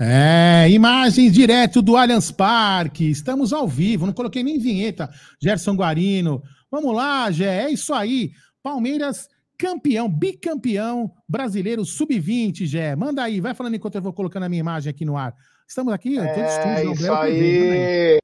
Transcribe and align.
É, 0.00 0.68
imagens 0.70 1.32
direto 1.32 1.82
do 1.82 1.96
Allianz 1.96 2.30
Parque. 2.30 3.10
Estamos 3.10 3.52
ao 3.52 3.66
vivo, 3.66 4.06
não 4.06 4.12
coloquei 4.12 4.42
nem 4.42 4.58
vinheta. 4.58 5.10
Gerson 5.42 5.74
Guarino. 5.74 6.42
Vamos 6.70 6.94
lá, 6.94 7.30
Gé, 7.30 7.64
é 7.64 7.70
isso 7.70 7.92
aí. 7.92 8.30
Palmeiras 8.62 9.28
campeão, 9.58 10.08
bicampeão 10.08 11.10
brasileiro 11.28 11.84
sub-20, 11.84 12.64
Gé. 12.64 12.94
Manda 12.94 13.24
aí, 13.24 13.40
vai 13.40 13.54
falando 13.54 13.74
enquanto 13.74 13.96
eu 13.96 14.02
vou 14.02 14.12
colocando 14.12 14.44
a 14.44 14.48
minha 14.48 14.60
imagem 14.60 14.90
aqui 14.90 15.04
no 15.04 15.16
ar. 15.16 15.34
Estamos 15.66 15.92
aqui, 15.92 16.16
é, 16.16 16.32
todo 16.32 16.46
estúdio, 16.46 16.92
isso 16.92 17.12
aí. 17.12 18.18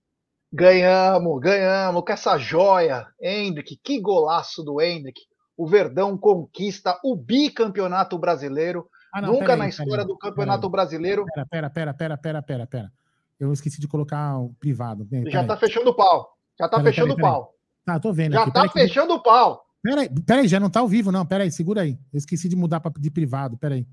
Ganhamos, 0.52 1.40
ganhamos 1.40 2.04
com 2.04 2.12
essa 2.12 2.38
joia. 2.38 3.04
Hendrick, 3.20 3.76
que 3.82 4.00
golaço 4.00 4.62
do 4.62 4.80
Hendrick. 4.80 5.20
O 5.56 5.66
Verdão 5.66 6.16
conquista 6.16 6.96
o 7.02 7.16
bicampeonato 7.16 8.16
brasileiro. 8.16 8.86
Ah, 9.14 9.22
não, 9.22 9.34
Nunca 9.34 9.52
aí, 9.52 9.58
na 9.60 9.68
história 9.68 10.04
do 10.04 10.18
Campeonato 10.18 10.68
Brasileiro. 10.68 11.24
Pera, 11.24 11.46
pera, 11.46 11.70
pera, 11.70 11.94
pera, 11.94 12.16
pera, 12.18 12.42
pera, 12.42 12.66
pera. 12.66 12.92
Eu 13.38 13.52
esqueci 13.52 13.80
de 13.80 13.86
colocar 13.86 14.36
o 14.40 14.52
privado. 14.54 15.06
Pera, 15.06 15.30
Já 15.30 15.44
tá 15.44 15.56
fechando 15.56 15.90
o 15.90 15.94
pau. 15.94 16.36
Já 16.58 16.68
tá 16.68 16.78
pera, 16.78 16.90
fechando 16.90 17.14
o 17.14 17.16
pau. 17.16 17.54
Tá, 17.84 18.00
tô 18.00 18.12
vendo. 18.12 18.32
Já 18.32 18.42
aqui. 18.42 18.52
tá 18.52 18.68
fechando 18.68 19.14
o 19.14 19.22
pau. 19.22 19.64
Peraí, 19.80 20.10
peraí, 20.26 20.48
já 20.48 20.58
não 20.58 20.68
tá 20.68 20.80
ao 20.80 20.88
vivo, 20.88 21.12
não. 21.12 21.24
Peraí, 21.24 21.48
segura 21.52 21.82
aí. 21.82 21.96
Eu 22.12 22.18
esqueci 22.18 22.48
de 22.48 22.56
mudar 22.56 22.80
pra, 22.80 22.90
de 22.98 23.08
privado. 23.08 23.56
Peraí. 23.56 23.86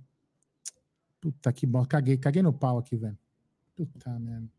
Puta 1.20 1.54
que 1.54 1.68
bom. 1.68 1.86
Caguei, 1.86 2.18
caguei 2.18 2.42
no 2.42 2.52
pau 2.52 2.80
aqui, 2.80 2.98
velho. 2.98 3.18
Puta 3.76 4.10
merda. 4.18 4.50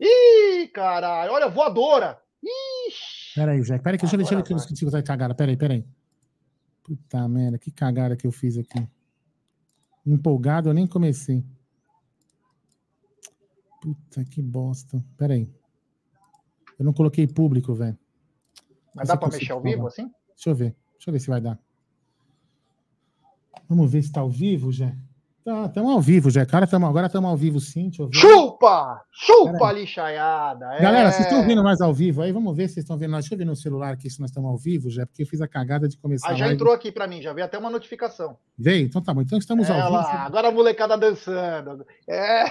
Ih, 0.00 0.68
caralho. 0.68 1.32
Olha, 1.32 1.48
voadora. 1.50 2.18
Ixi. 2.42 3.34
Peraí, 3.34 3.62
Zé. 3.62 3.78
Peraí, 3.78 3.98
que 3.98 4.04
deixa, 4.04 4.16
deixa 4.16 4.34
eu 4.34 4.42
que 4.42 4.54
eu 4.54 4.56
esqueci 4.56 4.86
de 4.86 5.02
cagada. 5.02 5.34
Peraí, 5.34 5.56
peraí. 5.56 5.84
Puta 6.82 7.28
merda, 7.28 7.58
que 7.58 7.70
cagada 7.70 8.16
que 8.16 8.26
eu 8.26 8.32
fiz 8.32 8.56
aqui. 8.56 8.88
Empolgado, 10.04 10.68
eu 10.68 10.74
nem 10.74 10.86
comecei. 10.86 11.44
Puta 13.80 14.24
que 14.24 14.42
bosta. 14.42 15.04
Pera 15.16 15.34
aí. 15.34 15.52
Eu 16.78 16.84
não 16.84 16.92
coloquei 16.92 17.26
público, 17.26 17.74
velho. 17.74 17.98
Mas 18.94 19.08
dá 19.08 19.16
pra 19.16 19.28
mexer 19.28 19.52
ao 19.52 19.62
vivo 19.62 19.86
assim? 19.86 20.10
Deixa 20.34 20.50
eu 20.50 20.54
ver. 20.54 20.76
Deixa 20.92 21.10
eu 21.10 21.12
ver 21.12 21.20
se 21.20 21.28
vai 21.28 21.40
dar. 21.40 21.58
Vamos 23.68 23.90
ver 23.90 24.02
se 24.02 24.12
tá 24.12 24.20
ao 24.20 24.30
vivo, 24.30 24.72
já. 24.72 24.94
Tá, 25.44 25.66
estamos 25.66 25.92
ao 25.92 26.00
vivo, 26.00 26.30
já. 26.30 26.46
Cara, 26.46 26.68
tamo, 26.68 26.86
agora 26.86 27.06
estamos 27.06 27.28
ao 27.28 27.36
vivo 27.36 27.58
sim. 27.58 27.90
Chupa! 28.12 29.02
Chupa, 29.10 29.72
lixaiada! 29.72 30.74
É... 30.74 30.80
Galera, 30.80 31.10
vocês 31.10 31.26
estão 31.26 31.44
vendo 31.44 31.64
mais 31.64 31.80
ao 31.80 31.92
vivo 31.92 32.22
aí? 32.22 32.30
Vamos 32.30 32.56
ver 32.56 32.68
se 32.68 32.74
vocês 32.74 32.84
estão 32.84 32.96
vendo. 32.96 33.12
Deixa 33.12 33.34
eu 33.34 33.38
ver 33.38 33.44
no 33.44 33.56
celular 33.56 33.92
aqui 33.94 34.08
se 34.08 34.20
nós 34.20 34.30
estamos 34.30 34.48
ao 34.48 34.56
vivo, 34.56 34.88
já, 34.88 35.04
porque 35.04 35.24
eu 35.24 35.26
fiz 35.26 35.40
a 35.40 35.48
cagada 35.48 35.88
de 35.88 35.96
começar. 35.96 36.28
Ah, 36.28 36.34
já 36.34 36.52
entrou 36.52 36.72
aqui 36.72 36.92
para 36.92 37.08
mim, 37.08 37.20
já 37.20 37.32
veio 37.32 37.44
até 37.44 37.58
uma 37.58 37.70
notificação. 37.70 38.36
Veio? 38.56 38.86
Então 38.86 39.02
tá 39.02 39.12
bom. 39.12 39.22
Então 39.22 39.36
estamos 39.36 39.68
é 39.68 39.72
ao 39.72 39.90
lá, 39.90 40.02
vivo. 40.02 40.22
Agora 40.26 40.48
a 40.48 40.52
molecada 40.52 40.96
dançando. 40.96 41.84
É... 42.08 42.44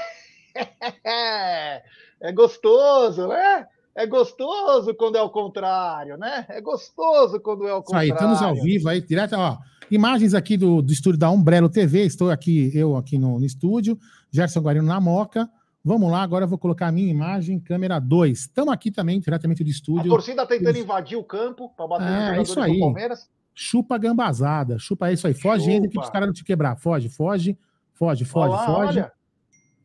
é 2.20 2.31
gostoso, 2.33 3.26
né? 3.30 3.67
É 3.95 4.05
gostoso 4.05 4.94
quando 4.95 5.17
é 5.17 5.22
o 5.22 5.30
contrário, 5.30 6.17
né? 6.17 6.45
É 6.50 6.59
gostoso 6.59 7.39
quando 7.39 7.67
é 7.70 7.73
o 7.73 7.81
contrário. 7.81 8.08
Isso 8.08 8.14
aí, 8.14 8.17
estamos 8.17 8.42
ao 8.42 8.55
vivo 8.55 8.89
aí, 8.89 9.00
direto, 9.00 9.36
ó. 9.38 9.58
Imagens 9.92 10.34
aqui 10.34 10.56
do, 10.56 10.81
do 10.81 10.94
estúdio 10.94 11.20
da 11.20 11.30
Umbrello 11.30 11.67
TV. 11.67 12.06
Estou 12.06 12.31
aqui, 12.31 12.72
eu 12.73 12.95
aqui 12.95 13.17
no, 13.17 13.38
no 13.38 13.45
estúdio. 13.45 14.00
Gerson 14.31 14.61
Guarino 14.61 14.88
na 14.88 15.02
Moca. 15.02 15.50
Vamos 15.83 16.09
lá, 16.09 16.22
agora 16.22 16.45
eu 16.45 16.48
vou 16.48 16.58
colocar 16.58 16.88
a 16.88 16.92
minha 16.94 17.11
imagem, 17.11 17.59
câmera 17.59 18.00
2. 18.00 18.39
Estamos 18.39 18.73
aqui 18.73 18.89
também, 18.89 19.20
diretamente 19.20 19.66
do 19.66 19.70
estúdio. 19.70 20.11
A 20.11 20.16
torcida 20.16 20.48
tentando 20.48 20.70
Eles... 20.70 20.83
invadir 20.83 21.17
o 21.17 21.23
campo 21.23 21.70
para 21.75 21.88
bater 21.88 22.38
é, 22.38 22.42
isso 22.42 22.58
aí. 22.61 22.80
Palmeiras. 22.80 23.30
Chupa 23.53 23.98
gambazada, 23.98 24.80
chupa 24.80 25.11
isso 25.11 25.28
aí. 25.28 25.33
Foge 25.33 25.70
ainda 25.70 25.89
que 25.89 26.00
os 26.00 26.09
caras 26.09 26.28
não 26.28 26.33
te 26.33 26.45
quebrar. 26.45 26.78
Foge, 26.78 27.09
foge, 27.09 27.58
foge, 27.94 28.23
foge, 28.23 28.53
Olá, 28.53 28.66
foge. 28.66 29.00
Olha. 29.00 29.11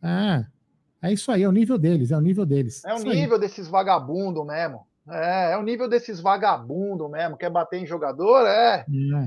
É, 0.03 0.47
é 1.09 1.13
isso 1.13 1.33
aí, 1.33 1.43
é 1.43 1.49
o 1.49 1.53
nível 1.53 1.77
deles, 1.77 2.13
é 2.13 2.17
o 2.17 2.21
nível 2.21 2.47
deles. 2.47 2.85
É 2.85 2.95
o 2.95 2.99
nível 2.99 3.35
aí. 3.35 3.41
desses 3.41 3.67
vagabundos 3.67 4.47
mesmo. 4.47 4.87
É, 5.09 5.53
é 5.53 5.57
o 5.57 5.63
nível 5.63 5.89
desses 5.89 6.21
vagabundos 6.21 7.09
mesmo. 7.11 7.37
Quer 7.37 7.49
bater 7.49 7.81
em 7.81 7.87
jogador? 7.87 8.47
É. 8.47 8.81
é. 8.81 8.85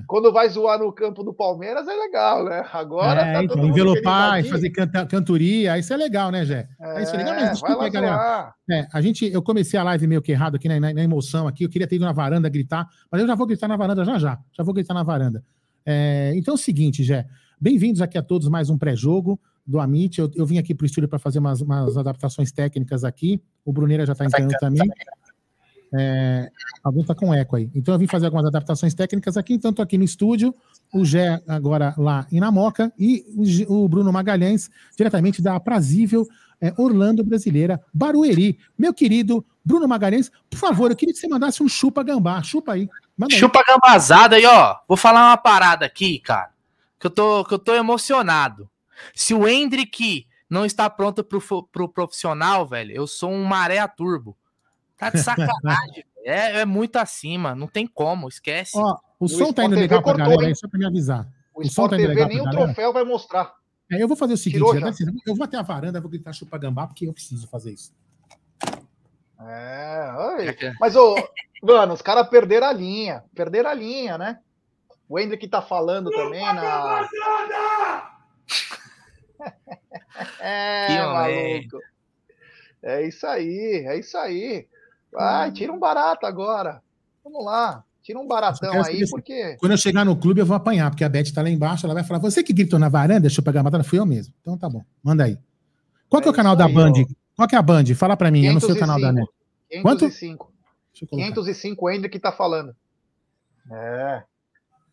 Quando 0.08 0.32
vai 0.32 0.50
zoar 0.50 0.78
no 0.80 0.92
campo 0.92 1.24
do 1.24 1.34
Palmeiras 1.34 1.88
é 1.88 1.94
legal, 1.94 2.44
né? 2.44 2.66
Agora. 2.74 3.22
É, 3.22 3.34
tá 3.34 3.44
então, 3.44 3.66
envelopar 3.66 4.40
e 4.40 4.50
fazer 4.50 4.70
canta, 4.72 5.06
cantoria, 5.06 5.78
isso 5.78 5.94
é 5.94 5.98
legal, 5.98 6.32
né, 6.32 6.44
Jé? 6.44 6.68
É, 6.80 7.04
isso 7.04 7.16
é 7.16 7.18
legal, 7.18 7.36
mas 7.36 7.52
desculpa 7.52 7.84
aí, 7.84 7.90
galera. 7.90 8.54
É, 8.70 8.88
a 8.92 9.02
gente, 9.02 9.26
eu 9.26 9.42
comecei 9.42 9.80
a 9.80 9.84
live 9.84 10.06
meio 10.06 10.22
que 10.22 10.32
errado 10.32 10.56
aqui 10.56 10.68
na, 10.68 10.80
na, 10.80 10.94
na, 10.94 11.02
emoção 11.02 11.48
aqui. 11.48 11.64
Eu 11.64 11.70
queria 11.70 11.88
ter 11.88 11.96
ido 11.96 12.06
na 12.06 12.12
varanda 12.12 12.50
gritar, 12.50 12.88
mas 13.10 13.22
eu 13.22 13.28
já 13.28 13.36
vou 13.36 13.48
gritar 13.48 13.68
na 13.68 13.78
varanda 13.78 14.04
já 14.04 14.18
já. 14.20 14.38
Já 14.52 14.64
vou 14.64 14.74
gritar 14.74 14.94
na 14.94 15.04
varanda. 15.04 15.44
É, 15.86 16.34
então 16.36 16.54
é 16.54 16.56
o 16.56 16.58
seguinte, 16.58 17.04
Jé. 17.04 17.26
Bem-vindos 17.60 18.02
aqui 18.02 18.18
a 18.18 18.22
todos 18.22 18.48
mais 18.48 18.70
um 18.70 18.78
pré-jogo 18.78 19.40
do 19.66 19.80
Amit. 19.80 20.20
Eu, 20.20 20.32
eu, 20.36 20.46
vim 20.46 20.58
aqui 20.58 20.74
para 20.74 20.84
o 20.84 20.88
estúdio 20.88 21.08
para 21.08 21.20
fazer 21.20 21.40
umas, 21.40 21.62
umas, 21.62 21.96
adaptações 21.96 22.52
técnicas 22.52 23.04
aqui. 23.04 23.42
O 23.64 23.72
Bruneira 23.72 24.06
já 24.06 24.14
está 24.14 24.26
entrando 24.26 24.52
também. 24.60 24.90
É, 25.94 26.52
alguém 26.84 27.02
está 27.02 27.16
com 27.16 27.34
eco 27.34 27.56
aí. 27.56 27.70
Então 27.74 27.94
eu 27.94 28.00
vim 28.00 28.08
fazer 28.08 28.26
algumas 28.26 28.46
adaptações 28.46 28.94
técnicas 28.94 29.38
aqui, 29.38 29.54
então 29.54 29.72
estou 29.72 29.84
aqui 29.84 29.98
no 29.98 30.04
estúdio, 30.04 30.54
o 30.94 31.04
Gé 31.04 31.42
agora 31.48 31.94
lá 31.98 32.28
em 32.32 32.40
Namoca 32.40 32.92
e 32.98 33.26
o, 33.68 33.88
Bruno 33.88 34.12
Magalhães, 34.12 34.70
diretamente 34.96 35.42
da 35.42 35.56
aprazível 35.56 36.28
é, 36.62 36.74
Orlando 36.78 37.24
Brasileira, 37.24 37.82
Barueri. 37.94 38.60
Meu 38.78 38.94
querido 38.94 39.46
Bruno 39.64 39.88
Magalhães, 39.88 40.32
por 40.50 40.58
favor, 40.58 40.92
eu 40.92 40.96
queria 40.96 41.14
que 41.14 41.20
você 41.20 41.28
mandasse 41.28 41.64
um 41.64 41.68
chupa 41.68 42.04
gambá. 42.04 42.42
Chupa 42.44 42.74
aí. 42.74 42.90
aí. 43.22 43.38
Chupa 43.38 43.64
gambazada 43.66 44.36
aí, 44.36 44.46
ó. 44.46 44.76
Vou 44.88 44.98
falar 44.98 45.30
uma 45.30 45.38
parada 45.38 45.86
aqui, 45.86 46.20
cara, 46.20 46.52
que 47.00 47.08
eu 47.08 47.12
tô, 47.12 47.46
que 47.46 47.54
eu 47.54 47.60
tô 47.60 47.74
emocionado. 47.74 48.70
Se 49.16 49.34
o 49.34 49.48
Hendrick 49.48 50.28
não 50.50 50.66
está 50.66 50.90
pronto 50.90 51.24
pro, 51.24 51.42
pro 51.72 51.88
profissional, 51.88 52.68
velho, 52.68 52.92
eu 52.92 53.08
sou 53.08 53.32
um 53.32 53.44
maré 53.44 53.86
turbo. 53.88 54.36
Tá 55.00 55.10
de 55.10 55.20
sacanagem. 55.20 56.04
é, 56.26 56.60
é 56.60 56.66
muito 56.66 56.98
acima, 56.98 57.56
não 57.56 57.68
tem 57.68 57.88
como, 57.88 58.28
esquece. 58.28 58.78
Ó, 58.78 58.98
o, 59.18 59.26
o 59.26 59.30
som 59.30 59.54
tá 59.54 59.64
indo 59.64 59.76
legal 59.76 60.04
pra 60.04 60.14
galera 60.14 60.46
aí, 60.46 60.56
só 60.56 60.68
pra 60.68 60.78
me 60.78 60.86
avisar. 60.86 61.26
O, 61.56 61.62
o 61.62 61.70
som 61.70 61.88
tá 61.88 61.98
indo 61.98 62.10
legal 62.10 62.28
nem 62.28 62.42
o 62.42 62.50
troféu 62.50 62.92
vai 62.92 63.06
mostrar. 63.06 63.54
É, 63.90 64.04
eu 64.04 64.08
vou 64.08 64.18
fazer 64.18 64.34
o 64.34 64.38
seguinte, 64.38 64.62
eu 65.26 65.36
vou 65.36 65.46
até 65.46 65.58
a 65.58 65.64
varanda, 65.64 66.02
vou 66.02 66.12
gritar 66.12 66.34
chupa 66.34 66.58
gambá, 66.58 66.86
porque 66.86 67.08
eu 67.08 67.14
preciso 67.14 67.48
fazer 67.48 67.72
isso. 67.72 67.92
É, 69.42 70.12
oi. 70.38 70.58
mas, 70.80 70.98
ô, 70.98 71.16
mano, 71.64 71.94
os 71.94 72.02
caras 72.02 72.28
perderam 72.28 72.68
a 72.68 72.74
linha, 72.74 73.24
perderam 73.34 73.70
a 73.70 73.74
linha, 73.74 74.18
né? 74.18 74.40
O 75.08 75.18
Hendrick 75.18 75.48
tá 75.48 75.62
falando 75.62 76.12
também 76.12 76.42
na... 76.42 77.10
é, 80.40 81.02
maluco. 81.02 81.80
É 82.84 83.08
isso 83.08 83.26
aí, 83.26 83.86
é 83.88 83.98
isso 83.98 84.18
aí. 84.18 84.68
Vai, 85.12 85.52
tira 85.52 85.72
um 85.74 85.80
barato 85.80 86.26
agora. 86.26 86.82
Vamos 87.24 87.44
lá. 87.46 87.84
Tira 88.02 88.20
um 88.20 88.28
baratão 88.28 88.84
aí, 88.84 89.08
porque. 89.10 89.56
Quando 89.60 89.74
eu 89.74 89.78
chegar 89.78 90.04
no 90.04 90.16
clube, 90.16 90.40
eu 90.42 90.46
vou 90.46 90.56
apanhar, 90.56 90.90
porque 90.90 91.04
a 91.04 91.10
Beth 91.10 91.32
tá 91.34 91.42
lá 91.42 91.50
embaixo, 91.50 91.86
ela 91.86 91.94
vai 91.94 92.04
falar: 92.04 92.20
você 92.20 92.42
que 92.42 92.54
gritou 92.54 92.80
na 92.80 92.90
varanda, 92.90 93.22
deixa 93.22 93.40
eu 93.40 93.44
pegar 93.44 93.60
a 93.60 93.64
batata, 93.64 93.84
fui 93.84 94.00
eu 94.00 94.06
mesmo. 94.06 94.34
Então 94.42 94.58
tá 94.58 94.70
bom, 94.70 94.84
manda 95.04 95.26
aí. 95.26 95.38
Qual 96.10 96.20
é, 96.20 96.24
que 96.24 96.28
é 96.28 96.32
o 96.32 96.34
canal 96.34 96.56
da 96.56 96.66
aí, 96.66 96.74
Band? 96.74 96.94
Ó. 96.94 97.06
Qual 97.36 97.48
que 97.48 97.56
é 97.56 97.60
a 97.60 97.62
Band? 97.62 97.86
Fala 97.96 98.18
pra 98.18 98.32
mim, 98.32 98.42
505, 98.42 98.50
eu 98.50 98.54
não 98.54 98.62
sei 98.62 98.76
o 98.76 98.80
canal 98.80 99.00
da 99.00 99.12
NET. 99.12 99.30
505. 99.70 100.52
Quanto? 101.08 101.10
505 101.10 101.88
ainda 101.88 102.10
que 102.10 102.20
tá 102.20 102.32
falando. 102.32 102.76
É. 103.72 104.24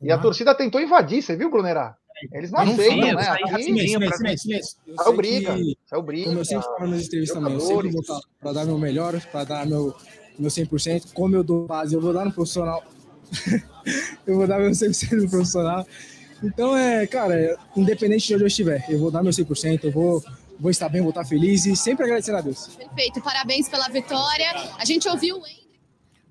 E 0.02 0.12
a 0.12 0.18
torcida 0.18 0.54
tentou 0.54 0.80
invadir, 0.80 1.22
você 1.22 1.36
viu, 1.36 1.50
Brunerá? 1.50 1.96
Eles 2.32 2.50
não, 2.50 2.64
não 2.64 2.72
aceitam, 2.72 3.14
né? 3.14 3.28
Aqui, 3.28 3.62
silêncio, 3.62 4.16
silêncio, 4.16 4.38
silêncio. 4.38 4.78
É 4.98 5.08
o 5.08 5.12
briga. 5.12 5.56
É 5.92 5.96
o 5.96 6.02
briga. 6.02 6.28
Como 6.28 6.38
eu 6.40 6.44
sempre 6.44 6.64
falo 6.64 6.90
nas 6.90 7.06
entrevistas 7.06 7.38
também, 7.38 7.54
eu 7.54 7.60
sempre 7.60 7.90
vou 7.90 8.00
estar 8.00 8.20
para 8.40 8.52
dar 8.52 8.64
meu 8.64 8.78
melhor, 8.78 9.20
para 9.30 9.44
dar 9.44 9.66
meu, 9.66 9.94
meu 10.38 10.50
100%. 10.50 11.12
Como 11.12 11.36
eu 11.36 11.44
dou 11.44 11.66
base, 11.66 11.94
eu 11.94 12.00
vou 12.00 12.12
dar 12.12 12.24
no 12.24 12.32
profissional. 12.32 12.82
eu 14.26 14.36
vou 14.36 14.46
dar 14.46 14.58
meu 14.58 14.70
100% 14.70 15.22
no 15.22 15.30
profissional. 15.30 15.86
Então, 16.42 16.76
é, 16.76 17.06
cara, 17.06 17.58
independente 17.76 18.26
de 18.26 18.34
onde 18.34 18.44
eu 18.44 18.48
estiver, 18.48 18.84
eu 18.88 18.98
vou 18.98 19.10
dar 19.10 19.22
meu 19.22 19.32
100%, 19.32 19.84
eu 19.84 19.90
vou, 19.90 20.22
vou 20.58 20.70
estar 20.70 20.88
bem, 20.88 21.00
vou 21.00 21.10
estar 21.10 21.24
feliz 21.24 21.66
e 21.66 21.76
sempre 21.76 22.04
agradecer 22.04 22.34
a 22.34 22.40
Deus. 22.40 22.68
Perfeito, 22.76 23.20
parabéns 23.22 23.68
pela 23.68 23.88
vitória. 23.88 24.52
A 24.78 24.84
gente 24.84 25.08
ouviu 25.08 25.38
o 25.38 25.46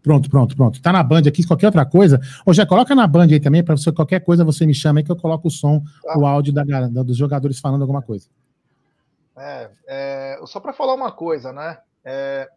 Pronto, 0.06 0.30
pronto, 0.30 0.56
pronto. 0.56 0.80
Tá 0.84 0.94
na 0.94 1.02
Band 1.02 1.24
aqui, 1.28 1.44
qualquer 1.44 1.66
outra 1.66 1.84
coisa. 1.84 2.22
Ou 2.46 2.54
já 2.54 2.64
coloca 2.64 2.94
na 2.94 3.08
Band 3.08 3.24
aí 3.24 3.40
também, 3.40 3.64
para 3.64 3.76
você 3.76 3.92
qualquer 3.92 4.20
coisa 4.20 4.46
você 4.46 4.64
me 4.64 4.74
chama 4.74 5.00
aí 5.00 5.04
que 5.04 5.12
eu 5.12 5.16
coloco 5.16 5.48
o 5.48 5.52
som, 5.52 5.84
tá. 6.04 6.16
o 6.16 6.28
áudio 6.28 6.54
da, 6.54 6.64
da, 6.64 7.02
dos 7.02 7.18
jogadores 7.18 7.60
falando 7.60 7.82
alguma 7.82 8.04
coisa. 8.04 8.28
É, 9.36 9.70
é 9.88 10.40
só 10.46 10.60
para 10.60 10.74
falar 10.74 10.94
uma 10.94 11.12
coisa, 11.12 11.52
né? 11.52 11.80
É, 12.06 12.48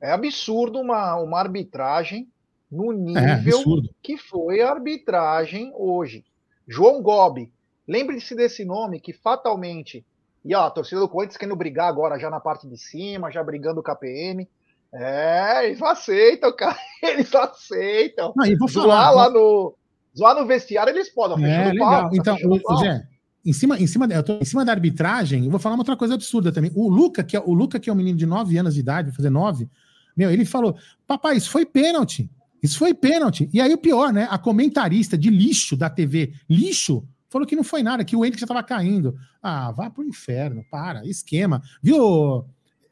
é 0.00 0.10
absurdo 0.10 0.80
uma, 0.80 1.14
uma 1.14 1.38
arbitragem 1.38 2.28
no 2.68 2.92
é, 2.92 2.96
nível 2.96 3.60
é, 3.60 3.88
que 4.02 4.18
foi 4.18 4.62
a 4.62 4.72
arbitragem 4.72 5.72
hoje. 5.76 6.24
João 6.66 7.00
Gobi, 7.00 7.52
lembre-se 7.86 8.34
desse 8.34 8.64
nome 8.64 8.98
que 8.98 9.12
fatalmente. 9.12 10.04
E 10.44 10.56
ó, 10.56 10.64
a 10.64 10.70
torcida 10.72 11.00
do 11.00 11.08
Corinthians 11.08 11.36
querendo 11.36 11.54
brigar 11.54 11.88
agora 11.88 12.18
já 12.18 12.28
na 12.28 12.40
parte 12.40 12.66
de 12.66 12.76
cima, 12.76 13.30
já 13.30 13.44
brigando 13.44 13.78
o 13.78 13.82
KPM. 13.82 14.48
É, 14.94 15.66
eles 15.66 15.80
aceitam, 15.80 16.54
cara. 16.54 16.76
Eles 17.02 17.34
aceitam. 17.34 18.32
Não, 18.36 18.46
e 18.46 18.54
vou 18.54 18.68
falar, 18.68 19.10
zoar 19.10 19.14
lá 19.14 19.30
no. 19.30 19.74
Zoar 20.16 20.38
no 20.38 20.46
vestiário 20.46 20.94
eles 20.94 21.08
podem. 21.08 21.44
É, 21.44 21.72
legal. 21.72 22.02
Pau, 22.02 22.10
então, 22.12 22.36
o, 22.44 22.76
Zé, 22.76 23.02
em 23.44 23.52
cima, 23.52 23.78
em 23.78 23.86
cima, 23.86 24.06
eu 24.06 24.22
tô, 24.22 24.34
em 24.34 24.44
cima 24.44 24.64
da 24.64 24.72
arbitragem, 24.72 25.44
eu 25.44 25.50
vou 25.50 25.58
falar 25.58 25.74
uma 25.74 25.80
outra 25.80 25.96
coisa 25.96 26.14
absurda 26.14 26.52
também. 26.52 26.70
O 26.74 26.88
Luca, 26.88 27.24
que 27.24 27.36
é, 27.36 27.40
o 27.40 27.52
Luca, 27.52 27.80
que 27.80 27.90
é 27.90 27.92
um 27.92 27.96
menino 27.96 28.16
de 28.16 28.26
9 28.26 28.56
anos 28.56 28.74
de 28.74 28.80
idade, 28.80 29.08
vai 29.08 29.16
fazer 29.16 29.30
9, 29.30 29.68
meu, 30.16 30.30
ele 30.30 30.44
falou: 30.44 30.76
Papai, 31.06 31.36
isso 31.36 31.50
foi 31.50 31.64
pênalti. 31.64 32.30
Isso 32.62 32.78
foi 32.78 32.94
pênalti. 32.94 33.50
E 33.52 33.60
aí 33.60 33.72
o 33.72 33.78
pior, 33.78 34.12
né? 34.12 34.28
A 34.30 34.38
comentarista 34.38 35.18
de 35.18 35.30
lixo 35.30 35.76
da 35.76 35.90
TV, 35.90 36.32
lixo, 36.48 37.04
falou 37.28 37.46
que 37.46 37.56
não 37.56 37.64
foi 37.64 37.82
nada, 37.82 38.04
que 38.04 38.14
o 38.14 38.24
Hendrick 38.24 38.40
já 38.40 38.44
estava 38.44 38.62
caindo. 38.62 39.16
Ah, 39.42 39.72
vá 39.72 39.90
pro 39.90 40.04
inferno, 40.04 40.64
para, 40.70 41.04
esquema. 41.04 41.60
Viu? 41.82 42.44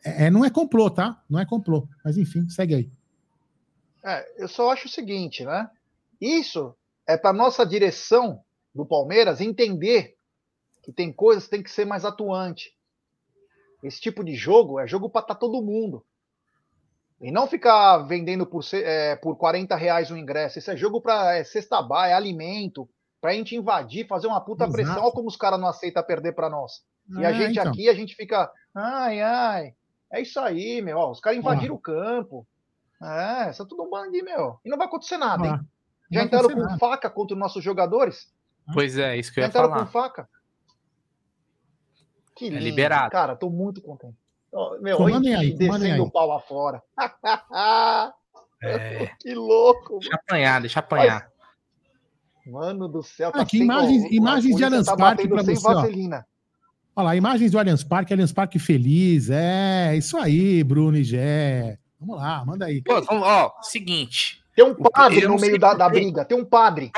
É, 0.05 0.27
é, 0.27 0.31
não 0.31 0.45
é 0.45 0.51
complô, 0.51 0.91
tá? 0.91 1.23
Não 1.29 1.39
é 1.39 1.47
complô. 1.47 1.89
Mas 2.05 2.17
enfim, 2.17 2.49
segue 2.49 2.75
aí. 2.75 2.91
É, 4.05 4.43
eu 4.43 4.49
só 4.49 4.71
acho 4.71 4.87
o 4.87 4.91
seguinte, 4.91 5.45
né? 5.45 5.71
Isso 6.21 6.75
é 7.07 7.17
para 7.17 7.33
nossa 7.33 7.65
direção 7.67 8.43
do 8.75 8.87
Palmeiras 8.87 9.41
entender 9.41 10.17
que 10.83 10.93
tem 10.93 11.13
coisas 11.13 11.45
que 11.45 11.51
tem 11.51 11.63
que 11.63 11.71
ser 11.71 11.85
mais 11.85 12.05
atuante. 12.05 12.75
Esse 13.83 14.01
tipo 14.01 14.25
de 14.25 14.35
jogo 14.35 14.79
é 14.79 14.87
jogo 14.87 15.09
para 15.09 15.23
estar 15.23 15.35
tá 15.35 15.41
todo 15.41 15.63
mundo. 15.63 16.05
E 17.21 17.31
não 17.31 17.47
ficar 17.47 17.99
vendendo 17.99 18.47
por, 18.47 18.65
é, 18.73 19.17
por 19.17 19.37
40 19.37 19.77
reais 19.77 20.11
o 20.11 20.17
ingresso. 20.17 20.59
Isso 20.59 20.71
é 20.71 20.77
jogo 20.77 21.03
para 21.03 21.37
é, 21.37 21.45
cesta 21.45 21.83
bar, 21.83 22.09
é 22.09 22.15
alimento, 22.15 22.89
para 23.21 23.33
a 23.33 23.35
gente 23.35 23.55
invadir, 23.55 24.07
fazer 24.07 24.27
uma 24.27 24.41
puta 24.41 24.65
Exato. 24.65 24.73
pressão. 24.73 25.03
Olha 25.03 25.13
como 25.13 25.29
os 25.29 25.37
caras 25.37 25.61
não 25.61 25.69
aceitam 25.69 26.03
perder 26.03 26.33
para 26.33 26.49
nós. 26.49 26.83
E 27.19 27.25
a 27.25 27.31
é, 27.31 27.35
gente 27.35 27.59
então. 27.59 27.71
aqui, 27.71 27.89
a 27.89 27.95
gente 27.95 28.15
fica, 28.15 28.51
ai, 28.75 29.21
ai. 29.21 29.75
É 30.13 30.21
isso 30.21 30.41
aí, 30.41 30.83
meu. 30.83 30.99
Ó, 30.99 31.11
os 31.11 31.21
caras 31.21 31.39
invadiram 31.39 31.75
o 31.75 31.79
campo. 31.79 32.47
É, 33.03 33.51
isso 33.51 33.63
é 33.63 33.67
tudo 33.67 33.85
um 33.85 33.91
bando, 33.91 34.11
meu. 34.11 34.59
E 34.65 34.69
não 34.69 34.77
vai 34.77 34.87
acontecer 34.87 35.17
nada, 35.17 35.47
hein? 35.47 35.61
Já 36.11 36.25
entraram 36.25 36.51
com 36.51 36.61
nada. 36.61 36.79
faca 36.79 37.09
contra 37.09 37.35
os 37.35 37.41
nossos 37.41 37.63
jogadores? 37.63 38.33
Pois 38.75 38.99
é, 38.99 39.17
isso 39.17 39.33
que 39.33 39.41
eu 39.41 39.45
ia 39.45 39.51
falar. 39.51 39.67
entraram 39.67 39.87
com 39.87 39.93
faca? 39.93 40.29
Que 42.35 42.47
é 42.47 42.49
lindo. 42.49 42.61
É 42.61 42.65
liberado. 42.65 43.11
Cara, 43.11 43.37
tô 43.37 43.49
muito 43.49 43.81
contente. 43.81 44.17
Meu, 44.81 45.07
aí, 45.07 45.53
descendo 45.55 45.85
aí. 45.85 46.01
o 46.01 46.11
pau 46.11 46.27
lá 46.27 46.41
fora. 46.41 46.83
é. 48.63 49.07
Que 49.21 49.33
louco. 49.35 50.01
Deixa 50.01 50.17
apanhar, 50.17 50.61
deixa 50.61 50.81
apanhar. 50.81 51.31
Mano 52.47 52.89
do 52.89 53.03
céu. 53.03 53.31
Tá 53.31 53.43
Aqui, 53.43 53.59
imagens, 53.59 54.11
imagens 54.11 54.57
de 54.57 54.65
Allianz 54.65 54.87
tá 54.87 54.97
Parque 54.97 55.29
para 55.29 55.43
você. 55.43 55.55
Vaselina. 55.55 56.27
Olha 56.95 57.05
lá, 57.05 57.17
imagens 57.17 57.53
do 57.53 57.59
Allianz 57.59 57.85
Parque, 57.85 58.13
Allianz 58.13 58.33
Parque 58.33 58.59
feliz. 58.59 59.31
É, 59.31 59.97
isso 59.97 60.17
aí, 60.17 60.63
Bruno 60.65 60.97
e 60.97 61.05
Gé. 61.05 61.79
Vamos 61.99 62.17
lá, 62.17 62.45
manda 62.45 62.67
aí. 62.67 62.83
Pô, 62.83 63.03
ó, 63.09 63.53
seguinte. 63.63 64.43
Tem 64.55 64.65
um 64.65 64.75
padre 64.75 65.27
no 65.27 65.37
meio 65.37 65.59
da, 65.59 65.75
da 65.75 65.89
briga, 65.89 66.25
tem 66.25 66.37
um 66.39 66.45
padre. 66.45 66.91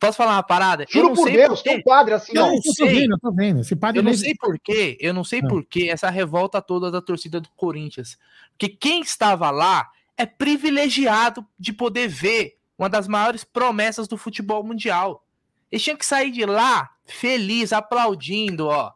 Posso 0.00 0.16
falar 0.16 0.32
uma 0.36 0.42
parada? 0.42 0.86
Juro 0.88 1.12
por 1.12 1.30
Deus, 1.30 1.60
tem 1.60 1.76
um 1.76 1.82
padre 1.82 2.14
assim, 2.14 2.32
eu 2.34 2.42
ó. 2.42 2.50
Não 2.52 2.62
sei. 2.62 2.86
Tô 2.86 2.94
vendo, 2.94 3.18
tô 3.18 3.32
vendo. 3.32 3.60
Esse 3.60 3.76
padre 3.76 3.98
eu 3.98 4.02
não 4.02 4.14
sei 4.14 4.34
porquê, 4.34 4.96
eu 4.98 5.12
não 5.12 5.22
sei 5.22 5.40
ah. 5.44 5.46
porquê 5.46 5.88
essa 5.90 6.08
revolta 6.08 6.62
toda 6.62 6.90
da 6.90 7.02
torcida 7.02 7.38
do 7.38 7.50
Corinthians. 7.50 8.16
Porque 8.52 8.68
quem 8.68 9.02
estava 9.02 9.50
lá 9.50 9.90
é 10.16 10.24
privilegiado 10.24 11.46
de 11.58 11.72
poder 11.72 12.08
ver 12.08 12.56
uma 12.78 12.88
das 12.88 13.06
maiores 13.06 13.44
promessas 13.44 14.08
do 14.08 14.16
futebol 14.16 14.64
mundial. 14.64 15.22
Eles 15.70 15.84
tinham 15.84 15.98
que 15.98 16.06
sair 16.06 16.30
de 16.30 16.46
lá 16.46 16.90
feliz, 17.10 17.72
aplaudindo, 17.72 18.68
ó. 18.68 18.92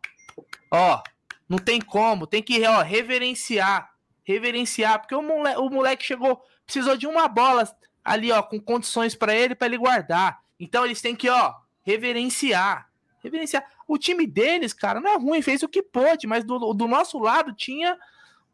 Ó, 0.71 1.03
não 1.49 1.59
tem 1.59 1.81
como, 1.81 2.27
tem 2.27 2.43
que 2.43 2.67
ó, 2.67 2.83
reverenciar. 2.83 3.93
Reverenciar, 4.25 5.01
porque 5.01 5.15
o 5.15 5.23
moleque, 5.23 5.61
o 5.61 5.69
moleque 5.69 6.05
chegou, 6.05 6.43
precisou 6.65 6.97
de 6.97 7.07
uma 7.07 7.29
bola 7.29 7.69
ali, 8.03 8.33
ó, 8.33 8.43
com 8.43 8.59
condições 8.61 9.15
para 9.15 9.35
ele, 9.35 9.55
para 9.55 9.67
ele 9.67 9.79
guardar. 9.79 10.41
Então 10.59 10.85
eles 10.85 11.01
têm 11.01 11.15
que, 11.15 11.29
ó, 11.29 11.55
reverenciar. 11.83 12.89
Reverenciar. 13.23 13.65
O 13.87 13.99
time 13.99 14.27
deles, 14.27 14.73
cara, 14.73 15.01
não 15.01 15.11
é 15.11 15.17
ruim, 15.17 15.43
fez 15.43 15.63
o 15.63 15.69
que 15.69 15.83
pôde, 15.83 16.27
mas 16.27 16.45
do, 16.45 16.73
do 16.73 16.89
nosso 16.89 17.19
lado 17.19 17.53
tinha 17.53 17.99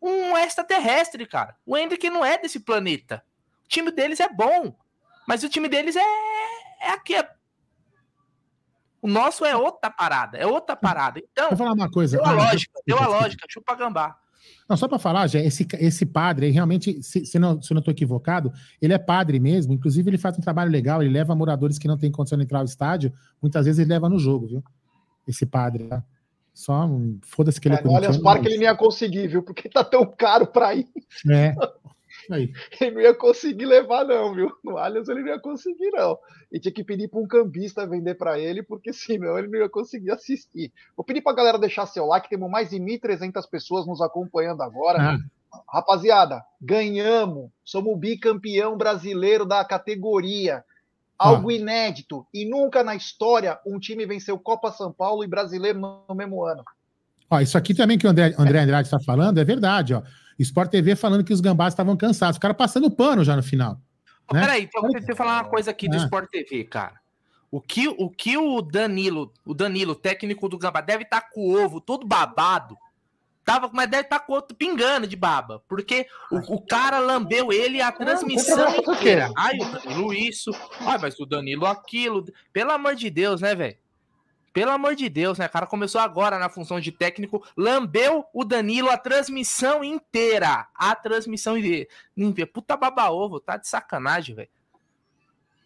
um 0.01 0.37
extraterrestre, 0.37 1.27
cara. 1.27 1.57
O 1.65 1.77
Hendrick 1.77 2.09
não 2.11 2.25
é 2.25 2.39
desse 2.39 2.61
planeta. 2.61 3.23
O 3.65 3.69
time 3.69 3.91
deles 3.91 4.19
é 4.19 4.29
bom, 4.29 4.75
mas 5.27 5.45
o 5.45 5.49
time 5.49 5.69
deles 5.69 5.95
é, 5.95 6.05
é 6.81 6.91
aqui. 6.91 7.15
É... 7.15 7.40
O 9.03 9.09
nosso 9.09 9.45
é 9.45 9.57
outra 9.57 9.91
parada, 9.91 10.37
é 10.37 10.47
outra 10.47 10.77
parada. 10.77 11.21
Então, 11.21 11.49
Vou 11.49 11.59
falar 11.59 11.73
uma 11.73 11.91
coisa. 11.91 12.17
Deu 12.19 12.27
a 12.27 12.31
ah, 12.31 12.33
lógica, 12.33 12.81
deu 12.87 12.99
a 12.99 13.07
lógica, 13.07 13.47
chupa 13.49 13.75
gambá. 13.75 14.17
Não, 14.69 14.77
só 14.77 14.87
para 14.87 14.99
falar, 14.99 15.27
já, 15.27 15.41
esse, 15.41 15.67
esse 15.79 16.07
padre, 16.07 16.51
realmente, 16.51 17.03
se, 17.03 17.27
se, 17.27 17.39
não, 17.39 17.61
se 17.61 17.73
eu 17.73 17.75
não 17.75 17.81
estou 17.81 17.93
equivocado, 17.93 18.53
ele 18.81 18.93
é 18.93 18.99
padre 18.99 19.41
mesmo. 19.41 19.73
Inclusive, 19.73 20.09
ele 20.11 20.19
faz 20.19 20.39
um 20.39 20.41
trabalho 20.41 20.71
legal, 20.71 21.03
ele 21.03 21.13
leva 21.13 21.35
moradores 21.35 21.79
que 21.79 21.89
não 21.89 21.99
têm 21.99 22.11
condição 22.11 22.39
de 22.39 22.45
entrar 22.45 22.61
ao 22.61 22.65
estádio. 22.65 23.13
Muitas 23.43 23.67
vezes 23.67 23.79
ele 23.79 23.91
leva 23.91 24.09
no 24.09 24.19
jogo, 24.19 24.47
viu? 24.47 24.65
Esse 25.27 25.45
padre, 25.45 25.85
tá? 25.85 26.05
Só 26.53 26.89
foda-se 27.23 27.61
que 27.61 27.69
ele 27.69 27.77
é, 27.77 27.79
é 27.79 27.89
Olha, 27.89 28.11
os 28.11 28.19
parques 28.19 28.47
ele 28.47 28.57
não 28.57 28.65
ia 28.65 28.77
conseguir, 28.77 29.29
viu? 29.29 29.43
Porque 29.43 29.69
tá 29.69 29.83
tão 29.83 30.05
caro 30.05 30.47
para 30.47 30.75
ir. 30.75 30.87
É. 31.29 31.55
Aí. 32.31 32.53
Ele 32.81 32.91
não 32.93 33.01
ia 33.01 33.15
conseguir 33.15 33.67
levar, 33.67 34.05
não, 34.05 34.35
viu? 34.35 34.51
No 34.65 34.79
Allianz 34.79 35.09
ele 35.09 35.21
não 35.21 35.29
ia 35.29 35.39
conseguir, 35.39 35.91
não. 35.91 36.19
E 36.53 36.61
tinha 36.61 36.73
que 36.73 36.85
pedir 36.85 37.09
para 37.09 37.21
um 37.21 37.27
cambista 37.27 37.87
vender 37.87 38.15
para 38.15 38.39
ele, 38.39 38.63
porque 38.63 38.93
senão 38.95 39.39
ele 39.39 39.49
não 39.49 39.59
ia 39.59 39.69
conseguir 39.69 40.11
assistir. 40.11 40.73
Vou 40.97 41.05
pedir 41.05 41.21
para 41.21 41.33
a 41.33 41.37
galera 41.37 41.59
deixar 41.59 41.87
seu 41.87 42.07
like, 42.07 42.29
temos 42.29 42.51
mais 42.51 42.71
de 42.71 42.77
1.300 42.77 43.49
pessoas 43.51 43.87
nos 43.87 44.01
acompanhando 44.01 44.63
agora. 44.63 44.99
Ah. 45.01 45.19
Rapaziada, 45.69 46.45
ganhamos, 46.61 47.51
somos 47.65 47.99
bicampeão 47.99 48.77
brasileiro 48.77 49.45
da 49.45 49.65
categoria. 49.65 50.65
Algo 51.19 51.51
ah. 51.51 51.53
inédito. 51.53 52.27
E 52.33 52.49
nunca 52.49 52.83
na 52.83 52.95
história 52.95 53.59
um 53.67 53.79
time 53.79 54.07
venceu 54.07 54.39
Copa 54.39 54.73
São 54.73 54.91
Paulo 54.91 55.23
e 55.23 55.27
brasileiro 55.27 55.79
no 55.79 56.15
mesmo 56.15 56.45
ano. 56.45 56.65
Ó, 57.31 57.41
isso 57.41 57.57
aqui 57.57 57.75
também 57.75 57.97
que 57.97 58.07
o 58.07 58.11
André, 58.11 58.35
André 58.37 58.61
Andrade 58.61 58.89
está 58.89 58.99
falando 58.99 59.39
é 59.39 59.45
verdade. 59.45 59.95
Ó. 59.95 60.03
Sport 60.43 60.71
TV 60.71 60.97
falando 60.97 61.25
que 61.25 61.33
os 61.33 61.41
gambás 61.41 61.73
estavam 61.75 61.97
cansados. 61.97 62.37
O 62.37 62.41
cara 62.41 62.55
passando 62.55 62.91
pano 62.91 63.25
já 63.25 63.37
no 63.37 63.43
final. 63.43 63.81
Oh, 64.31 64.35
né? 64.35 64.41
Peraí, 64.41 64.63
então 64.65 64.83
eu 65.09 65.17
falar 65.17 65.43
uma 65.43 65.49
coisa 65.51 65.71
aqui 65.71 65.89
do 65.89 65.97
é. 65.97 65.99
Sport 65.99 66.31
TV, 66.31 66.65
cara. 66.65 67.01
O 67.51 67.61
que, 67.61 67.89
o 67.89 68.09
que 68.09 68.37
o 68.37 68.63
Danilo, 68.63 69.33
o 69.45 69.53
Danilo, 69.53 69.95
técnico 69.95 70.49
do 70.49 70.57
Gambá, 70.57 70.81
deve 70.81 71.03
estar 71.03 71.21
tá 71.21 71.29
com 71.33 71.41
o 71.41 71.65
ovo 71.65 71.81
todo 71.81 72.07
babado. 72.07 72.77
Tava, 73.45 73.69
mas 73.73 73.91
deve 73.91 74.05
estar 74.05 74.21
tá 74.21 74.25
com 74.25 74.33
o 74.33 74.37
outro 74.37 74.57
pingando 74.57 75.07
de 75.07 75.17
baba. 75.17 75.63
Porque 75.69 76.07
o, 76.31 76.55
o 76.55 76.61
cara 76.65 77.01
lambeu 77.01 77.53
ele 77.53 77.83
a 77.83 77.91
transmissão 77.91 78.77
inteira. 78.77 79.29
Ai, 79.37 79.59
o 79.59 79.73
Danilo 79.73 80.15
isso. 80.15 80.53
Ai, 80.81 80.99
mas 80.99 81.19
o 81.19 81.27
Danilo 81.27 81.67
aquilo. 81.67 82.25
Pelo 82.53 82.71
amor 82.71 82.95
de 82.95 83.11
Deus, 83.11 83.41
né, 83.41 83.55
velho? 83.55 83.77
Pelo 84.53 84.73
amor 84.73 84.97
de 84.97 85.09
Deus, 85.09 85.39
né? 85.39 85.47
O 85.47 85.51
cara 85.51 85.67
começou 85.67 86.01
agora 86.01 86.39
na 86.39 86.49
função 86.49 86.81
de 86.81 86.91
técnico, 86.91 87.45
lambeu 87.57 88.25
o 88.33 88.45
Danilo 88.45 88.91
a 88.91 88.99
transmissão 88.99 89.85
inteira. 89.85 90.67
A 90.75 90.95
transmissão 90.95 91.57
inteira. 91.57 91.89
Puta 92.53 92.77
baba-ovo, 92.77 93.39
tá 93.39 93.57
de 93.57 93.69
sacanagem, 93.69 94.35
velho. 94.35 94.49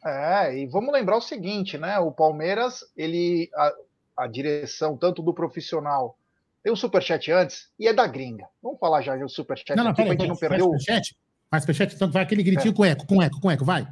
É, 0.04 0.58
e 0.58 0.66
vamos 0.66 0.92
lembrar 0.92 1.16
o 1.16 1.22
seguinte, 1.22 1.78
né? 1.78 1.98
O 1.98 2.12
Palmeiras, 2.12 2.84
ele. 2.94 3.50
A, 3.54 3.72
a 4.16 4.26
direção, 4.26 4.96
tanto 4.96 5.22
do 5.22 5.32
profissional. 5.32 6.16
Tem 6.62 6.72
um 6.72 6.76
superchat 6.76 7.30
antes 7.32 7.70
e 7.78 7.88
é 7.88 7.92
da 7.92 8.06
gringa. 8.06 8.46
Vamos 8.62 8.78
falar 8.78 9.02
já 9.02 9.16
do 9.16 9.28
superchat 9.28 9.76
não, 9.76 9.84
não, 9.84 9.90
aqui 9.92 10.02
pra 10.02 10.12
gente 10.12 10.28
não 10.28 10.36
perder 10.36 10.62
o. 10.62 10.78
Superchat? 10.78 11.16
Faz 11.50 11.62
superchat, 11.62 11.94
então 11.94 12.10
vai 12.10 12.22
aquele 12.22 12.42
gritinho 12.42 12.72
é. 12.72 12.74
com 12.74 12.84
eco, 12.84 13.06
com 13.06 13.22
eco, 13.22 13.40
com 13.40 13.50
eco, 13.50 13.64
vai. 13.64 13.86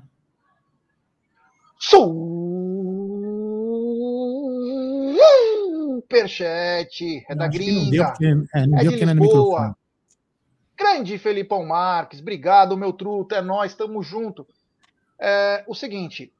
Superchat, 6.12 7.24
é 7.28 7.34
da 7.34 7.48
gringa. 7.48 8.10
Porque, 8.10 8.26
é, 8.54 8.66
não 8.66 8.78
é 8.78 8.84
de 8.84 9.04
Lisboa. 9.04 9.76
Grande 10.76 11.18
Felipão 11.18 11.64
Marques, 11.64 12.20
obrigado, 12.20 12.76
meu 12.76 12.92
truto, 12.92 13.34
é 13.34 13.40
nós, 13.40 13.72
estamos 13.72 14.06
junto. 14.06 14.46
É, 15.18 15.64
o 15.66 15.74
seguinte, 15.74 16.32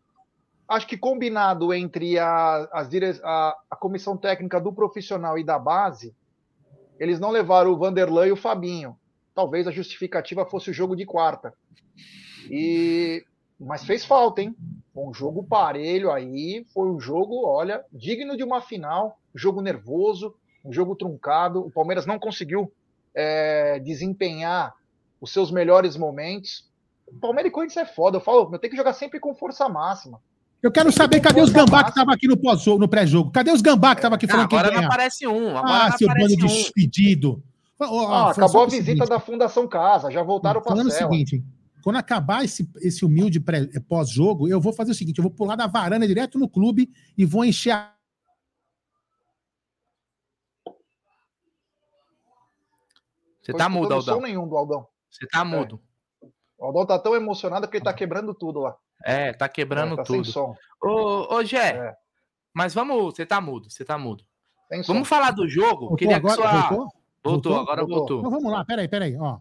acho 0.69 0.87
que 0.87 0.97
combinado 0.97 1.73
entre 1.73 2.19
a, 2.19 2.69
as 2.73 2.89
dire... 2.89 3.19
a, 3.23 3.57
a 3.71 3.77
comissão 3.77 4.17
técnica 4.17 4.61
do 4.61 4.73
profissional 4.73 5.39
e 5.39 5.45
da 5.45 5.59
base, 5.59 6.15
eles 6.99 7.19
não 7.19 7.31
levaram 7.31 7.73
o 7.73 7.77
Vanderlei 7.77 8.29
e 8.29 8.33
o 8.33 8.37
Fabinho. 8.37 8.97
Talvez 9.35 9.67
a 9.67 9.71
justificativa 9.71 10.45
fosse 10.45 10.71
o 10.71 10.75
jogo 10.75 10.95
de 10.95 11.07
quarta. 11.07 11.55
E 12.51 13.25
mas 13.59 13.85
fez 13.85 14.05
falta, 14.05 14.43
hein? 14.43 14.57
Um 14.95 15.15
jogo 15.15 15.45
parelho 15.45 16.11
aí, 16.11 16.67
foi 16.75 16.91
um 16.91 16.99
jogo, 16.99 17.47
olha, 17.47 17.85
digno 17.93 18.37
de 18.37 18.43
uma 18.43 18.61
final, 18.61 19.22
jogo 19.35 19.61
nervoso, 19.61 20.35
um 20.65 20.73
jogo 20.73 20.95
truncado. 20.95 21.61
O 21.61 21.71
Palmeiras 21.71 22.07
não 22.07 22.19
conseguiu 22.19 22.73
é, 23.15 23.79
desempenhar 23.81 24.75
os 25.21 25.33
seus 25.33 25.51
melhores 25.51 25.97
momentos. 25.97 26.71
O 27.07 27.19
Palmeiras 27.19 27.51
e 27.51 27.53
Corinthians 27.53 27.89
é 27.89 27.93
foda. 27.93 28.19
Eu 28.19 28.21
falo, 28.21 28.51
eu 28.53 28.59
tenho 28.59 28.71
que 28.71 28.77
jogar 28.77 28.93
sempre 28.93 29.21
com 29.21 29.35
força 29.35 29.69
máxima. 29.69 30.21
Eu 30.63 30.71
quero 30.71 30.93
saber 30.93 31.21
cadê 31.21 31.41
os 31.41 31.51
gambá 31.51 31.83
que 31.83 31.91
estavam 31.91 32.15
aqui 32.15 32.29
no 32.29 32.37
pós-jogo, 32.37 32.79
no 32.79 32.89
pré-jogo. 32.89 33.33
Cadê 33.33 33.51
os 33.51 33.61
gambá 33.61 33.95
que 33.95 33.99
estavam 33.99 34.15
aqui 34.15 34.29
falando 34.29 34.49
que 34.49 34.57
Agora 34.57 34.73
não 34.75 34.87
aparece 34.87 35.27
um. 35.27 35.57
Agora 35.57 35.87
ah, 35.87 35.93
seu 35.99 36.07
bando 36.09 36.35
um. 36.35 36.47
despedido. 36.47 37.43
Oh, 37.81 38.07
ah, 38.07 38.31
acabou 38.31 38.63
a 38.63 38.67
visita 38.67 39.05
da 39.05 39.19
Fundação 39.19 39.67
Casa, 39.67 40.09
já 40.09 40.23
voltaram 40.23 40.63
para 40.63 40.71
Falando 40.71 40.87
o 40.87 40.93
seguinte, 40.93 41.43
quando 41.83 41.97
acabar 41.97 42.45
esse, 42.45 42.71
esse 42.81 43.05
humilde 43.05 43.43
pós-jogo, 43.89 44.47
eu 44.47 44.61
vou 44.61 44.73
fazer 44.73 44.93
o 44.93 44.95
seguinte: 44.95 45.19
eu 45.19 45.23
vou 45.23 45.33
pular 45.33 45.57
da 45.57 45.67
varanda 45.67 46.07
direto 46.07 46.39
no 46.39 46.49
clube 46.49 46.89
e 47.19 47.27
vou 47.27 47.45
encher 47.45 47.73
a 47.73 47.93
Você 53.43 53.53
tá 53.53 53.69
mudo, 53.69 53.93
Aldão. 53.93 54.15
Não 54.17 54.23
nenhum 54.23 54.49
do 54.49 54.57
Aldão. 54.57 54.87
Você 55.11 55.27
tá 55.27 55.45
mudo. 55.45 55.81
É. 56.23 56.27
O 56.59 56.67
Aldão 56.67 56.87
tá 56.87 56.99
tão 56.99 57.15
emocionado 57.15 57.69
que 57.69 57.77
ele 57.77 57.85
tá 57.85 57.93
quebrando 57.93 58.33
tudo 58.33 58.61
lá. 58.61 58.77
É, 59.05 59.33
tá 59.33 59.49
quebrando 59.49 59.95
é, 59.95 59.97
tá 59.97 60.05
tudo. 60.05 60.25
Sem 60.25 60.33
som. 60.33 60.55
Ô, 60.81 61.35
ô 61.35 61.45
Gé, 61.45 61.71
é. 61.77 61.97
mas 62.55 62.73
vamos. 62.73 63.15
Você 63.15 63.27
tá 63.27 63.41
mudo, 63.41 63.69
você 63.69 63.85
tá 63.85 63.99
mudo. 63.99 64.25
Sem 64.69 64.83
vamos 64.83 65.09
som. 65.09 65.15
falar 65.15 65.33
do 65.33 65.49
jogo. 65.49 65.81
Voltou 65.81 65.97
Queria 65.97 66.17
agora, 66.17 66.37
que 66.37 66.43
sua... 66.43 66.53
voltou? 66.53 66.77
Voltou, 66.79 66.93
voltou? 67.25 67.61
agora 67.61 67.81
voltou. 67.81 67.99
voltou. 67.99 68.19
Então 68.21 68.31
vamos 68.31 68.53
lá, 68.53 68.65
peraí, 68.65 68.89
peraí, 68.89 69.17
ó. 69.19 69.39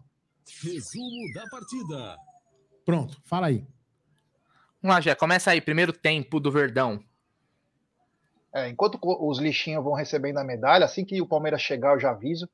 Resumo 0.62 1.32
da 1.34 1.46
partida. 1.48 2.16
Pronto, 2.84 3.20
fala 3.24 3.46
aí. 3.46 3.64
Vamos 4.82 4.96
lá, 4.96 5.00
Gé, 5.00 5.14
começa 5.14 5.52
aí, 5.52 5.60
primeiro 5.60 5.92
tempo 5.92 6.40
do 6.40 6.50
Verdão. 6.50 7.00
É, 8.52 8.68
enquanto 8.68 8.98
os 9.00 9.38
lixinhos 9.38 9.82
vão 9.82 9.94
recebendo 9.94 10.38
a 10.38 10.44
medalha, 10.44 10.84
assim 10.84 11.04
que 11.04 11.22
o 11.22 11.26
Palmeiras 11.26 11.62
chegar, 11.62 11.94
eu 11.94 12.00
já 12.00 12.10
aviso. 12.10 12.48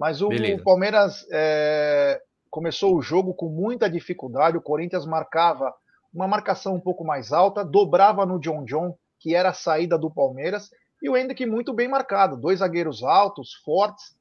Mas 0.00 0.22
o, 0.22 0.28
o 0.28 0.64
Palmeiras 0.64 1.26
é, 1.30 2.18
começou 2.48 2.96
o 2.96 3.02
jogo 3.02 3.34
com 3.34 3.50
muita 3.50 3.90
dificuldade. 3.90 4.56
O 4.56 4.62
Corinthians 4.62 5.04
marcava 5.04 5.74
uma 6.10 6.26
marcação 6.26 6.74
um 6.74 6.80
pouco 6.80 7.04
mais 7.04 7.34
alta, 7.34 7.62
dobrava 7.62 8.24
no 8.24 8.40
John 8.40 8.64
John, 8.64 8.96
que 9.18 9.34
era 9.34 9.50
a 9.50 9.52
saída 9.52 9.98
do 9.98 10.10
Palmeiras, 10.10 10.70
e 11.02 11.10
o 11.10 11.14
Hendrick 11.14 11.44
muito 11.44 11.74
bem 11.74 11.86
marcado. 11.86 12.38
Dois 12.38 12.60
zagueiros 12.60 13.02
altos, 13.02 13.52
fortes, 13.62 14.16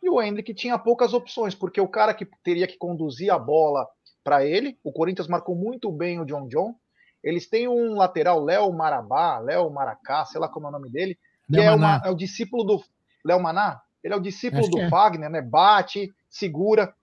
e 0.00 0.08
o 0.08 0.22
Hendrick 0.22 0.54
tinha 0.54 0.78
poucas 0.78 1.12
opções, 1.12 1.52
porque 1.52 1.80
o 1.80 1.88
cara 1.88 2.14
que 2.14 2.28
teria 2.44 2.68
que 2.68 2.78
conduzir 2.78 3.32
a 3.32 3.38
bola 3.38 3.88
para 4.22 4.46
ele, 4.46 4.78
o 4.84 4.92
Corinthians 4.92 5.26
marcou 5.26 5.56
muito 5.56 5.90
bem 5.90 6.20
o 6.20 6.24
John 6.24 6.46
John. 6.46 6.76
Eles 7.24 7.48
têm 7.48 7.66
um 7.66 7.96
lateral, 7.96 8.40
Léo 8.40 8.72
Marabá, 8.72 9.40
Léo 9.40 9.68
Maracá, 9.68 10.24
sei 10.26 10.40
lá 10.40 10.48
como 10.48 10.66
é 10.66 10.68
o 10.68 10.72
nome 10.72 10.90
dele, 10.90 11.18
que 11.52 11.58
é, 11.58 11.72
uma, 11.72 12.00
é, 12.04 12.08
o 12.08 12.14
discípulo 12.14 12.62
do. 12.62 12.84
Léo 13.24 13.40
Maná? 13.40 13.80
Ele 14.04 14.12
é 14.12 14.16
o 14.16 14.20
discípulo 14.20 14.60
Acho 14.60 14.70
do 14.70 14.80
é. 14.82 14.90
Fagner, 14.90 15.30
né? 15.30 15.40
Bate, 15.40 16.12
segura. 16.28 16.94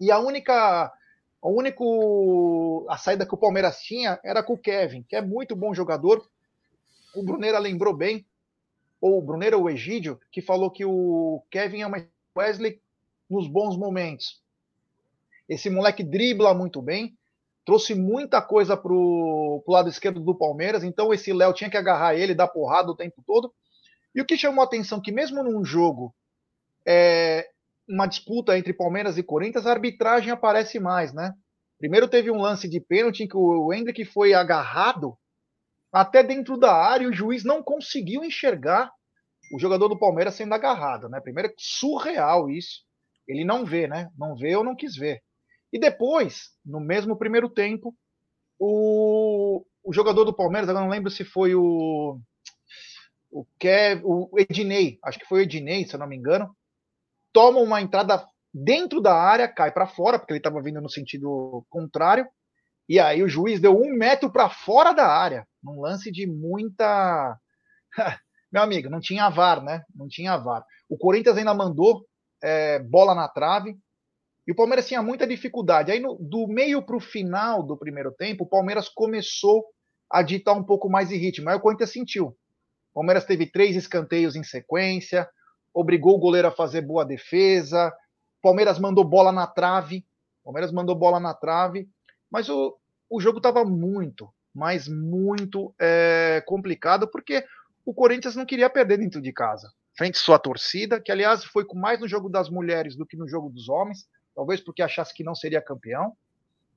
E 0.00 0.12
a 0.12 0.18
única. 0.18 0.92
A 1.42 1.48
único 1.48 2.86
a 2.88 2.98
saída 2.98 3.26
que 3.26 3.34
o 3.34 3.38
Palmeiras 3.38 3.80
tinha 3.80 4.20
era 4.22 4.42
com 4.42 4.52
o 4.52 4.58
Kevin, 4.58 5.02
que 5.02 5.16
é 5.16 5.22
muito 5.22 5.56
bom 5.56 5.74
jogador. 5.74 6.22
O 7.14 7.22
Bruneira 7.22 7.58
lembrou 7.58 7.94
bem, 7.94 8.26
ou 9.00 9.18
o 9.18 9.22
Bruneira 9.22 9.56
ou 9.56 9.64
o 9.64 9.70
Egídio, 9.70 10.20
que 10.30 10.42
falou 10.42 10.70
que 10.70 10.84
o 10.84 11.42
Kevin 11.50 11.80
é 11.80 11.86
uma 11.86 12.06
Wesley 12.36 12.78
nos 13.28 13.48
bons 13.48 13.76
momentos. 13.76 14.42
Esse 15.48 15.70
moleque 15.70 16.04
dribla 16.04 16.52
muito 16.52 16.82
bem, 16.82 17.16
trouxe 17.64 17.94
muita 17.94 18.42
coisa 18.42 18.76
pro, 18.76 19.62
pro 19.64 19.72
lado 19.72 19.88
esquerdo 19.88 20.20
do 20.20 20.34
Palmeiras, 20.34 20.84
então 20.84 21.12
esse 21.12 21.32
Léo 21.32 21.54
tinha 21.54 21.70
que 21.70 21.76
agarrar 21.76 22.14
ele, 22.14 22.34
dar 22.34 22.48
porrada 22.48 22.90
o 22.90 22.96
tempo 22.96 23.22
todo. 23.26 23.52
E 24.14 24.20
o 24.20 24.26
que 24.26 24.36
chamou 24.36 24.60
a 24.60 24.66
atenção 24.66 25.00
que 25.00 25.10
mesmo 25.10 25.42
num 25.42 25.64
jogo 25.64 26.14
é, 26.90 27.48
uma 27.88 28.06
disputa 28.06 28.58
entre 28.58 28.74
Palmeiras 28.74 29.16
e 29.16 29.22
Corinthians, 29.22 29.64
a 29.64 29.70
arbitragem 29.70 30.32
aparece 30.32 30.80
mais, 30.80 31.12
né? 31.12 31.32
Primeiro 31.78 32.08
teve 32.08 32.32
um 32.32 32.40
lance 32.40 32.68
de 32.68 32.80
pênalti 32.80 33.22
em 33.22 33.28
que 33.28 33.36
o 33.36 33.72
Hendrick 33.72 34.04
foi 34.04 34.34
agarrado 34.34 35.16
até 35.92 36.22
dentro 36.22 36.58
da 36.58 36.74
área 36.74 37.04
e 37.04 37.06
o 37.08 37.12
juiz 37.12 37.44
não 37.44 37.62
conseguiu 37.62 38.24
enxergar 38.24 38.90
o 39.54 39.58
jogador 39.58 39.88
do 39.88 39.98
Palmeiras 39.98 40.34
sendo 40.34 40.52
agarrado, 40.52 41.08
né? 41.08 41.20
Primeiro 41.20 41.52
surreal 41.56 42.50
isso. 42.50 42.82
Ele 43.26 43.44
não 43.44 43.64
vê, 43.64 43.86
né? 43.86 44.10
Não 44.18 44.34
vê 44.36 44.56
ou 44.56 44.64
não 44.64 44.74
quis 44.74 44.96
ver. 44.96 45.22
E 45.72 45.78
depois, 45.78 46.50
no 46.64 46.80
mesmo 46.80 47.16
primeiro 47.16 47.48
tempo, 47.48 47.94
o, 48.58 49.64
o 49.84 49.92
jogador 49.92 50.24
do 50.24 50.34
Palmeiras, 50.34 50.68
agora 50.68 50.84
não 50.84 50.90
lembro 50.90 51.10
se 51.10 51.24
foi 51.24 51.54
o 51.54 52.20
o, 53.30 53.46
Kev, 53.60 54.02
o 54.04 54.28
Ednei, 54.36 54.98
acho 55.04 55.20
que 55.20 55.24
foi 55.26 55.40
o 55.40 55.42
Ednei, 55.42 55.86
se 55.86 55.94
eu 55.94 56.00
não 56.00 56.08
me 56.08 56.16
engano, 56.16 56.52
toma 57.32 57.60
uma 57.60 57.80
entrada 57.80 58.24
dentro 58.52 59.00
da 59.00 59.14
área, 59.14 59.48
cai 59.48 59.72
para 59.72 59.86
fora, 59.86 60.18
porque 60.18 60.32
ele 60.32 60.38
estava 60.40 60.60
vindo 60.62 60.80
no 60.80 60.90
sentido 60.90 61.64
contrário, 61.68 62.26
e 62.88 62.98
aí 62.98 63.22
o 63.22 63.28
juiz 63.28 63.60
deu 63.60 63.76
um 63.76 63.92
metro 63.96 64.30
para 64.30 64.50
fora 64.50 64.92
da 64.92 65.06
área, 65.06 65.46
num 65.62 65.80
lance 65.80 66.10
de 66.10 66.26
muita. 66.26 67.38
Meu 68.52 68.62
amigo, 68.62 68.90
não 68.90 69.00
tinha 69.00 69.30
VAR, 69.30 69.62
né? 69.62 69.84
Não 69.94 70.08
tinha 70.08 70.36
VAR. 70.36 70.64
O 70.88 70.98
Corinthians 70.98 71.36
ainda 71.36 71.54
mandou 71.54 72.04
é, 72.42 72.80
bola 72.80 73.14
na 73.14 73.28
trave, 73.28 73.78
e 74.46 74.52
o 74.52 74.54
Palmeiras 74.56 74.88
tinha 74.88 75.00
muita 75.00 75.26
dificuldade. 75.26 75.92
Aí, 75.92 76.00
no, 76.00 76.16
do 76.16 76.48
meio 76.48 76.82
para 76.82 76.96
o 76.96 77.00
final 77.00 77.62
do 77.62 77.76
primeiro 77.76 78.10
tempo, 78.10 78.42
o 78.42 78.48
Palmeiras 78.48 78.88
começou 78.88 79.64
a 80.10 80.22
ditar 80.22 80.54
um 80.54 80.64
pouco 80.64 80.90
mais 80.90 81.08
de 81.08 81.16
ritmo. 81.16 81.48
Aí 81.48 81.56
o 81.56 81.60
Corinthians 81.60 81.92
sentiu. 81.92 82.26
O 82.90 82.94
Palmeiras 82.94 83.24
teve 83.24 83.46
três 83.46 83.76
escanteios 83.76 84.34
em 84.34 84.42
sequência, 84.42 85.28
obrigou 85.72 86.14
o 86.16 86.18
goleiro 86.18 86.48
a 86.48 86.52
fazer 86.52 86.82
boa 86.82 87.04
defesa. 87.04 87.92
Palmeiras 88.42 88.78
mandou 88.78 89.04
bola 89.04 89.32
na 89.32 89.46
trave. 89.46 90.04
Palmeiras 90.44 90.72
mandou 90.72 90.94
bola 90.94 91.20
na 91.20 91.34
trave. 91.34 91.88
Mas 92.30 92.48
o, 92.48 92.76
o 93.08 93.20
jogo 93.20 93.38
estava 93.38 93.64
muito, 93.64 94.32
mas 94.54 94.88
muito 94.88 95.74
é, 95.78 96.42
complicado, 96.46 97.08
porque 97.08 97.44
o 97.84 97.92
Corinthians 97.92 98.36
não 98.36 98.46
queria 98.46 98.70
perder 98.70 98.98
dentro 98.98 99.20
de 99.20 99.32
casa. 99.32 99.72
Frente 99.96 100.16
à 100.16 100.20
sua 100.20 100.38
torcida, 100.38 101.00
que 101.00 101.10
aliás 101.10 101.44
foi 101.44 101.66
mais 101.74 102.00
no 102.00 102.08
jogo 102.08 102.28
das 102.28 102.48
mulheres 102.48 102.96
do 102.96 103.04
que 103.04 103.16
no 103.16 103.28
jogo 103.28 103.50
dos 103.50 103.68
homens, 103.68 104.08
talvez 104.34 104.60
porque 104.60 104.82
achasse 104.82 105.12
que 105.12 105.24
não 105.24 105.34
seria 105.34 105.60
campeão. 105.60 106.16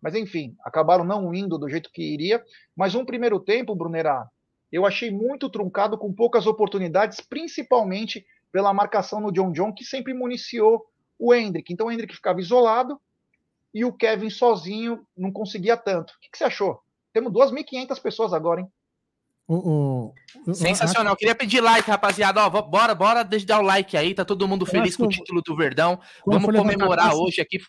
Mas 0.01 0.15
enfim, 0.15 0.55
acabaram 0.65 1.05
não 1.05 1.33
indo 1.33 1.57
do 1.57 1.69
jeito 1.69 1.91
que 1.91 2.01
iria. 2.01 2.43
Mas 2.75 2.95
um 2.95 3.05
primeiro 3.05 3.39
tempo, 3.39 3.75
Brunerá, 3.75 4.27
eu 4.71 4.85
achei 4.85 5.11
muito 5.11 5.49
truncado, 5.49 5.97
com 5.97 6.11
poucas 6.11 6.47
oportunidades, 6.47 7.21
principalmente 7.21 8.25
pela 8.53 8.71
marcação 8.71 9.19
no 9.19 9.31
John 9.31 9.51
John, 9.51 9.73
que 9.73 9.83
sempre 9.83 10.13
municiou 10.13 10.85
o 11.17 11.33
Hendrick. 11.33 11.73
Então 11.73 11.87
o 11.87 11.91
Hendrick 11.91 12.15
ficava 12.15 12.39
isolado 12.39 13.01
e 13.73 13.83
o 13.83 13.91
Kevin 13.91 14.29
sozinho 14.29 15.05
não 15.17 15.31
conseguia 15.31 15.75
tanto. 15.75 16.11
O 16.11 16.19
que, 16.21 16.29
que 16.29 16.37
você 16.37 16.43
achou? 16.43 16.79
Temos 17.11 17.33
2.500 17.33 17.99
pessoas 17.99 18.31
agora, 18.31 18.61
hein? 18.61 18.67
O, 19.47 20.13
o, 20.47 20.53
Sensacional. 20.53 21.15
Queria 21.15 21.35
pedir 21.35 21.61
like, 21.61 21.89
rapaziada. 21.89 22.45
Ó, 22.45 22.49
bora, 22.61 22.95
bora 22.95 23.23
dar 23.23 23.59
o 23.59 23.63
like 23.63 23.97
aí. 23.97 24.13
Tá 24.13 24.23
todo 24.23 24.47
mundo 24.47 24.65
feliz 24.65 24.95
com 24.95 25.03
o 25.03 25.09
título 25.09 25.41
do 25.41 25.55
Verdão. 25.55 25.99
Vamos 26.25 26.55
comemorar 26.55 27.09
taça, 27.09 27.17
hoje 27.17 27.41
aqui. 27.41 27.59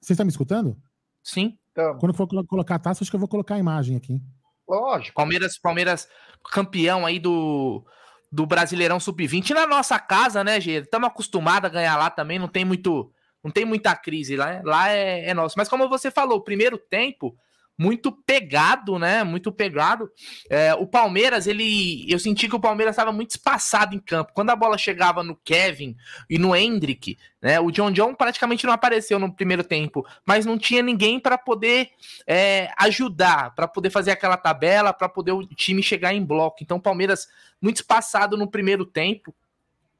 Você 0.00 0.14
está 0.14 0.24
me 0.24 0.30
escutando? 0.30 0.76
Sim. 1.22 1.56
Então. 1.70 1.98
Quando 1.98 2.14
for 2.14 2.26
colocar 2.46 2.74
a 2.74 2.78
taça, 2.78 3.04
acho 3.04 3.10
que 3.10 3.14
eu 3.14 3.20
vou 3.20 3.28
colocar 3.28 3.54
a 3.54 3.58
imagem 3.58 3.96
aqui. 3.96 4.20
Lógico. 4.68 5.14
Palmeiras, 5.14 5.58
Palmeiras 5.58 6.08
campeão 6.50 7.06
aí 7.06 7.20
do 7.20 7.84
do 8.32 8.46
Brasileirão 8.46 8.98
Sub-20 8.98 9.50
na 9.50 9.66
nossa 9.66 9.98
casa, 9.98 10.42
né, 10.42 10.58
Gê? 10.58 10.78
Estamos 10.78 11.06
acostumados 11.06 11.68
a 11.68 11.72
ganhar 11.72 11.98
lá 11.98 12.08
também, 12.08 12.38
não 12.38 12.48
tem 12.48 12.64
muito, 12.64 13.12
não 13.44 13.50
tem 13.50 13.66
muita 13.66 13.94
crise 13.94 14.36
lá, 14.36 14.62
lá 14.64 14.88
é, 14.88 15.28
é 15.28 15.34
nosso. 15.34 15.54
Mas 15.58 15.68
como 15.68 15.86
você 15.86 16.10
falou, 16.10 16.38
o 16.38 16.42
primeiro 16.42 16.78
tempo 16.78 17.36
muito 17.78 18.12
pegado, 18.12 18.98
né? 18.98 19.24
Muito 19.24 19.50
pegado. 19.50 20.10
É, 20.48 20.74
o 20.74 20.86
Palmeiras, 20.86 21.46
ele, 21.46 22.06
eu 22.08 22.18
senti 22.18 22.48
que 22.48 22.56
o 22.56 22.60
Palmeiras 22.60 22.92
estava 22.92 23.12
muito 23.12 23.30
espaçado 23.30 23.94
em 23.94 23.98
campo. 23.98 24.32
Quando 24.34 24.50
a 24.50 24.56
bola 24.56 24.78
chegava 24.78 25.22
no 25.22 25.36
Kevin 25.36 25.96
e 26.28 26.38
no 26.38 26.54
Hendrick, 26.54 27.16
né? 27.40 27.58
O 27.58 27.70
John 27.70 27.90
John 27.90 28.14
praticamente 28.14 28.64
não 28.66 28.72
apareceu 28.72 29.18
no 29.18 29.34
primeiro 29.34 29.64
tempo, 29.64 30.06
mas 30.24 30.46
não 30.46 30.56
tinha 30.56 30.82
ninguém 30.82 31.18
para 31.18 31.36
poder 31.36 31.90
é, 32.26 32.70
ajudar, 32.78 33.54
para 33.54 33.66
poder 33.66 33.90
fazer 33.90 34.12
aquela 34.12 34.36
tabela, 34.36 34.92
para 34.92 35.08
poder 35.08 35.32
o 35.32 35.46
time 35.46 35.82
chegar 35.82 36.14
em 36.14 36.24
bloco. 36.24 36.58
Então, 36.62 36.76
o 36.76 36.82
Palmeiras 36.82 37.26
muito 37.60 37.76
espaçado 37.76 38.36
no 38.36 38.48
primeiro 38.48 38.84
tempo 38.84 39.34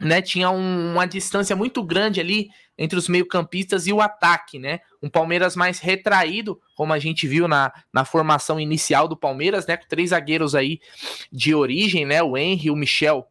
né, 0.03 0.21
tinha 0.21 0.51
um, 0.51 0.93
uma 0.93 1.07
distância 1.07 1.55
muito 1.55 1.83
grande 1.83 2.21
ali 2.21 2.51
entre 2.77 2.99
os 2.99 3.09
meio-campistas 3.09 3.87
e 3.87 3.93
o 3.93 4.01
ataque, 4.01 4.59
né? 4.59 4.81
Um 5.03 5.09
Palmeiras 5.09 5.55
mais 5.55 5.79
retraído, 5.79 6.61
como 6.75 6.93
a 6.93 6.99
gente 6.99 7.29
viu 7.29 7.47
na, 7.47 7.73
na 7.93 8.05
formação 8.05 8.59
inicial 8.59 9.07
do 9.07 9.17
Palmeiras, 9.17 9.67
né? 9.67 9.77
Com 9.77 9.87
três 9.87 10.11
zagueiros 10.11 10.55
aí 10.55 10.81
de 11.31 11.55
origem, 11.55 12.05
né? 12.05 12.23
O 12.23 12.37
Henry, 12.37 12.71
o 12.71 12.77
Michel 12.77 13.27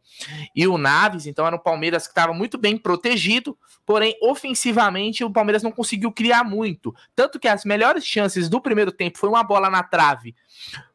e 0.54 0.66
o 0.66 0.78
Naves. 0.78 1.26
Então 1.26 1.46
era 1.46 1.56
um 1.56 1.58
Palmeiras 1.58 2.06
que 2.06 2.12
estava 2.12 2.32
muito 2.32 2.56
bem 2.56 2.76
protegido, 2.76 3.56
porém, 3.84 4.16
ofensivamente, 4.22 5.24
o 5.24 5.32
Palmeiras 5.32 5.62
não 5.62 5.72
conseguiu 5.72 6.12
criar 6.12 6.44
muito. 6.44 6.94
Tanto 7.14 7.38
que 7.38 7.48
as 7.48 7.64
melhores 7.64 8.04
chances 8.04 8.48
do 8.48 8.60
primeiro 8.60 8.92
tempo 8.92 9.18
foi 9.18 9.28
uma 9.28 9.42
bola 9.42 9.68
na 9.68 9.82
trave 9.82 10.34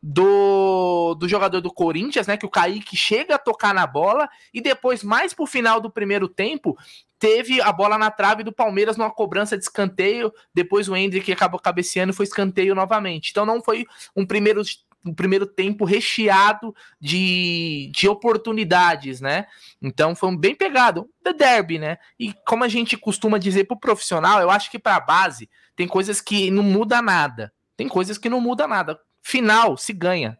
do, 0.01 1.15
do 1.15 1.27
jogador 1.27 1.61
do 1.61 1.73
Corinthians, 1.73 2.27
né? 2.27 2.37
Que 2.37 2.45
o 2.45 2.49
Kaique 2.49 2.95
chega 2.95 3.35
a 3.35 3.39
tocar 3.39 3.73
na 3.73 3.85
bola, 3.85 4.29
e 4.53 4.61
depois, 4.61 5.03
mais 5.03 5.33
pro 5.33 5.45
final 5.45 5.81
do 5.81 5.91
primeiro 5.91 6.27
tempo, 6.27 6.77
teve 7.19 7.61
a 7.61 7.71
bola 7.71 7.97
na 7.97 8.11
trave 8.11 8.43
do 8.43 8.51
Palmeiras 8.51 8.97
numa 8.97 9.11
cobrança 9.11 9.57
de 9.57 9.63
escanteio. 9.63 10.31
Depois 10.53 10.87
o 10.87 10.95
Hendrick 10.95 11.31
acabou 11.31 11.59
cabeceando 11.59 12.11
e 12.11 12.15
foi 12.15 12.25
escanteio 12.25 12.75
novamente. 12.75 13.31
Então 13.31 13.45
não 13.45 13.61
foi 13.61 13.85
um 14.15 14.25
primeiro 14.25 14.61
um 15.05 15.13
primeiro 15.13 15.45
tempo 15.45 15.85
recheado 15.85 16.75
de, 16.99 17.91
de 17.93 18.07
oportunidades, 18.07 19.21
né? 19.21 19.47
Então 19.81 20.15
foi 20.15 20.29
um 20.29 20.37
bem 20.37 20.55
pegado, 20.55 21.09
the 21.23 21.33
derby, 21.33 21.79
né? 21.79 21.97
E 22.19 22.33
como 22.45 22.63
a 22.63 22.67
gente 22.67 22.97
costuma 22.97 23.37
dizer 23.37 23.65
pro 23.65 23.79
profissional, 23.79 24.41
eu 24.41 24.49
acho 24.49 24.69
que 24.69 24.79
para 24.79 24.95
a 24.95 24.99
base 24.99 25.49
tem 25.75 25.87
coisas 25.87 26.19
que 26.19 26.51
não 26.51 26.63
muda 26.63 27.01
nada. 27.01 27.53
Tem 27.75 27.87
coisas 27.87 28.17
que 28.17 28.29
não 28.29 28.41
muda 28.41 28.67
nada. 28.67 28.99
Final 29.21 29.77
se 29.77 29.93
ganha. 29.93 30.37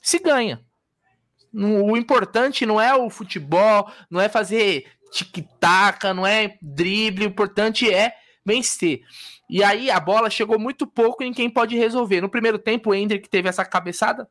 Se 0.00 0.18
ganha. 0.18 0.64
O 1.52 1.96
importante 1.96 2.64
não 2.64 2.80
é 2.80 2.94
o 2.94 3.10
futebol, 3.10 3.90
não 4.08 4.20
é 4.20 4.28
fazer 4.28 4.86
tic-tac, 5.10 6.04
não 6.14 6.26
é 6.26 6.56
drible, 6.62 7.26
o 7.26 7.28
importante 7.28 7.92
é 7.92 8.14
vencer. 8.50 9.02
E 9.48 9.62
aí 9.62 9.90
a 9.90 10.00
bola 10.00 10.28
chegou 10.28 10.58
muito 10.58 10.86
pouco 10.86 11.22
em 11.22 11.32
quem 11.32 11.48
pode 11.48 11.76
resolver. 11.76 12.20
No 12.20 12.28
primeiro 12.28 12.58
tempo, 12.58 12.90
o 12.90 12.94
Hendrick 12.94 13.28
teve 13.28 13.48
essa 13.48 13.64
cabeçada 13.64 14.28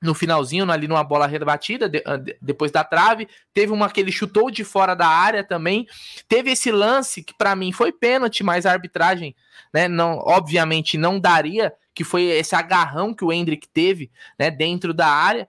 no 0.00 0.14
finalzinho, 0.14 0.70
ali 0.70 0.86
numa 0.86 1.02
bola 1.02 1.26
rebatida, 1.26 1.88
de, 1.88 2.02
depois 2.40 2.70
da 2.70 2.84
trave. 2.84 3.28
Teve 3.52 3.72
uma 3.72 3.90
que 3.90 4.00
ele 4.00 4.12
chutou 4.12 4.50
de 4.50 4.64
fora 4.64 4.94
da 4.94 5.08
área 5.08 5.42
também. 5.42 5.86
Teve 6.28 6.52
esse 6.52 6.70
lance 6.70 7.22
que 7.22 7.34
para 7.36 7.56
mim 7.56 7.72
foi 7.72 7.92
pênalti, 7.92 8.44
mas 8.44 8.64
a 8.64 8.72
arbitragem, 8.72 9.34
né, 9.74 9.88
não, 9.88 10.18
obviamente 10.18 10.96
não 10.96 11.18
daria, 11.18 11.72
que 11.94 12.04
foi 12.04 12.24
esse 12.24 12.54
agarrão 12.54 13.12
que 13.12 13.24
o 13.24 13.32
Hendrick 13.32 13.68
teve, 13.68 14.10
né, 14.38 14.50
dentro 14.50 14.94
da 14.94 15.08
área. 15.08 15.48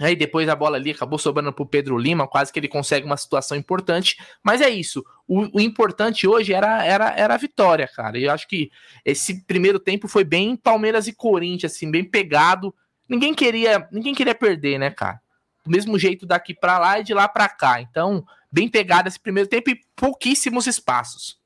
Aí 0.00 0.14
depois 0.14 0.48
a 0.48 0.56
bola 0.56 0.76
ali 0.76 0.90
acabou 0.90 1.18
sobrando 1.18 1.52
para 1.52 1.62
o 1.62 1.66
Pedro 1.66 1.96
Lima, 1.96 2.28
quase 2.28 2.52
que 2.52 2.58
ele 2.58 2.68
consegue 2.68 3.06
uma 3.06 3.16
situação 3.16 3.56
importante. 3.56 4.16
Mas 4.42 4.60
é 4.60 4.68
isso. 4.68 5.04
O, 5.28 5.58
o, 5.58 5.60
importante 5.60 6.26
hoje 6.26 6.52
era, 6.52 6.84
era, 6.84 7.10
era 7.16 7.34
a 7.34 7.38
vitória, 7.38 7.88
cara. 7.88 8.16
E 8.16 8.24
eu 8.24 8.32
acho 8.32 8.46
que 8.46 8.70
esse 9.04 9.44
primeiro 9.44 9.80
tempo 9.80 10.06
foi 10.06 10.22
bem 10.22 10.56
Palmeiras 10.56 11.08
e 11.08 11.12
Corinthians, 11.12 11.72
assim, 11.72 11.90
bem 11.90 12.04
pegado. 12.04 12.74
Ninguém 13.08 13.34
queria, 13.34 13.88
ninguém 13.90 14.14
queria 14.14 14.34
perder, 14.34 14.78
né, 14.78 14.90
cara? 14.90 15.20
Do 15.64 15.70
mesmo 15.70 15.98
jeito 15.98 16.24
daqui 16.24 16.54
para 16.54 16.78
lá 16.78 17.00
e 17.00 17.04
de 17.04 17.12
lá 17.12 17.26
para 17.26 17.48
cá. 17.48 17.80
Então, 17.80 18.24
bem 18.50 18.68
pegado 18.68 19.08
esse 19.08 19.18
primeiro 19.18 19.48
tempo 19.48 19.70
e 19.70 19.80
pouquíssimos 19.96 20.66
espaços. 20.66 21.38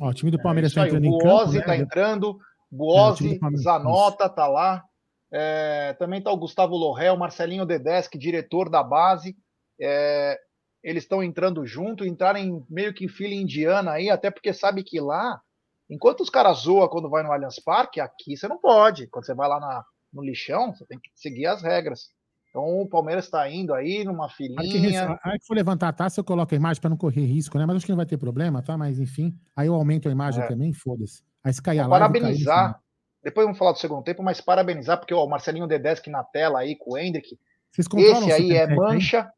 Ó, 0.00 0.08
o 0.08 0.14
time 0.14 0.30
do 0.30 0.40
Palmeiras 0.40 0.70
está 0.70 0.84
é, 0.84 0.86
entrando 0.86 1.04
em 1.04 1.10
campo. 1.10 1.24
Buozzi 1.24 1.58
né? 1.58 1.64
tá 1.64 1.76
entrando, 1.76 2.38
Buozzi, 2.70 3.40
é, 3.42 3.56
Zanota 3.56 4.28
tá 4.28 4.46
lá. 4.46 4.84
É, 5.32 5.94
também 5.94 6.20
está 6.20 6.30
o 6.30 6.36
Gustavo 6.36 6.76
Lorrel, 6.76 7.16
Marcelinho 7.16 7.66
Dedeschi, 7.66 8.16
diretor 8.16 8.68
da 8.68 8.84
base. 8.84 9.36
É, 9.80 10.38
eles 10.84 11.04
estão 11.04 11.22
entrando 11.22 11.66
junto, 11.66 12.04
entrarem 12.04 12.62
meio 12.68 12.92
que 12.92 13.06
em 13.06 13.08
fila 13.08 13.34
indiana 13.34 13.92
aí, 13.92 14.10
até 14.10 14.30
porque 14.30 14.52
sabe 14.52 14.84
que 14.84 15.00
lá, 15.00 15.40
enquanto 15.88 16.20
os 16.20 16.28
caras 16.28 16.58
zoam 16.58 16.86
quando 16.88 17.08
vai 17.08 17.22
no 17.22 17.32
Allianz 17.32 17.58
Parque, 17.58 18.00
aqui 18.00 18.36
você 18.36 18.46
não 18.46 18.58
pode. 18.58 19.06
Quando 19.06 19.24
você 19.24 19.34
vai 19.34 19.48
lá 19.48 19.58
na, 19.58 19.82
no 20.12 20.22
lixão, 20.22 20.74
você 20.74 20.84
tem 20.84 20.98
que 20.98 21.08
seguir 21.14 21.46
as 21.46 21.62
regras. 21.62 22.10
Então 22.50 22.82
o 22.82 22.88
Palmeiras 22.88 23.24
está 23.24 23.50
indo 23.50 23.74
aí 23.74 24.04
numa 24.04 24.28
filinha. 24.28 25.18
Aí 25.24 25.38
que 25.38 25.46
for 25.46 25.54
levantar 25.54 25.88
a 25.88 25.92
taça, 25.92 26.20
eu 26.20 26.24
coloco 26.24 26.54
a 26.54 26.56
imagem 26.56 26.80
para 26.80 26.90
não 26.90 26.96
correr 26.96 27.24
risco, 27.24 27.58
né? 27.58 27.66
Mas 27.66 27.76
acho 27.76 27.86
que 27.86 27.92
não 27.92 27.96
vai 27.96 28.06
ter 28.06 28.18
problema, 28.18 28.62
tá? 28.62 28.76
Mas 28.76 29.00
enfim, 29.00 29.34
aí 29.56 29.66
eu 29.66 29.74
aumento 29.74 30.08
a 30.08 30.12
imagem 30.12 30.44
é. 30.44 30.46
também, 30.46 30.72
foda-se. 30.72 31.22
Aí 31.42 31.52
se 31.52 31.62
cair 31.62 31.80
a 31.80 31.86
live, 31.86 32.12
Parabenizar 32.12 32.80
depois 33.24 33.46
vamos 33.46 33.58
falar 33.58 33.72
do 33.72 33.78
segundo 33.78 34.04
tempo, 34.04 34.22
mas 34.22 34.38
parabenizar, 34.42 34.98
porque 34.98 35.14
ó, 35.14 35.24
o 35.24 35.28
Marcelinho 35.28 35.66
Dedeschi 35.66 36.10
na 36.10 36.22
tela 36.22 36.60
aí 36.60 36.76
com 36.76 36.92
o 36.92 36.98
Hendrick. 36.98 37.38
Esse 37.76 38.32
aí 38.32 38.52
é 38.52 38.66
mancha 38.66 39.32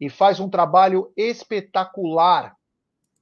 e 0.00 0.10
faz 0.10 0.40
um 0.40 0.48
trabalho 0.48 1.12
espetacular 1.16 2.56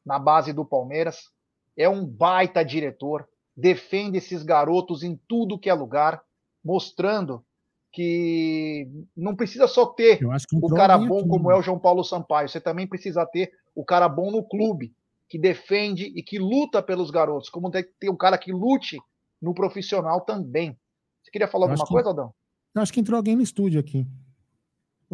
na 0.04 0.18
base 0.18 0.52
do 0.52 0.64
Palmeiras. 0.64 1.30
É 1.76 1.88
um 1.88 2.04
baita 2.04 2.64
diretor, 2.64 3.26
defende 3.56 4.18
esses 4.18 4.42
garotos 4.42 5.02
em 5.02 5.18
tudo 5.28 5.58
que 5.58 5.70
é 5.70 5.74
lugar, 5.74 6.22
mostrando 6.64 7.44
que 7.92 8.88
não 9.16 9.36
precisa 9.36 9.68
só 9.68 9.86
ter 9.86 10.18
o 10.52 10.68
cara 10.74 10.98
bom 10.98 11.20
aqui, 11.20 11.28
como 11.28 11.50
é 11.50 11.56
o 11.56 11.62
João 11.62 11.78
Paulo 11.78 12.02
Sampaio, 12.02 12.48
você 12.48 12.60
também 12.60 12.88
precisa 12.88 13.24
ter 13.24 13.52
o 13.74 13.84
cara 13.84 14.08
bom 14.08 14.32
no 14.32 14.42
clube, 14.42 14.92
que 15.28 15.38
defende 15.38 16.12
e 16.16 16.22
que 16.22 16.38
luta 16.38 16.82
pelos 16.82 17.10
garotos, 17.10 17.48
como 17.48 17.70
tem 17.70 17.84
que 17.84 17.92
ter 18.00 18.10
um 18.10 18.16
cara 18.16 18.36
que 18.36 18.52
lute 18.52 18.98
no 19.40 19.54
profissional 19.54 20.20
também. 20.22 20.76
Você 21.22 21.30
queria 21.30 21.46
falar 21.46 21.66
alguma 21.66 21.86
que, 21.86 21.92
coisa, 21.92 22.08
Aldão? 22.08 22.34
Eu 22.74 22.82
acho 22.82 22.92
que 22.92 23.00
entrou 23.00 23.16
alguém 23.16 23.36
no 23.36 23.42
estúdio 23.42 23.78
aqui. 23.78 24.04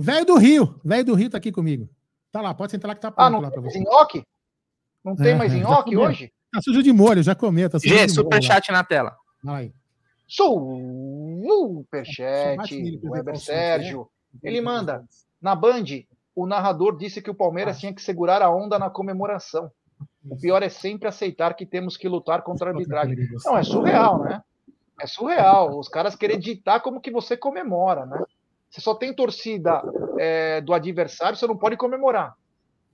O 0.01 0.03
velho 0.03 0.25
do 0.25 0.39
Rio. 0.39 0.81
velho 0.83 1.05
do 1.05 1.13
Rio 1.15 1.29
tá 1.29 1.37
aqui 1.37 1.53
comigo. 1.53 1.87
Tá 2.33 2.41
lá, 2.41 2.55
pode 2.55 2.73
sentar 2.73 2.89
lá 2.89 2.95
que 2.95 3.03
tá 3.03 3.09
ah, 3.09 3.13
pronto 3.13 3.27
ah, 3.27 3.31
não 3.31 3.41
lá 3.41 3.51
pra 3.51 3.61
você. 3.61 3.79
Nhoque? 3.81 4.25
Não 5.05 5.15
tem 5.15 5.33
é, 5.33 5.35
mais 5.35 5.53
nhoque 5.53 5.95
hoje? 5.95 6.33
Tá 6.51 6.63
sujo 6.63 6.83
de 6.83 6.91
molho, 6.91 7.23
já 7.23 7.35
comeu. 7.35 7.69
Tá 7.69 7.77
Gê, 7.79 8.09
superchat 8.09 8.73
na 8.73 8.83
tela. 8.83 9.15
Aí. 9.47 9.75
Superchat, 11.53 12.75
Weber 13.05 13.39
Sérgio. 13.39 14.09
Ele 14.43 14.63
manda. 14.63 15.05
Na 15.39 15.55
Band, 15.55 15.85
o 16.35 16.47
narrador 16.47 16.97
disse 16.97 17.21
que 17.21 17.29
o 17.29 17.35
Palmeiras 17.35 17.77
ah. 17.77 17.81
tinha 17.81 17.95
que 17.95 18.01
segurar 18.01 18.41
a 18.41 18.51
onda 18.51 18.79
na 18.79 18.89
comemoração. 18.89 19.71
O 20.25 20.35
pior 20.35 20.63
é 20.63 20.71
sempre 20.71 21.09
aceitar 21.09 21.53
que 21.53 21.67
temos 21.67 21.99
que 21.99 22.09
lutar 22.09 22.41
contra 22.41 22.71
a 22.71 22.73
arbitragem. 22.73 23.19
Não, 23.45 23.59
é 23.59 23.63
surreal, 23.63 24.25
né? 24.25 24.43
É 24.99 25.07
surreal. 25.07 25.79
Os 25.79 25.91
caras 25.91 26.17
querem 26.17 26.39
ditar 26.39 26.81
como 26.81 27.03
que 27.03 27.11
você 27.11 27.37
comemora, 27.37 28.07
né? 28.07 28.25
Você 28.71 28.81
só 28.81 28.95
tem 28.95 29.13
torcida 29.13 29.83
é, 30.19 30.61
do 30.61 30.73
adversário, 30.73 31.37
você 31.37 31.47
não 31.47 31.57
pode 31.57 31.77
comemorar. 31.77 32.35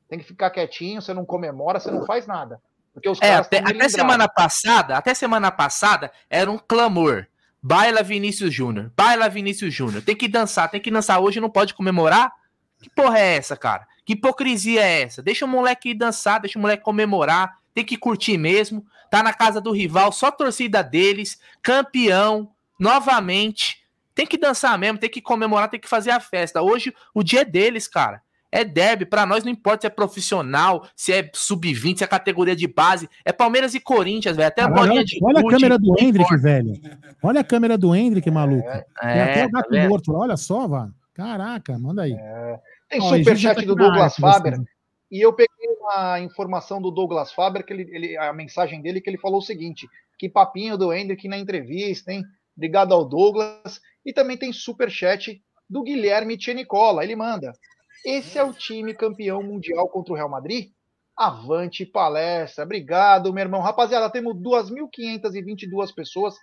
Tem 0.09 0.19
que 0.19 0.25
ficar 0.25 0.51
quietinho, 0.51 1.03
você 1.03 1.13
não 1.13 1.25
comemora, 1.25 1.79
você 1.79 1.91
não 1.91 2.07
faz 2.07 2.27
nada. 2.27 2.61
Porque 2.95 3.11
os 3.11 3.21
é, 3.21 3.35
até, 3.35 3.59
até 3.59 3.89
semana 3.91 4.27
passada, 4.27 4.97
até 4.97 5.13
semana 5.13 5.51
passada 5.51 6.11
era 6.31 6.51
um 6.51 6.57
clamor. 6.57 7.27
Baila 7.63 8.03
Vinícius 8.03 8.55
Júnior, 8.55 8.91
baila 8.97 9.29
Vinícius 9.29 9.75
Júnior. 9.75 10.03
Tem 10.03 10.17
que 10.17 10.29
dançar, 10.29 10.71
tem 10.71 10.81
que 10.81 10.91
dançar 10.91 11.21
hoje, 11.21 11.41
não 11.41 11.51
pode 11.51 11.75
comemorar? 11.75 12.33
Que 12.81 12.89
porra 12.89 13.19
é 13.19 13.37
essa, 13.37 13.57
cara? 13.57 13.87
Que 14.05 14.13
hipocrisia 14.13 14.83
é 14.83 15.03
essa? 15.03 15.23
Deixa 15.23 15.45
o 15.45 15.49
moleque 15.49 15.93
dançar, 15.93 16.41
deixa 16.41 16.59
o 16.59 16.63
moleque 16.63 16.85
comemorar, 16.85 17.59
tem 17.75 17.85
que 17.85 17.99
curtir 17.99 18.39
mesmo. 18.39 18.87
Tá 19.11 19.23
na 19.23 19.35
casa 19.35 19.61
do 19.61 19.73
rival, 19.73 20.13
só 20.13 20.31
torcida 20.31 20.83
deles, 20.83 21.41
campeão, 21.61 22.51
novamente. 22.79 23.85
Tem 24.17 24.27
que 24.27 24.39
dançar 24.39 24.79
mesmo, 24.79 24.97
tem 24.97 25.11
que 25.11 25.21
comemorar, 25.21 25.69
tem 25.69 25.79
que 25.79 25.87
fazer 25.87 26.11
a 26.11 26.19
festa. 26.19 26.63
Hoje 26.63 26.91
o 27.15 27.23
dia 27.23 27.43
é 27.43 27.45
deles, 27.45 27.87
cara. 27.87 28.23
É 28.51 28.65
derby, 28.65 29.05
para 29.05 29.27
nós 29.27 29.45
não 29.45 29.53
importa 29.53 29.83
se 29.83 29.87
é 29.87 29.91
profissional, 29.91 30.89
se 30.97 31.13
é 31.13 31.31
sub-20, 31.35 31.99
se 31.99 32.05
é 32.05 32.07
categoria 32.07 32.57
de 32.57 32.67
base, 32.67 33.11
é 33.27 33.31
Palmeiras 33.31 33.75
e 33.75 33.81
Corinthians, 33.81 34.35
velho. 34.35 34.49
Até 34.49 34.63
Caralho, 34.63 34.81
a 34.81 34.87
bolinha 34.87 35.05
de 35.05 35.19
Olha 35.23 35.41
a 35.41 35.47
câmera 35.47 35.79
do 35.79 35.95
Hendrick, 36.01 36.37
velho. 36.39 36.73
Olha 37.23 37.41
a 37.41 37.45
câmera 37.45 37.77
do 37.77 37.95
Hendrick, 37.95 38.31
maluco. 38.31 38.67
É, 38.67 38.87
é, 39.03 39.23
até 39.23 39.45
o 39.45 39.51
gato 39.51 39.69
tá 39.69 39.89
morto, 39.89 40.15
olha 40.15 40.37
só, 40.39 40.67
velho. 40.67 40.95
Caraca, 41.13 41.79
manda 41.79 42.03
aí. 42.03 42.15
É. 42.15 42.59
Tem 42.89 43.01
superchat 43.03 43.57
tá 43.57 43.67
do 43.67 43.75
Douglas 43.75 44.17
Faber. 44.17 44.59
E 45.11 45.21
eu 45.21 45.35
peguei 45.35 45.69
uma 45.79 46.21
informação 46.21 46.81
do 46.81 46.91
Douglas 46.91 47.33
Faber, 47.33 47.67
que 47.67 47.73
ele, 47.75 47.87
ele, 47.93 48.17
a 48.17 48.33
mensagem 48.33 48.81
dele, 48.81 49.03
que 49.03 49.11
ele 49.11 49.19
falou 49.19 49.41
o 49.41 49.43
seguinte: 49.43 49.87
que 50.19 50.27
papinho 50.27 50.79
do 50.79 50.91
Hendrick 50.91 51.29
na 51.29 51.37
entrevista, 51.37 52.11
hein? 52.11 52.25
Obrigado 52.57 52.93
ao 52.95 53.05
Douglas. 53.05 53.81
E 54.07 54.13
também 54.13 54.39
tem 54.39 54.53
superchat 54.53 55.43
do 55.69 55.83
Guilherme 55.83 56.39
Tchenicola. 56.39 57.05
Ele 57.05 57.17
manda: 57.17 57.53
Esse 58.05 58.39
é 58.39 58.45
o 58.45 58.55
time 58.55 58.95
campeão 58.95 59.43
mundial 59.43 59.89
contra 59.89 60.13
o 60.15 60.17
Real 60.17 60.31
Madrid? 60.31 60.71
Avante 61.15 61.85
palestra. 61.85 62.65
Obrigado, 62.65 63.33
meu 63.33 63.43
irmão. 63.43 63.61
Rapaziada, 63.61 64.09
temos 64.09 64.35
2.522 64.37 65.95
pessoas 65.95 66.35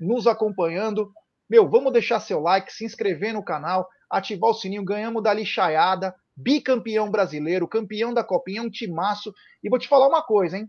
nos 0.00 0.26
acompanhando. 0.26 1.12
Meu, 1.48 1.68
vamos 1.68 1.92
deixar 1.92 2.20
seu 2.20 2.40
like, 2.40 2.72
se 2.72 2.84
inscrever 2.84 3.34
no 3.34 3.44
canal 3.44 3.86
ativar 4.10 4.50
o 4.50 4.54
sininho, 4.54 4.84
ganhamos 4.84 5.22
da 5.22 5.32
lixaiada, 5.32 6.14
bicampeão 6.36 7.08
brasileiro, 7.10 7.68
campeão 7.68 8.12
da 8.12 8.24
Copinha, 8.24 8.62
um 8.62 8.68
timaço. 8.68 9.32
E 9.62 9.70
vou 9.70 9.78
te 9.78 9.86
falar 9.86 10.08
uma 10.08 10.22
coisa, 10.22 10.58
hein? 10.58 10.68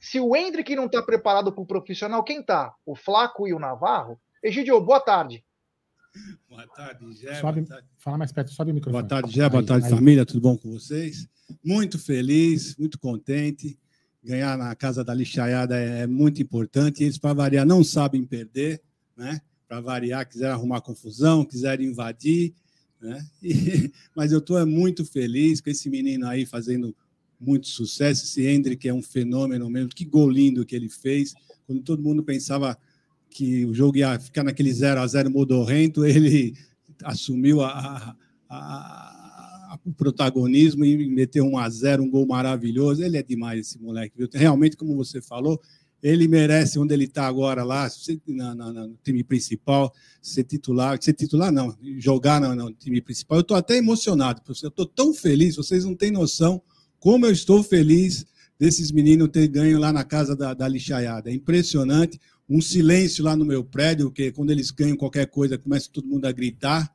Se 0.00 0.18
o 0.18 0.34
Hendrick 0.34 0.74
não 0.74 0.86
está 0.86 1.00
preparado 1.00 1.52
para 1.52 1.62
o 1.62 1.66
profissional, 1.66 2.24
quem 2.24 2.42
tá? 2.42 2.74
O 2.84 2.96
Flaco 2.96 3.46
e 3.46 3.54
o 3.54 3.60
Navarro? 3.60 4.18
Egidio, 4.42 4.80
boa 4.80 5.00
tarde. 5.00 5.44
Boa 6.48 6.66
tarde, 6.66 7.12
Gé. 7.14 7.40
Sobe, 7.40 7.62
tarde. 7.62 7.86
Fala 7.96 8.18
mais 8.18 8.32
perto, 8.32 8.52
sobe 8.52 8.72
o 8.72 8.74
microfone. 8.74 9.02
Boa 9.02 9.08
tarde, 9.08 9.34
Gé. 9.34 9.48
Boa 9.48 9.64
tarde, 9.64 9.86
aí. 9.86 9.90
família. 9.90 10.26
Tudo 10.26 10.40
bom 10.40 10.56
com 10.56 10.70
vocês? 10.70 11.28
Muito 11.64 11.98
feliz, 11.98 12.76
muito 12.76 12.98
contente. 12.98 13.78
Ganhar 14.22 14.58
na 14.58 14.74
casa 14.74 15.04
da 15.04 15.14
lixaiada 15.14 15.78
é, 15.78 16.00
é 16.00 16.06
muito 16.06 16.42
importante. 16.42 17.02
Eles, 17.02 17.18
para 17.18 17.32
variar, 17.34 17.64
não 17.64 17.84
sabem 17.84 18.24
perder, 18.24 18.82
né? 19.16 19.40
para 19.72 19.80
variar, 19.80 20.28
quiseram 20.28 20.52
arrumar 20.52 20.82
confusão, 20.82 21.46
quiseram 21.46 21.82
invadir, 21.82 22.52
né? 23.00 23.26
E, 23.42 23.90
mas 24.14 24.30
eu 24.30 24.38
estou 24.38 24.64
muito 24.66 25.02
feliz 25.02 25.62
com 25.62 25.70
esse 25.70 25.88
menino 25.88 26.26
aí 26.26 26.44
fazendo 26.44 26.94
muito 27.40 27.68
sucesso. 27.68 28.24
Esse 28.24 28.46
Hendrick 28.46 28.86
é 28.86 28.92
um 28.92 29.02
fenômeno 29.02 29.70
mesmo. 29.70 29.88
Que 29.88 30.04
gol 30.04 30.28
lindo 30.28 30.66
que 30.66 30.76
ele 30.76 30.90
fez. 30.90 31.32
Quando 31.66 31.82
todo 31.82 32.02
mundo 32.02 32.22
pensava 32.22 32.76
que 33.32 33.64
o 33.66 33.74
jogo 33.74 33.98
ia 33.98 34.18
ficar 34.18 34.44
naquele 34.44 34.72
0 34.72 35.00
a 35.00 35.06
0 35.06 35.30
modorrento, 35.30 36.04
ele 36.06 36.54
assumiu 37.04 37.62
a, 37.62 38.16
a, 38.48 38.56
a, 39.72 39.78
o 39.84 39.92
protagonismo 39.92 40.84
e 40.84 41.08
meteu 41.08 41.44
um 41.44 41.58
a 41.58 41.68
0 41.68 42.02
um 42.02 42.10
gol 42.10 42.26
maravilhoso. 42.26 43.02
Ele 43.02 43.16
é 43.16 43.22
demais, 43.22 43.60
esse 43.60 43.78
moleque. 43.80 44.16
Viu? 44.16 44.28
Realmente, 44.32 44.76
como 44.76 44.94
você 44.94 45.20
falou, 45.20 45.60
ele 46.02 46.26
merece 46.26 46.78
onde 46.78 46.92
ele 46.92 47.04
está 47.04 47.26
agora 47.26 47.62
lá, 47.62 47.88
no 48.26 48.98
time 49.04 49.22
principal, 49.22 49.92
ser 50.20 50.42
titular, 50.42 50.98
ser 51.00 51.12
titular 51.12 51.52
não, 51.52 51.76
jogar 51.98 52.40
no, 52.40 52.54
no 52.54 52.72
time 52.72 53.00
principal. 53.00 53.38
Eu 53.38 53.42
estou 53.42 53.56
até 53.56 53.76
emocionado, 53.76 54.42
eu 54.46 54.52
estou 54.52 54.86
tão 54.86 55.14
feliz, 55.14 55.56
vocês 55.56 55.84
não 55.84 55.94
têm 55.94 56.10
noção 56.10 56.60
como 56.98 57.26
eu 57.26 57.32
estou 57.32 57.62
feliz 57.62 58.26
desses 58.58 58.92
meninos 58.92 59.28
ter 59.28 59.48
ganho 59.48 59.78
lá 59.78 59.92
na 59.92 60.04
casa 60.04 60.36
da, 60.36 60.54
da 60.54 60.68
lixaiada. 60.68 61.30
É 61.30 61.34
impressionante, 61.34 62.20
um 62.54 62.60
silêncio 62.60 63.24
lá 63.24 63.34
no 63.34 63.46
meu 63.46 63.64
prédio, 63.64 64.10
que 64.10 64.30
quando 64.30 64.50
eles 64.50 64.70
ganham 64.70 64.96
qualquer 64.96 65.26
coisa, 65.26 65.56
começa 65.56 65.88
todo 65.90 66.06
mundo 66.06 66.26
a 66.26 66.32
gritar. 66.32 66.92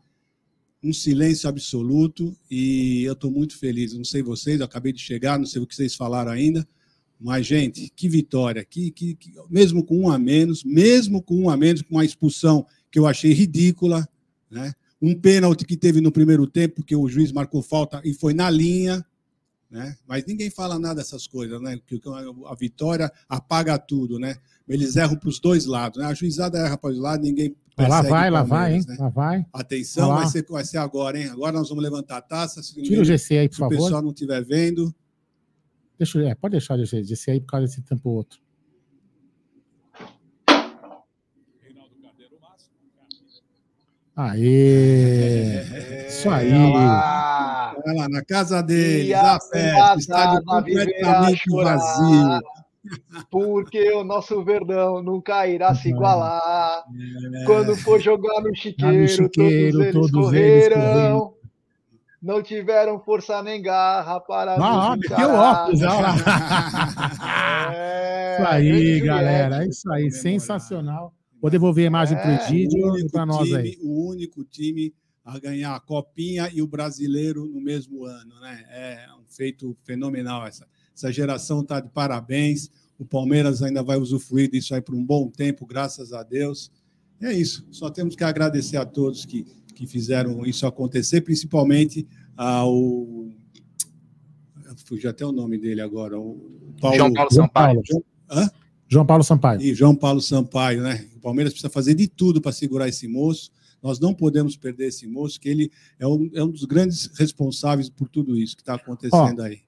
um 0.84 0.94
silêncio 0.94 1.50
absoluto 1.50 2.38
e 2.50 3.04
eu 3.04 3.14
estou 3.14 3.32
muito 3.32 3.58
feliz. 3.58 3.94
Não 3.94 4.06
sei 4.06 4.22
vocês, 4.22 4.60
eu 4.60 4.66
acabei 4.66 4.94
de 4.94 5.02
chegar, 5.02 5.40
não 5.40 5.46
sei 5.46 5.60
o 5.60 5.66
que 5.66 5.76
vocês 5.76 5.96
falaram 5.96 6.32
ainda, 6.32 6.66
mas, 7.20 7.48
gente, 7.48 7.92
que 7.96 8.08
vitória! 8.08 8.64
Que, 8.64 8.92
que, 8.92 9.16
que, 9.16 9.34
mesmo 9.50 9.84
com 9.84 10.02
um 10.02 10.12
a 10.12 10.20
menos, 10.20 10.64
mesmo 10.64 11.22
com 11.22 11.36
um 11.36 11.50
a 11.50 11.58
menos, 11.58 11.82
com 11.82 11.96
uma 11.96 12.06
expulsão 12.06 12.64
que 12.92 13.00
eu 13.00 13.08
achei 13.08 13.34
ridícula, 13.34 14.08
né? 14.52 14.72
um 15.02 15.16
pênalti 15.16 15.66
que 15.66 15.76
teve 15.76 16.00
no 16.00 16.12
primeiro 16.12 16.46
tempo, 16.46 16.76
porque 16.76 16.96
o 16.96 17.08
juiz 17.08 17.32
marcou 17.32 17.64
falta 17.64 18.00
e 18.06 18.14
foi 18.14 18.36
na 18.36 18.50
linha, 18.50 19.04
né? 19.70 19.96
mas 20.08 20.26
ninguém 20.26 20.50
fala 20.50 20.80
nada 20.80 20.96
dessas 20.96 21.28
coisas, 21.28 21.62
né? 21.62 21.80
que 21.86 22.00
a 22.46 22.56
vitória 22.56 23.12
apaga 23.28 23.78
tudo, 23.78 24.18
né? 24.20 24.36
eles 24.68 24.96
erram 24.96 25.16
para 25.16 25.30
os 25.30 25.40
dois 25.40 25.66
lados, 25.66 26.00
né? 26.00 26.06
a 26.06 26.14
juizada 26.14 26.58
erra 26.58 26.78
para 26.78 26.92
os 26.92 27.00
lados, 27.00 27.28
ninguém 27.28 27.56
Lá 27.78 28.02
vai, 28.02 28.32
lá 28.32 28.42
vai, 28.42 28.74
hein? 28.74 28.86
Né? 28.88 28.98
Lá 28.98 29.10
vai. 29.10 29.46
Atenção, 29.54 30.10
vai 30.10 30.26
ser, 30.26 30.44
vai 30.50 30.66
ser 30.66 30.80
agora, 30.80 31.20
hein? 31.20 31.28
Agora 31.28 31.52
nós 31.52 31.70
vamos 31.70 31.84
levantar 31.84 32.18
a 32.18 32.22
taça. 32.22 32.60
Tira 32.60 33.02
o 33.04 33.06
GC 33.06 33.38
aí, 33.38 33.48
por 33.48 33.58
favor. 33.58 33.76
Se 33.76 33.80
o 33.80 33.84
pessoal 33.84 34.02
não 34.02 34.10
estiver 34.10 34.44
vendo. 34.44 34.92
Deixa, 35.96 36.20
é, 36.24 36.34
pode 36.34 36.54
deixar 36.54 36.74
o 36.74 36.84
GC, 36.84 37.04
GC 37.04 37.32
aí 37.32 37.40
por 37.40 37.46
causa 37.46 37.68
desse 37.68 37.84
tempo 37.84 38.10
outro. 38.10 38.40
Aê! 44.18 45.58
É, 45.58 46.08
Isso 46.10 46.28
aí! 46.28 46.52
Olha 46.52 47.94
lá, 47.96 48.10
na 48.10 48.26
casa 48.26 48.64
deles, 48.64 49.14
a 49.14 49.40
festa, 49.40 49.96
estádio 49.96 50.44
completamente 50.44 51.44
vazio. 51.52 52.42
Porque 53.30 53.92
o 53.92 54.04
nosso 54.04 54.44
Verdão 54.44 55.04
nunca 55.04 55.46
irá 55.46 55.76
se 55.76 55.90
igualar. 55.90 56.84
É. 57.42 57.46
Quando 57.46 57.76
for 57.76 58.00
jogar 58.00 58.42
no 58.42 58.56
chiqueiro, 58.56 59.02
no 59.02 59.08
chiqueiro 59.08 59.78
todos, 59.78 59.84
eles, 59.86 59.94
todos 59.94 60.12
correrão. 60.12 61.16
Eles 61.18 61.38
não 62.20 62.42
tiveram 62.42 63.00
força 63.00 63.44
nem 63.44 63.62
garra 63.62 64.20
para. 64.20 64.56
Ah, 64.56 64.96
meteu 64.98 65.30
óculos, 65.32 65.82
olha 65.82 66.02
lá. 66.02 66.16
É, 67.74 68.38
isso 68.40 68.48
aí, 68.48 69.02
galera. 69.02 69.64
É 69.64 69.68
isso 69.68 69.92
aí, 69.92 70.12
sensacional. 70.12 71.14
Vou 71.48 71.52
devolver 71.52 71.86
a 71.86 71.88
imagem 71.88 72.18
é, 72.18 72.22
para 72.22 72.30
o 72.30 72.34
Egídio 72.34 73.10
para 73.10 73.26
nós 73.26 73.54
aí. 73.54 73.78
O 73.82 74.10
único 74.10 74.44
time 74.44 74.94
a 75.24 75.40
ganhar 75.40 75.76
a 75.76 75.80
Copinha 75.80 76.52
e 76.54 76.62
o 76.62 76.68
brasileiro 76.68 77.46
no 77.46 77.62
mesmo 77.62 78.04
ano, 78.04 78.38
né? 78.42 78.66
É 78.70 79.08
um 79.18 79.24
feito 79.30 79.74
fenomenal 79.86 80.46
essa. 80.46 80.68
Essa 80.94 81.10
geração 81.10 81.62
está 81.62 81.80
de 81.80 81.88
parabéns. 81.88 82.70
O 83.00 83.06
Palmeiras 83.06 83.64
ainda 83.64 83.82
vai 83.82 83.98
usufruir 83.98 84.52
disso 84.52 84.76
aí 84.76 84.82
por 84.82 84.94
um 84.94 85.02
bom 85.02 85.30
tempo, 85.30 85.66
graças 85.66 86.12
a 86.12 86.22
Deus. 86.22 86.70
É 87.22 87.32
isso. 87.32 87.66
Só 87.72 87.90
temos 87.90 88.14
que 88.14 88.26
agradecer 88.26 88.76
a 88.76 88.86
todos 88.86 89.24
que, 89.24 89.46
que 89.74 89.88
fizeram 89.88 90.46
isso 90.46 90.68
acontecer, 90.68 91.22
principalmente 91.22 92.06
ao. 92.36 93.26
Fugiu 94.84 95.10
até 95.10 95.26
o 95.26 95.32
nome 95.32 95.58
dele 95.58 95.80
agora. 95.80 96.20
O 96.20 96.76
Paulo... 96.82 96.98
João 96.98 97.14
Paulo 97.14 97.34
Sampaio. 97.34 97.82
Hã? 98.30 98.50
João 98.88 99.06
Paulo 99.06 99.24
Sampaio. 99.24 99.62
E 99.62 99.74
João 99.74 99.96
Paulo 99.96 100.22
Sampaio, 100.22 100.82
né? 100.82 101.06
O 101.16 101.20
Palmeiras 101.20 101.54
precisa 101.54 101.70
fazer 101.70 101.94
de 101.94 102.08
tudo 102.08 102.42
para 102.42 102.52
segurar 102.52 102.88
esse 102.88 103.08
moço. 103.08 103.52
Nós 103.82 104.00
não 104.00 104.14
podemos 104.14 104.56
perder 104.56 104.88
esse 104.88 105.06
moço, 105.08 105.40
que 105.40 105.50
ele 105.50 105.72
é 106.00 106.08
um, 106.08 106.30
é 106.34 106.44
um 106.44 106.50
dos 106.50 106.64
grandes 106.64 107.10
responsáveis 107.18 107.90
por 107.90 108.08
tudo 108.10 108.38
isso 108.38 108.56
que 108.56 108.62
está 108.62 108.76
acontecendo 108.76 109.40
Ó, 109.40 109.44
aí. 109.44 109.60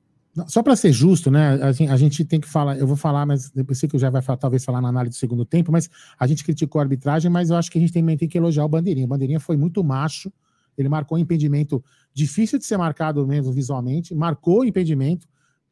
Só 0.47 0.63
para 0.63 0.75
ser 0.75 0.91
justo, 0.91 1.29
né? 1.29 1.61
A 1.61 1.71
gente, 1.71 1.91
a 1.91 1.97
gente, 1.97 2.23
tem 2.25 2.39
que 2.39 2.47
falar, 2.47 2.77
eu 2.77 2.87
vou 2.87 2.95
falar, 2.95 3.25
mas 3.25 3.49
depois 3.49 3.77
sei 3.77 3.89
que 3.89 3.95
eu 3.95 3.99
já 3.99 4.09
vai 4.09 4.21
falar, 4.21 4.37
talvez 4.37 4.63
falar 4.63 4.81
na 4.81 4.87
análise 4.87 5.15
do 5.15 5.19
segundo 5.19 5.43
tempo, 5.43 5.71
mas 5.71 5.89
a 6.17 6.27
gente 6.27 6.43
criticou 6.43 6.79
a 6.79 6.83
arbitragem, 6.83 7.29
mas 7.29 7.49
eu 7.49 7.55
acho 7.55 7.69
que 7.69 7.77
a 7.77 7.81
gente 7.81 7.91
também 7.91 8.15
tem 8.15 8.27
que 8.27 8.37
elogiar 8.37 8.63
o 8.63 8.69
Bandeirinha. 8.69 9.05
O 9.05 9.09
Bandeirinha 9.09 9.39
foi 9.39 9.57
muito 9.57 9.83
macho, 9.83 10.31
ele 10.77 10.87
marcou 10.87 11.17
um 11.17 11.21
impedimento 11.21 11.83
difícil 12.13 12.57
de 12.57 12.65
ser 12.65 12.77
marcado 12.77 13.25
mesmo 13.27 13.51
visualmente, 13.51 14.15
marcou 14.15 14.61
o 14.61 14.65
impedimento, 14.65 15.27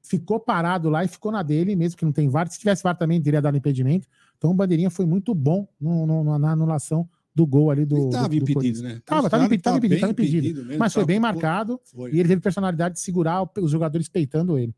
ficou 0.08 0.40
parado 0.40 0.90
lá 0.90 1.04
e 1.04 1.08
ficou 1.08 1.32
na 1.32 1.44
dele, 1.44 1.76
mesmo 1.76 1.98
que 1.98 2.06
não 2.06 2.12
tem 2.12 2.30
VAR. 2.30 2.50
Se 2.50 2.60
tivesse 2.60 2.84
VAR 2.84 2.98
também, 2.98 3.22
teria 3.22 3.42
dado 3.42 3.58
impedimento. 3.58 4.08
Então 4.38 4.52
o 4.52 4.54
Bandeirinha 4.54 4.90
foi 4.90 5.06
muito 5.06 5.34
bom 5.34 5.68
no, 5.80 6.06
no, 6.06 6.40
na 6.40 6.52
anulação 6.52 7.08
do 7.34 7.46
gol 7.46 7.70
ali 7.70 7.86
do. 7.86 8.08
Estava 8.08 8.36
impedido, 8.36 8.82
né? 8.82 9.02
Tava, 9.06 9.30
tava, 9.30 9.46
impedido, 9.46 9.64
tava 9.64 9.78
impedido, 9.78 10.02
tava 10.02 10.12
impedido. 10.12 10.66
Mesmo, 10.66 10.80
mas 10.80 10.94
foi 10.94 11.06
bem 11.06 11.20
marcado 11.20 11.80
foi. 11.86 12.12
e 12.12 12.20
ele 12.20 12.30
teve 12.30 12.42
personalidade 12.42 12.96
de 12.96 13.00
segurar 13.00 13.48
os 13.60 13.70
jogadores 13.70 14.10
peitando 14.10 14.58
ele. 14.58 14.74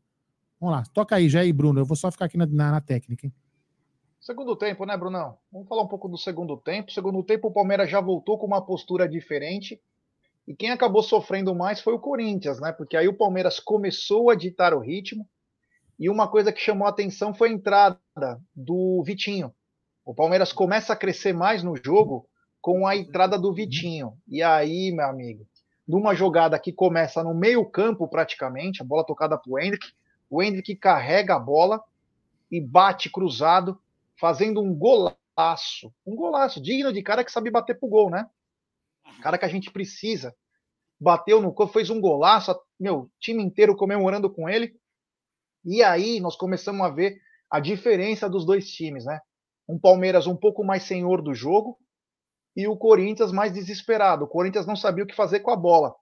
Vamos 0.60 0.76
lá, 0.76 0.82
toca 0.92 1.16
aí, 1.16 1.28
já 1.28 1.40
aí, 1.40 1.52
Bruno. 1.52 1.80
Eu 1.80 1.86
vou 1.86 1.96
só 1.96 2.10
ficar 2.10 2.26
aqui 2.26 2.36
na, 2.36 2.46
na, 2.46 2.72
na 2.72 2.80
técnica. 2.80 3.26
Hein? 3.26 3.32
Segundo 4.20 4.54
tempo, 4.54 4.84
né, 4.84 4.94
Brunão? 4.98 5.38
Vamos 5.50 5.66
falar 5.66 5.82
um 5.82 5.88
pouco 5.88 6.06
do 6.06 6.18
segundo 6.18 6.54
tempo. 6.58 6.92
Segundo 6.92 7.22
tempo, 7.22 7.48
o 7.48 7.50
Palmeiras 7.50 7.90
já 7.90 8.02
voltou 8.02 8.36
com 8.36 8.46
uma 8.46 8.60
postura 8.60 9.08
diferente. 9.08 9.80
E 10.50 10.54
quem 10.56 10.72
acabou 10.72 11.00
sofrendo 11.00 11.54
mais 11.54 11.80
foi 11.80 11.94
o 11.94 12.00
Corinthians, 12.00 12.58
né? 12.58 12.72
Porque 12.72 12.96
aí 12.96 13.06
o 13.06 13.16
Palmeiras 13.16 13.60
começou 13.60 14.30
a 14.30 14.34
ditar 14.34 14.74
o 14.74 14.80
ritmo. 14.80 15.24
E 15.96 16.10
uma 16.10 16.26
coisa 16.26 16.52
que 16.52 16.60
chamou 16.60 16.88
a 16.88 16.90
atenção 16.90 17.32
foi 17.32 17.50
a 17.50 17.52
entrada 17.52 18.00
do 18.52 19.00
Vitinho. 19.06 19.54
O 20.04 20.12
Palmeiras 20.12 20.52
começa 20.52 20.92
a 20.92 20.96
crescer 20.96 21.32
mais 21.32 21.62
no 21.62 21.76
jogo 21.76 22.28
com 22.60 22.84
a 22.84 22.96
entrada 22.96 23.38
do 23.38 23.54
Vitinho. 23.54 24.18
E 24.26 24.42
aí, 24.42 24.90
meu 24.90 25.06
amigo, 25.06 25.46
numa 25.86 26.16
jogada 26.16 26.58
que 26.58 26.72
começa 26.72 27.22
no 27.22 27.32
meio-campo 27.32 28.08
praticamente, 28.08 28.82
a 28.82 28.84
bola 28.84 29.06
tocada 29.06 29.38
para 29.38 29.52
o 29.52 29.56
Hendrick, 29.56 29.86
o 30.28 30.42
Hendrick 30.42 30.74
carrega 30.74 31.36
a 31.36 31.38
bola 31.38 31.80
e 32.50 32.60
bate 32.60 33.08
cruzado, 33.08 33.80
fazendo 34.18 34.60
um 34.60 34.74
golaço. 34.74 35.94
Um 36.04 36.16
golaço, 36.16 36.60
digno 36.60 36.92
de 36.92 37.04
cara 37.04 37.22
que 37.22 37.30
sabe 37.30 37.52
bater 37.52 37.78
pro 37.78 37.88
gol, 37.88 38.10
né? 38.10 38.28
Cara 39.22 39.38
que 39.38 39.44
a 39.44 39.48
gente 39.48 39.70
precisa. 39.70 40.34
Bateu 41.00 41.40
no 41.40 41.52
corpo, 41.52 41.72
fez 41.72 41.88
um 41.90 42.00
golaço, 42.00 42.54
meu 42.78 43.10
time 43.18 43.42
inteiro 43.42 43.76
comemorando 43.76 44.32
com 44.32 44.48
ele. 44.48 44.74
E 45.64 45.82
aí 45.82 46.20
nós 46.20 46.36
começamos 46.36 46.84
a 46.86 46.90
ver 46.90 47.18
a 47.50 47.58
diferença 47.58 48.28
dos 48.28 48.44
dois 48.44 48.68
times, 48.70 49.04
né? 49.04 49.20
Um 49.68 49.78
Palmeiras 49.78 50.26
um 50.26 50.36
pouco 50.36 50.64
mais 50.64 50.82
senhor 50.82 51.22
do 51.22 51.34
jogo, 51.34 51.78
e 52.56 52.66
o 52.66 52.76
Corinthians 52.76 53.32
mais 53.32 53.52
desesperado. 53.52 54.24
O 54.24 54.28
Corinthians 54.28 54.66
não 54.66 54.76
sabia 54.76 55.04
o 55.04 55.06
que 55.06 55.14
fazer 55.14 55.40
com 55.40 55.50
a 55.50 55.56
bola. 55.56 55.94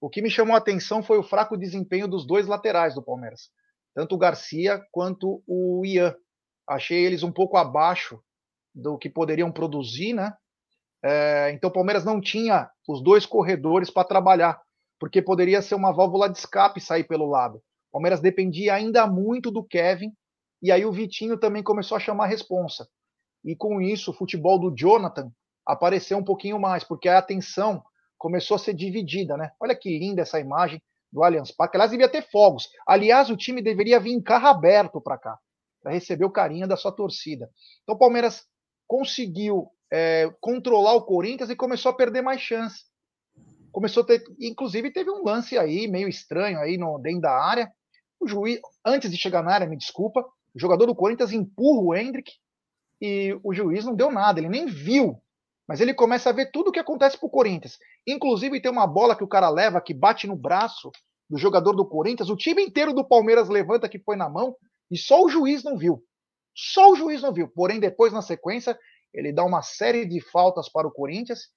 O 0.00 0.10
que 0.10 0.20
me 0.20 0.30
chamou 0.30 0.54
a 0.54 0.58
atenção 0.58 1.02
foi 1.02 1.18
o 1.18 1.22
fraco 1.22 1.56
desempenho 1.56 2.06
dos 2.06 2.26
dois 2.26 2.46
laterais 2.46 2.94
do 2.94 3.02
Palmeiras, 3.02 3.50
tanto 3.94 4.14
o 4.14 4.18
Garcia 4.18 4.80
quanto 4.92 5.42
o 5.46 5.84
Ian. 5.86 6.14
Achei 6.68 7.04
eles 7.04 7.22
um 7.22 7.32
pouco 7.32 7.56
abaixo 7.56 8.20
do 8.74 8.98
que 8.98 9.08
poderiam 9.08 9.50
produzir, 9.50 10.12
né? 10.12 10.34
É, 11.06 11.52
então 11.52 11.70
o 11.70 11.72
Palmeiras 11.72 12.04
não 12.04 12.20
tinha 12.20 12.68
os 12.88 13.02
dois 13.02 13.24
corredores 13.24 13.90
para 13.90 14.08
trabalhar, 14.08 14.60
porque 14.98 15.22
poderia 15.22 15.62
ser 15.62 15.74
uma 15.74 15.92
válvula 15.92 16.28
de 16.28 16.38
escape 16.38 16.80
sair 16.80 17.04
pelo 17.04 17.26
lado. 17.26 17.58
O 17.90 17.92
Palmeiras 17.92 18.20
dependia 18.20 18.74
ainda 18.74 19.06
muito 19.06 19.50
do 19.50 19.62
Kevin, 19.62 20.12
e 20.62 20.72
aí 20.72 20.84
o 20.84 20.92
Vitinho 20.92 21.38
também 21.38 21.62
começou 21.62 21.96
a 21.96 22.00
chamar 22.00 22.24
a 22.24 22.28
responsa 22.28 22.88
e 23.46 23.54
com 23.54 23.80
isso 23.80 24.10
o 24.10 24.14
futebol 24.14 24.58
do 24.58 24.74
Jonathan 24.74 25.30
apareceu 25.64 26.18
um 26.18 26.24
pouquinho 26.24 26.58
mais, 26.58 26.82
porque 26.82 27.08
a 27.08 27.18
atenção 27.18 27.82
começou 28.18 28.56
a 28.56 28.58
ser 28.58 28.74
dividida, 28.74 29.36
né? 29.36 29.52
Olha 29.60 29.74
que 29.74 29.98
linda 29.98 30.22
essa 30.22 30.40
imagem 30.40 30.82
do 31.12 31.22
Allianz 31.22 31.52
Parque. 31.52 31.76
Aliás, 31.76 31.92
devia 31.92 32.08
ter 32.08 32.28
fogos. 32.28 32.68
Aliás, 32.86 33.30
o 33.30 33.36
time 33.36 33.62
deveria 33.62 34.00
vir 34.00 34.12
em 34.12 34.20
carro 34.20 34.48
aberto 34.48 35.00
para 35.00 35.16
cá, 35.16 35.38
para 35.80 35.92
receber 35.92 36.24
o 36.24 36.30
carinho 36.30 36.66
da 36.66 36.76
sua 36.76 36.90
torcida. 36.90 37.48
Então 37.84 37.94
o 37.94 37.98
Palmeiras 37.98 38.44
conseguiu 38.86 39.70
é, 39.92 40.30
controlar 40.40 40.94
o 40.94 41.04
Corinthians 41.04 41.50
e 41.50 41.56
começou 41.56 41.90
a 41.90 41.96
perder 41.96 42.22
mais 42.22 42.40
chance. 42.40 42.84
Começou 43.72 44.02
a 44.02 44.06
ter, 44.06 44.24
inclusive 44.40 44.90
teve 44.90 45.10
um 45.10 45.22
lance 45.22 45.58
aí 45.58 45.86
meio 45.86 46.08
estranho 46.08 46.58
aí 46.58 46.78
no 46.78 46.98
dentro 46.98 47.20
da 47.20 47.32
área. 47.32 47.70
O 48.18 48.26
juiz, 48.26 48.58
antes 48.84 49.10
de 49.10 49.16
chegar 49.16 49.42
na 49.42 49.52
área, 49.52 49.66
me 49.66 49.76
desculpa, 49.76 50.22
o 50.54 50.58
jogador 50.58 50.86
do 50.86 50.94
Corinthians 50.94 51.32
empurra 51.32 51.82
o 51.82 51.94
Hendrick 51.94 52.32
e 53.00 53.38
o 53.44 53.52
juiz 53.52 53.84
não 53.84 53.94
deu 53.94 54.10
nada, 54.10 54.40
ele 54.40 54.48
nem 54.48 54.66
viu. 54.66 55.20
Mas 55.68 55.80
ele 55.80 55.92
começa 55.92 56.30
a 56.30 56.32
ver 56.32 56.50
tudo 56.50 56.68
o 56.68 56.72
que 56.72 56.78
acontece 56.78 57.18
pro 57.18 57.28
Corinthians. 57.28 57.76
Inclusive 58.06 58.60
tem 58.60 58.70
uma 58.70 58.86
bola 58.86 59.16
que 59.16 59.24
o 59.24 59.28
cara 59.28 59.50
leva 59.50 59.80
que 59.80 59.92
bate 59.92 60.26
no 60.26 60.36
braço 60.36 60.90
do 61.28 61.36
jogador 61.36 61.72
do 61.72 61.86
Corinthians, 61.86 62.30
o 62.30 62.36
time 62.36 62.62
inteiro 62.62 62.92
do 62.92 63.06
Palmeiras 63.06 63.48
levanta 63.48 63.88
que 63.88 63.98
foi 63.98 64.16
na 64.16 64.28
mão 64.28 64.56
e 64.90 64.96
só 64.96 65.22
o 65.22 65.28
juiz 65.28 65.64
não 65.64 65.76
viu. 65.76 66.02
Só 66.54 66.92
o 66.92 66.96
juiz 66.96 67.20
não 67.20 67.32
viu. 67.32 67.48
Porém, 67.48 67.78
depois 67.80 68.12
na 68.12 68.22
sequência, 68.22 68.78
ele 69.16 69.32
dá 69.32 69.44
uma 69.44 69.62
série 69.62 70.04
de 70.04 70.20
faltas 70.20 70.68
para 70.68 70.86
o 70.86 70.92
Corinthians, 70.92 71.48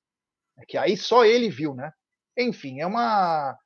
que 0.68 0.78
aí 0.78 0.98
só 0.98 1.26
ele 1.26 1.50
viu, 1.50 1.76
né? 1.76 1.92
Enfim, 2.38 2.80
é 2.80 2.88
uma 2.88 3.58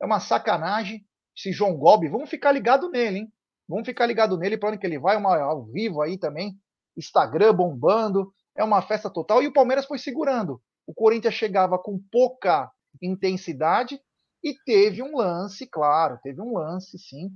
é 0.00 0.06
uma 0.06 0.20
sacanagem 0.20 1.04
esse 1.36 1.52
João 1.52 1.76
Gobi. 1.76 2.08
Vamos 2.08 2.30
ficar 2.30 2.52
ligado 2.52 2.88
nele, 2.88 3.18
hein? 3.18 3.32
Vamos 3.68 3.86
ficar 3.86 4.06
ligado 4.06 4.38
nele 4.38 4.56
para 4.56 4.70
onde 4.70 4.78
que 4.78 4.86
ele 4.86 4.98
vai, 4.98 5.16
uma 5.16 5.36
ao 5.38 5.64
vivo 5.66 6.00
aí 6.00 6.18
também 6.18 6.56
Instagram 6.96 7.54
bombando, 7.54 8.32
é 8.56 8.64
uma 8.64 8.82
festa 8.82 9.10
total. 9.10 9.42
E 9.42 9.46
o 9.46 9.52
Palmeiras 9.52 9.86
foi 9.86 9.98
segurando. 9.98 10.60
O 10.86 10.94
Corinthians 10.94 11.34
chegava 11.34 11.78
com 11.78 11.98
pouca 12.10 12.70
intensidade 13.00 14.00
e 14.42 14.54
teve 14.64 15.02
um 15.02 15.16
lance, 15.16 15.66
claro, 15.66 16.18
teve 16.22 16.40
um 16.40 16.56
lance, 16.56 16.98
sim, 16.98 17.30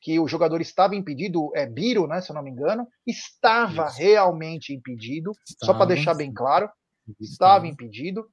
que 0.00 0.18
o 0.18 0.28
jogador 0.28 0.60
estava 0.60 0.94
impedido, 0.94 1.50
é 1.54 1.66
Biro, 1.66 2.06
né, 2.06 2.20
se 2.20 2.30
eu 2.30 2.34
não 2.34 2.42
me 2.42 2.50
engano, 2.50 2.86
estava 3.06 3.86
Isso. 3.86 3.98
realmente 3.98 4.72
impedido, 4.72 5.32
estava, 5.46 5.72
só 5.72 5.74
para 5.76 5.86
deixar 5.86 6.14
bem 6.14 6.32
claro, 6.32 6.70
estava 7.20 7.66
impedido. 7.66 8.28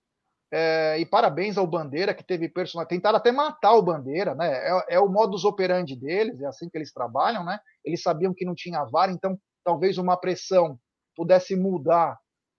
É, 0.52 0.98
e 1.00 1.06
parabéns 1.06 1.58
ao 1.58 1.66
Bandeira, 1.66 2.14
que 2.14 2.24
teve 2.24 2.48
personagem. 2.48 2.88
Tentaram 2.88 3.18
até 3.18 3.32
matar 3.32 3.74
o 3.74 3.82
Bandeira, 3.82 4.36
né? 4.36 4.48
É, 4.48 4.96
é, 4.96 5.00
o 5.00 5.10
modus 5.10 5.44
operandi 5.44 5.96
deles, 5.96 6.40
é 6.40 6.46
assim 6.46 6.70
que 6.70 6.78
eles 6.78 6.94
trabalham, 6.94 7.44
né? 7.44 7.60
Eles 7.84 8.02
sabiam 8.02 8.34
que 8.34 8.46
não 8.46 8.54
tinha 8.54 8.86
VAR, 8.86 9.10
então 9.10 9.38
talvez 9.64 9.98
uma 9.98 10.16
pressão 10.16 10.80
pudesse 11.16 11.56
mudar 11.56 12.18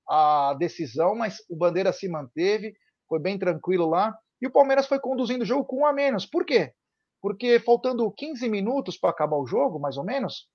a 0.09 0.55
decisão, 0.59 1.15
mas 1.15 1.39
o 1.49 1.57
Bandeira 1.57 1.93
se 1.93 2.09
manteve, 2.09 2.75
foi 3.09 3.21
bem 3.21 3.39
tranquilo 3.39 3.89
lá. 3.89 4.17
E 4.43 4.47
o 4.47 4.53
Palmeiras 4.53 4.87
foi 4.87 4.99
conduzindo 4.99 5.43
o 5.43 5.47
jogo 5.47 5.65
com 5.65 5.81
um 5.81 5.87
a 5.87 5.93
menos. 5.93 6.27
Por 6.27 6.45
quê? 6.45 6.73
Porque 7.21 7.59
faltando 7.61 8.11
15 8.11 8.49
minutos 8.49 8.97
para 8.97 9.11
acabar 9.11 9.37
o 9.37 9.47
jogo, 9.47 9.81
mais 9.81 9.97
ou 9.97 10.05
menos, 10.05 10.49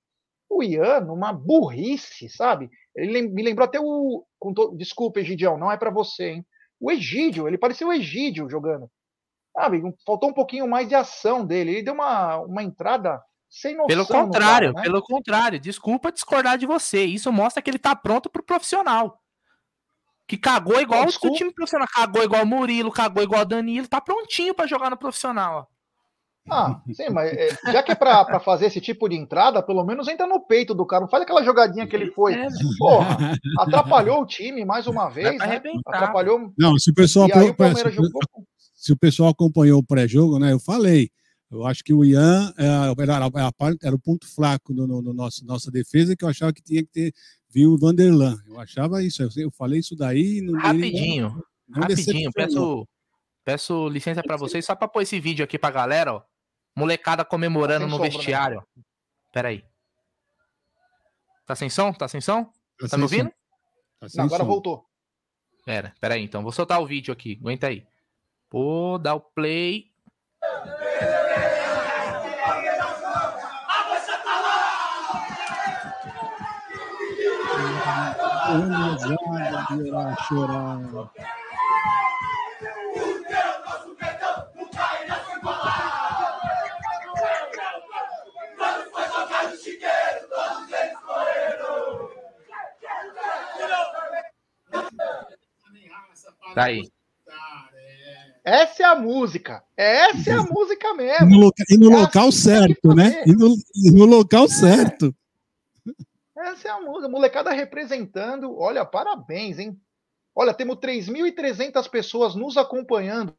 o 0.50 0.62
Ian, 0.62 1.02
numa 1.02 1.32
burrice, 1.32 2.30
sabe? 2.30 2.70
Ele 2.96 3.22
me 3.22 3.42
lembrou 3.42 3.66
até 3.66 3.80
o. 3.80 4.26
Desculpa, 4.76 5.20
Egidião, 5.20 5.58
não 5.58 5.72
é 5.72 5.78
para 5.78 5.90
você, 5.90 6.32
hein? 6.32 6.46
O 6.80 6.92
Egídio, 6.92 7.48
ele 7.48 7.58
parecia 7.58 7.88
o 7.88 7.94
Egídio 7.94 8.50
jogando. 8.50 8.90
Sabe? 9.56 9.82
Faltou 10.06 10.30
um 10.30 10.34
pouquinho 10.34 10.68
mais 10.68 10.88
de 10.88 10.96
ação 10.96 11.46
dele. 11.46 11.72
Ele 11.72 11.84
deu 11.84 11.94
uma, 11.94 12.38
uma 12.40 12.64
entrada 12.64 13.22
sem 13.50 13.76
noção. 13.76 13.88
Pelo 13.88 14.08
contrário, 14.08 14.74
cara, 14.74 14.74
né? 14.74 14.82
pelo 14.82 15.02
contrário. 15.02 15.60
Desculpa 15.60 16.12
discordar 16.12 16.58
de 16.58 16.66
você. 16.66 17.04
Isso 17.06 17.32
mostra 17.32 17.62
que 17.62 17.70
ele 17.70 17.78
tá 17.80 17.96
pronto 17.96 18.30
pro 18.30 18.44
profissional. 18.44 19.22
Que 20.28 20.38
cagou 20.38 20.80
igual 20.80 21.06
o 21.06 21.34
time 21.34 21.54
profissional. 21.54 21.88
Cagou 21.94 22.24
igual 22.24 22.44
o 22.44 22.48
Murilo, 22.48 22.92
cagou 22.92 23.22
igual 23.22 23.42
o 23.42 23.46
Danilo. 23.46 23.88
Tá 23.88 24.02
prontinho 24.02 24.56
para 24.56 24.68
jogar 24.68 24.90
no 24.90 24.98
profissional, 24.98 25.68
ó. 25.68 25.81
Ah, 26.50 26.82
sim, 26.94 27.10
mas 27.10 27.32
é, 27.32 27.50
já 27.72 27.84
que 27.84 27.92
é 27.92 27.96
pra, 27.96 28.40
fazer 28.40 28.66
esse 28.66 28.82
tipo 28.82 29.08
de 29.08 29.16
entrada, 29.16 29.62
pelo 29.62 29.84
menos 29.84 30.08
entra 30.08 30.26
no 30.26 30.40
peito 30.40 30.74
do 30.74 30.86
cara. 30.86 31.02
Não 31.02 31.10
faz 31.10 31.24
aquela 31.24 31.44
jogadinha 31.44 31.88
que 31.88 31.96
ele 31.96 32.12
foi. 32.12 32.34
É, 32.34 32.48
Porra, 32.78 33.38
atrapalhou 33.60 34.22
o 34.22 34.26
time 34.26 34.66
mais 34.66 34.88
uma 34.88 35.10
vez, 35.10 35.38
né? 35.38 35.62
Atrapalhou. 35.86 36.52
Não, 36.58 36.78
se 36.78 36.90
o 36.90 36.94
pessoal, 36.94 37.28
o 37.28 37.30
se, 37.30 37.92
jogou... 37.92 38.22
se 38.74 38.92
o 38.92 38.98
pessoal 38.98 39.30
acompanhou 39.30 39.80
o 39.80 39.86
pré-jogo, 39.86 40.40
né? 40.40 40.52
Eu 40.52 40.60
falei. 40.60 41.10
Eu 41.50 41.66
acho 41.66 41.84
que 41.84 41.94
o 41.94 42.06
Ian 42.06 42.54
é, 42.58 42.66
era, 43.02 43.26
era, 43.26 43.52
era 43.84 43.96
o 43.96 44.00
ponto 44.00 44.26
fraco 44.26 44.74
no, 44.74 44.88
no, 44.88 45.02
no, 45.02 45.14
nosso 45.14 45.46
nossa 45.46 45.70
defesa, 45.70 46.16
que 46.16 46.24
eu 46.24 46.30
achava 46.30 46.54
que 46.54 46.64
tinha 46.64 46.82
que 46.82 46.90
ter 46.90 47.14
viu 47.54 47.74
o 47.74 47.78
Vanderlan. 47.78 48.38
Eu 48.48 48.60
achava 48.60 49.04
isso. 49.04 49.22
Eu, 49.22 49.30
eu 49.36 49.52
falei 49.52 49.80
isso 49.80 49.96
daí. 49.96 50.40
Rapidinho. 50.56 51.28
Não, 51.68 51.82
não 51.82 51.82
rapidinho. 51.82 52.32
Peço, 52.34 52.88
peço 53.44 53.90
licença 53.90 54.24
para 54.24 54.38
vocês 54.38 54.66
só 54.66 54.76
para 54.76 54.88
pôr 54.88 55.02
esse 55.02 55.20
vídeo 55.20 55.44
aqui 55.44 55.60
pra 55.60 55.70
galera, 55.70 56.14
ó. 56.14 56.31
Molecada 56.76 57.26
comemorando 57.26 57.86
no 57.86 57.92
sombra, 57.92 58.10
né? 58.10 58.16
vestiário. 58.16 58.68
Né? 58.76 58.84
Pera 59.32 59.50
aí. 59.50 59.64
Tá 61.46 61.56
sem 61.56 61.70
som? 61.70 61.92
Tá 61.92 62.08
sem 62.08 62.22
som? 62.22 62.46
Tá, 62.80 62.88
tá 62.90 62.98
me 62.98 63.04
ouvindo? 63.04 63.30
Tá 64.00 64.08
Não, 64.16 64.26
agora 64.26 64.44
som. 64.44 64.50
voltou. 64.50 64.86
Pera, 65.66 65.94
pera 66.00 66.16
aí, 66.16 66.24
então. 66.24 66.42
Vou 66.44 66.52
soltar 66.52 66.82
o 66.82 66.86
vídeo 66.88 67.12
aqui. 67.14 67.38
Aguenta 67.40 67.68
aí. 67.68 67.86
Pô, 68.50 68.98
dá 68.98 69.14
o 69.14 69.22
play. 69.22 69.92
chorar. 80.28 81.41
Tá 96.54 96.66
aí. 96.66 96.82
Essa 98.44 98.84
é 98.84 98.86
a 98.86 98.96
música. 98.96 99.64
Essa 99.78 100.32
é 100.32 100.34
a 100.34 100.44
música 100.44 100.94
mesmo. 100.96 101.28
E 101.28 101.30
no, 101.30 101.40
loca 101.40 101.64
e 101.70 101.78
no 101.78 101.92
é 101.92 102.02
local 102.02 102.28
assim 102.30 102.38
certo, 102.38 102.96
né? 102.96 103.24
E 103.26 103.34
no, 103.34 103.56
e 103.76 103.92
no 103.92 104.06
local 104.06 104.46
é. 104.46 104.48
certo. 104.48 105.16
Essa 106.36 106.70
é 106.70 106.72
a 106.72 106.82
música. 106.82 107.08
Molecada 107.08 107.52
representando. 107.52 108.58
Olha, 108.58 108.84
parabéns, 108.84 109.60
hein? 109.60 109.80
Olha, 110.36 110.54
temos 110.54 110.78
3.300 110.78 111.88
pessoas 111.90 112.36
nos 112.36 112.58
acompanhando 112.58 113.36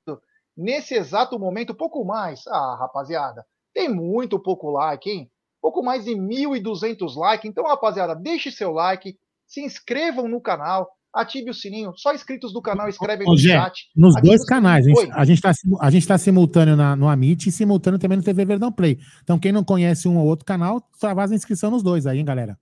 nesse 0.56 0.94
exato 0.94 1.38
momento. 1.38 1.74
Pouco 1.74 2.04
mais. 2.04 2.46
Ah, 2.46 2.76
rapaziada, 2.78 3.44
tem 3.74 3.88
muito 3.88 4.38
pouco 4.38 4.70
like, 4.70 5.10
hein? 5.10 5.30
Pouco 5.60 5.82
mais 5.82 6.04
de 6.04 6.12
1.200 6.12 7.16
likes. 7.16 7.50
Então, 7.50 7.64
rapaziada, 7.64 8.14
deixe 8.14 8.52
seu 8.52 8.70
like, 8.70 9.18
se 9.46 9.62
inscrevam 9.62 10.28
no 10.28 10.40
canal 10.40 10.96
ative 11.12 11.50
o 11.50 11.54
sininho. 11.54 11.92
Só 11.96 12.14
inscritos 12.14 12.52
do 12.52 12.62
canal 12.62 12.88
escrevem 12.88 13.26
no 13.26 13.36
Gé, 13.36 13.52
chat. 13.52 13.90
Nos 13.94 14.14
dois 14.22 14.44
canais. 14.44 14.86
A 15.12 15.24
gente 15.24 15.38
está 15.38 16.14
tá 16.14 16.18
simultâneo 16.18 16.76
na, 16.76 16.96
no 16.96 17.08
Amit 17.08 17.48
e 17.48 17.52
simultâneo 17.52 17.98
também 17.98 18.18
no 18.18 18.24
TV 18.24 18.44
Verdão 18.44 18.72
Play. 18.72 18.98
Então, 19.22 19.38
quem 19.38 19.52
não 19.52 19.62
conhece 19.62 20.08
um 20.08 20.16
ou 20.18 20.26
outro 20.26 20.44
canal, 20.44 20.82
faz 20.98 21.30
a 21.30 21.34
inscrição 21.34 21.70
nos 21.70 21.82
dois 21.82 22.06
aí, 22.06 22.18
hein, 22.18 22.24
galera? 22.24 22.58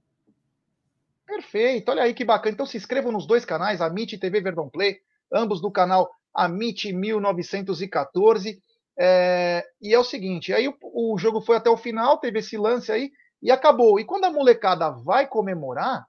Perfeito. 1.27 1.91
Olha 1.91 2.03
aí 2.03 2.13
que 2.13 2.25
bacana. 2.25 2.55
Então, 2.55 2.67
se 2.67 2.77
inscrevam 2.77 3.13
nos 3.13 3.27
dois 3.27 3.45
canais, 3.45 3.81
Amit 3.81 4.15
e 4.15 4.19
TV 4.19 4.41
Verdão 4.41 4.69
Play, 4.69 4.99
ambos 5.33 5.61
do 5.61 5.71
canal 5.71 6.11
Amit 6.35 6.93
1914. 6.93 8.61
É, 8.99 9.65
e 9.81 9.95
é 9.95 9.99
o 9.99 10.05
seguinte, 10.05 10.53
aí 10.53 10.69
o, 10.69 10.75
o 10.83 11.17
jogo 11.17 11.41
foi 11.41 11.57
até 11.57 11.71
o 11.71 11.77
final, 11.77 12.19
teve 12.19 12.41
esse 12.41 12.59
lance 12.59 12.93
aí 12.93 13.11
e 13.43 13.51
acabou. 13.51 13.99
E 13.99 14.05
quando 14.05 14.25
a 14.25 14.33
molecada 14.33 14.91
vai 14.91 15.27
comemorar, 15.27 16.05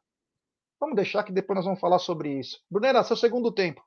Vamos 0.82 0.96
deixar 0.96 1.24
que 1.24 1.32
depois 1.32 1.58
nós 1.58 1.66
vamos 1.66 1.80
falar 1.80 2.00
sobre 2.00 2.40
isso. 2.40 2.60
Brunera, 2.68 3.04
seu 3.04 3.16
segundo 3.16 3.52
tempo. 3.52 3.86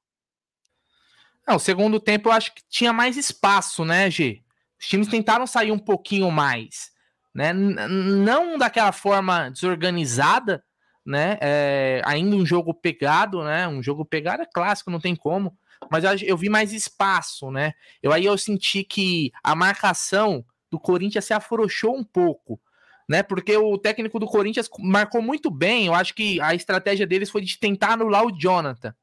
Não, 1.44 1.56
o 1.56 1.60
segundo 1.60 1.98
tempo 1.98 2.28
eu 2.28 2.32
acho 2.32 2.54
que 2.54 2.62
tinha 2.68 2.92
mais 2.92 3.16
espaço, 3.16 3.84
né, 3.84 4.08
G? 4.08 4.44
Os 4.80 4.86
times 4.86 5.08
tentaram 5.08 5.44
sair 5.44 5.72
um 5.72 5.78
pouquinho 5.78 6.30
mais, 6.30 6.92
né? 7.34 7.52
Não 7.52 8.56
daquela 8.56 8.92
forma 8.92 9.50
desorganizada, 9.50 10.64
né? 11.04 11.36
É, 11.40 12.00
ainda 12.04 12.36
um 12.36 12.46
jogo 12.46 12.72
pegado, 12.72 13.42
né? 13.42 13.66
Um 13.66 13.82
jogo 13.82 14.04
pegado 14.04 14.42
é 14.44 14.46
clássico, 14.46 14.90
não 14.90 15.00
tem 15.00 15.16
como. 15.16 15.58
Mas 15.90 16.04
eu, 16.04 16.28
eu 16.28 16.36
vi 16.36 16.48
mais 16.48 16.72
espaço, 16.72 17.50
né? 17.50 17.74
Eu 18.00 18.12
aí 18.12 18.24
eu 18.24 18.38
senti 18.38 18.84
que 18.84 19.32
a 19.42 19.56
marcação 19.56 20.44
do 20.70 20.78
Corinthians 20.78 21.24
se 21.24 21.34
afrouxou 21.34 21.96
um 21.96 22.04
pouco 22.04 22.60
né? 23.08 23.22
Porque 23.22 23.56
o 23.56 23.78
técnico 23.78 24.18
do 24.18 24.26
Corinthians 24.26 24.68
marcou 24.78 25.22
muito 25.22 25.50
bem. 25.50 25.86
Eu 25.86 25.94
acho 25.94 26.14
que 26.14 26.40
a 26.40 26.54
estratégia 26.54 27.06
deles 27.06 27.30
foi 27.30 27.42
de 27.42 27.58
tentar 27.58 27.92
anular 27.92 28.24
o 28.24 28.36
Jonathan, 28.36 28.94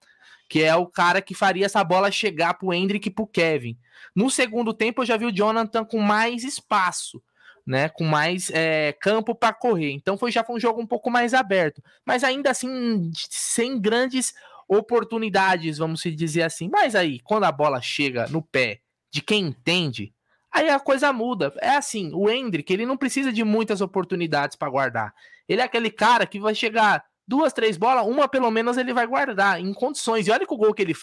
que 0.49 0.61
é 0.61 0.75
o 0.75 0.87
cara 0.87 1.21
que 1.21 1.33
faria 1.33 1.65
essa 1.65 1.83
bola 1.83 2.11
chegar 2.11 2.55
pro 2.55 2.73
Hendrick 2.73 3.07
e 3.07 3.11
pro 3.11 3.27
Kevin. 3.27 3.77
No 4.15 4.29
segundo 4.29 4.73
tempo, 4.73 5.01
eu 5.01 5.05
já 5.05 5.17
vi 5.17 5.25
o 5.25 5.35
Jonathan 5.35 5.85
com 5.85 5.99
mais 5.99 6.43
espaço. 6.43 7.21
Né, 7.63 7.87
com 7.89 8.03
mais 8.03 8.49
é, 8.49 8.91
campo 8.99 9.35
para 9.35 9.53
correr. 9.53 9.91
Então 9.91 10.17
foi 10.17 10.31
já 10.31 10.43
foi 10.43 10.55
um 10.55 10.59
jogo 10.59 10.81
um 10.81 10.87
pouco 10.87 11.11
mais 11.11 11.31
aberto, 11.31 11.81
mas 12.03 12.23
ainda 12.23 12.49
assim 12.49 13.11
sem 13.13 13.79
grandes 13.79 14.33
oportunidades, 14.67 15.77
vamos 15.77 16.01
dizer 16.01 16.41
assim. 16.41 16.67
Mas 16.69 16.95
aí, 16.95 17.19
quando 17.19 17.43
a 17.43 17.51
bola 17.51 17.79
chega 17.79 18.27
no 18.29 18.41
pé 18.41 18.79
de 19.11 19.21
quem 19.21 19.45
entende, 19.45 20.11
Aí 20.51 20.69
a 20.69 20.79
coisa 20.79 21.13
muda. 21.13 21.53
É 21.61 21.75
assim, 21.75 22.11
o 22.13 22.29
Hendrick, 22.29 22.71
ele 22.71 22.85
não 22.85 22.97
precisa 22.97 23.31
de 23.31 23.43
muitas 23.43 23.81
oportunidades 23.81 24.55
para 24.55 24.69
guardar. 24.69 25.13
Ele 25.47 25.61
é 25.61 25.63
aquele 25.63 25.89
cara 25.89 26.25
que 26.25 26.39
vai 26.39 26.53
chegar 26.53 27.03
duas, 27.27 27.53
três 27.53 27.77
bolas, 27.77 28.05
uma 28.05 28.27
pelo 28.27 28.51
menos 28.51 28.77
ele 28.77 28.93
vai 28.93 29.07
guardar 29.07 29.59
em 29.59 29.73
condições. 29.73 30.27
E 30.27 30.31
olha 30.31 30.45
que 30.45 30.53
o 30.53 30.57
gol 30.57 30.73
que 30.73 30.81
ele, 30.81 30.93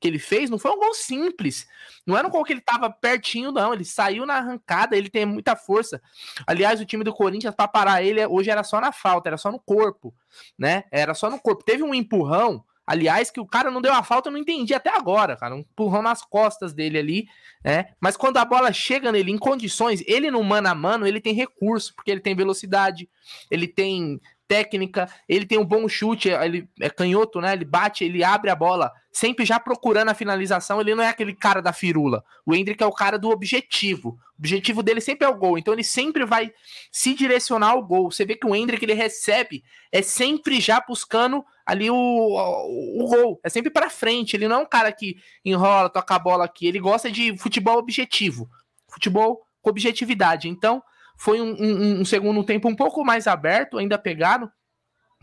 que 0.00 0.08
ele 0.08 0.18
fez 0.18 0.50
não 0.50 0.58
foi 0.58 0.72
um 0.72 0.78
gol 0.78 0.92
simples. 0.92 1.68
Não 2.04 2.18
era 2.18 2.26
um 2.26 2.30
gol 2.30 2.42
que 2.44 2.52
ele 2.52 2.60
tava 2.60 2.90
pertinho, 2.90 3.52
não. 3.52 3.72
Ele 3.72 3.84
saiu 3.84 4.26
na 4.26 4.34
arrancada, 4.38 4.96
ele 4.96 5.08
tem 5.08 5.24
muita 5.24 5.54
força. 5.54 6.02
Aliás, 6.46 6.80
o 6.80 6.84
time 6.84 7.04
do 7.04 7.12
Corinthians, 7.12 7.54
para 7.54 7.68
parar 7.68 8.02
ele, 8.02 8.26
hoje 8.26 8.50
era 8.50 8.64
só 8.64 8.80
na 8.80 8.90
falta, 8.90 9.28
era 9.28 9.36
só 9.36 9.52
no 9.52 9.60
corpo, 9.60 10.12
né? 10.58 10.84
Era 10.90 11.14
só 11.14 11.30
no 11.30 11.38
corpo. 11.38 11.62
Teve 11.62 11.84
um 11.84 11.94
empurrão 11.94 12.64
Aliás, 12.88 13.30
que 13.30 13.38
o 13.38 13.44
cara 13.44 13.70
não 13.70 13.82
deu 13.82 13.92
a 13.92 14.02
falta, 14.02 14.30
eu 14.30 14.32
não 14.32 14.38
entendi 14.38 14.72
até 14.72 14.88
agora, 14.88 15.36
cara. 15.36 15.54
Um 15.54 15.58
empurrão 15.58 16.00
nas 16.00 16.22
costas 16.22 16.72
dele 16.72 16.98
ali, 16.98 17.28
né? 17.62 17.90
Mas 18.00 18.16
quando 18.16 18.38
a 18.38 18.44
bola 18.46 18.72
chega 18.72 19.12
nele 19.12 19.30
em 19.30 19.36
condições, 19.36 20.02
ele 20.06 20.30
no 20.30 20.42
mano 20.42 20.68
a 20.68 20.74
mano, 20.74 21.06
ele 21.06 21.20
tem 21.20 21.34
recurso, 21.34 21.94
porque 21.94 22.10
ele 22.10 22.22
tem 22.22 22.34
velocidade, 22.34 23.06
ele 23.50 23.68
tem 23.68 24.18
técnica, 24.48 25.06
ele 25.28 25.44
tem 25.44 25.58
um 25.58 25.66
bom 25.66 25.86
chute, 25.86 26.30
ele 26.30 26.66
é 26.80 26.88
canhoto, 26.88 27.42
né? 27.42 27.52
Ele 27.52 27.66
bate, 27.66 28.04
ele 28.04 28.24
abre 28.24 28.48
a 28.48 28.56
bola, 28.56 28.90
sempre 29.12 29.44
já 29.44 29.60
procurando 29.60 30.08
a 30.08 30.14
finalização. 30.14 30.80
Ele 30.80 30.94
não 30.94 31.04
é 31.04 31.08
aquele 31.08 31.34
cara 31.34 31.60
da 31.60 31.74
firula. 31.74 32.24
O 32.46 32.54
Hendrick 32.54 32.82
é 32.82 32.86
o 32.86 32.92
cara 32.92 33.18
do 33.18 33.28
objetivo. 33.28 34.18
O 34.38 34.38
objetivo 34.38 34.82
dele 34.82 35.02
sempre 35.02 35.26
é 35.26 35.28
o 35.28 35.36
gol, 35.36 35.58
então 35.58 35.74
ele 35.74 35.84
sempre 35.84 36.24
vai 36.24 36.50
se 36.90 37.12
direcionar 37.12 37.72
ao 37.72 37.82
gol. 37.82 38.10
Você 38.10 38.24
vê 38.24 38.34
que 38.34 38.46
o 38.46 38.56
Hendrick 38.56 38.82
ele 38.82 38.94
recebe, 38.94 39.62
é 39.92 40.00
sempre 40.00 40.58
já 40.58 40.80
buscando 40.80 41.44
ali 41.68 41.90
o, 41.90 41.94
o, 41.94 43.04
o 43.04 43.06
gol, 43.06 43.40
é 43.44 43.50
sempre 43.50 43.70
para 43.70 43.90
frente. 43.90 44.34
Ele 44.34 44.48
não 44.48 44.56
é 44.56 44.58
um 44.60 44.66
cara 44.66 44.90
que 44.90 45.18
enrola, 45.44 45.90
toca 45.90 46.14
a 46.14 46.18
bola 46.18 46.46
aqui. 46.46 46.66
Ele 46.66 46.80
gosta 46.80 47.10
de 47.10 47.36
futebol 47.36 47.76
objetivo, 47.76 48.48
futebol 48.90 49.42
com 49.60 49.68
objetividade. 49.68 50.48
Então 50.48 50.82
foi 51.14 51.42
um, 51.42 51.54
um, 51.60 52.00
um 52.00 52.04
segundo 52.06 52.42
tempo 52.42 52.70
um 52.70 52.74
pouco 52.74 53.04
mais 53.04 53.26
aberto, 53.26 53.76
ainda 53.76 53.98
pegado. 53.98 54.50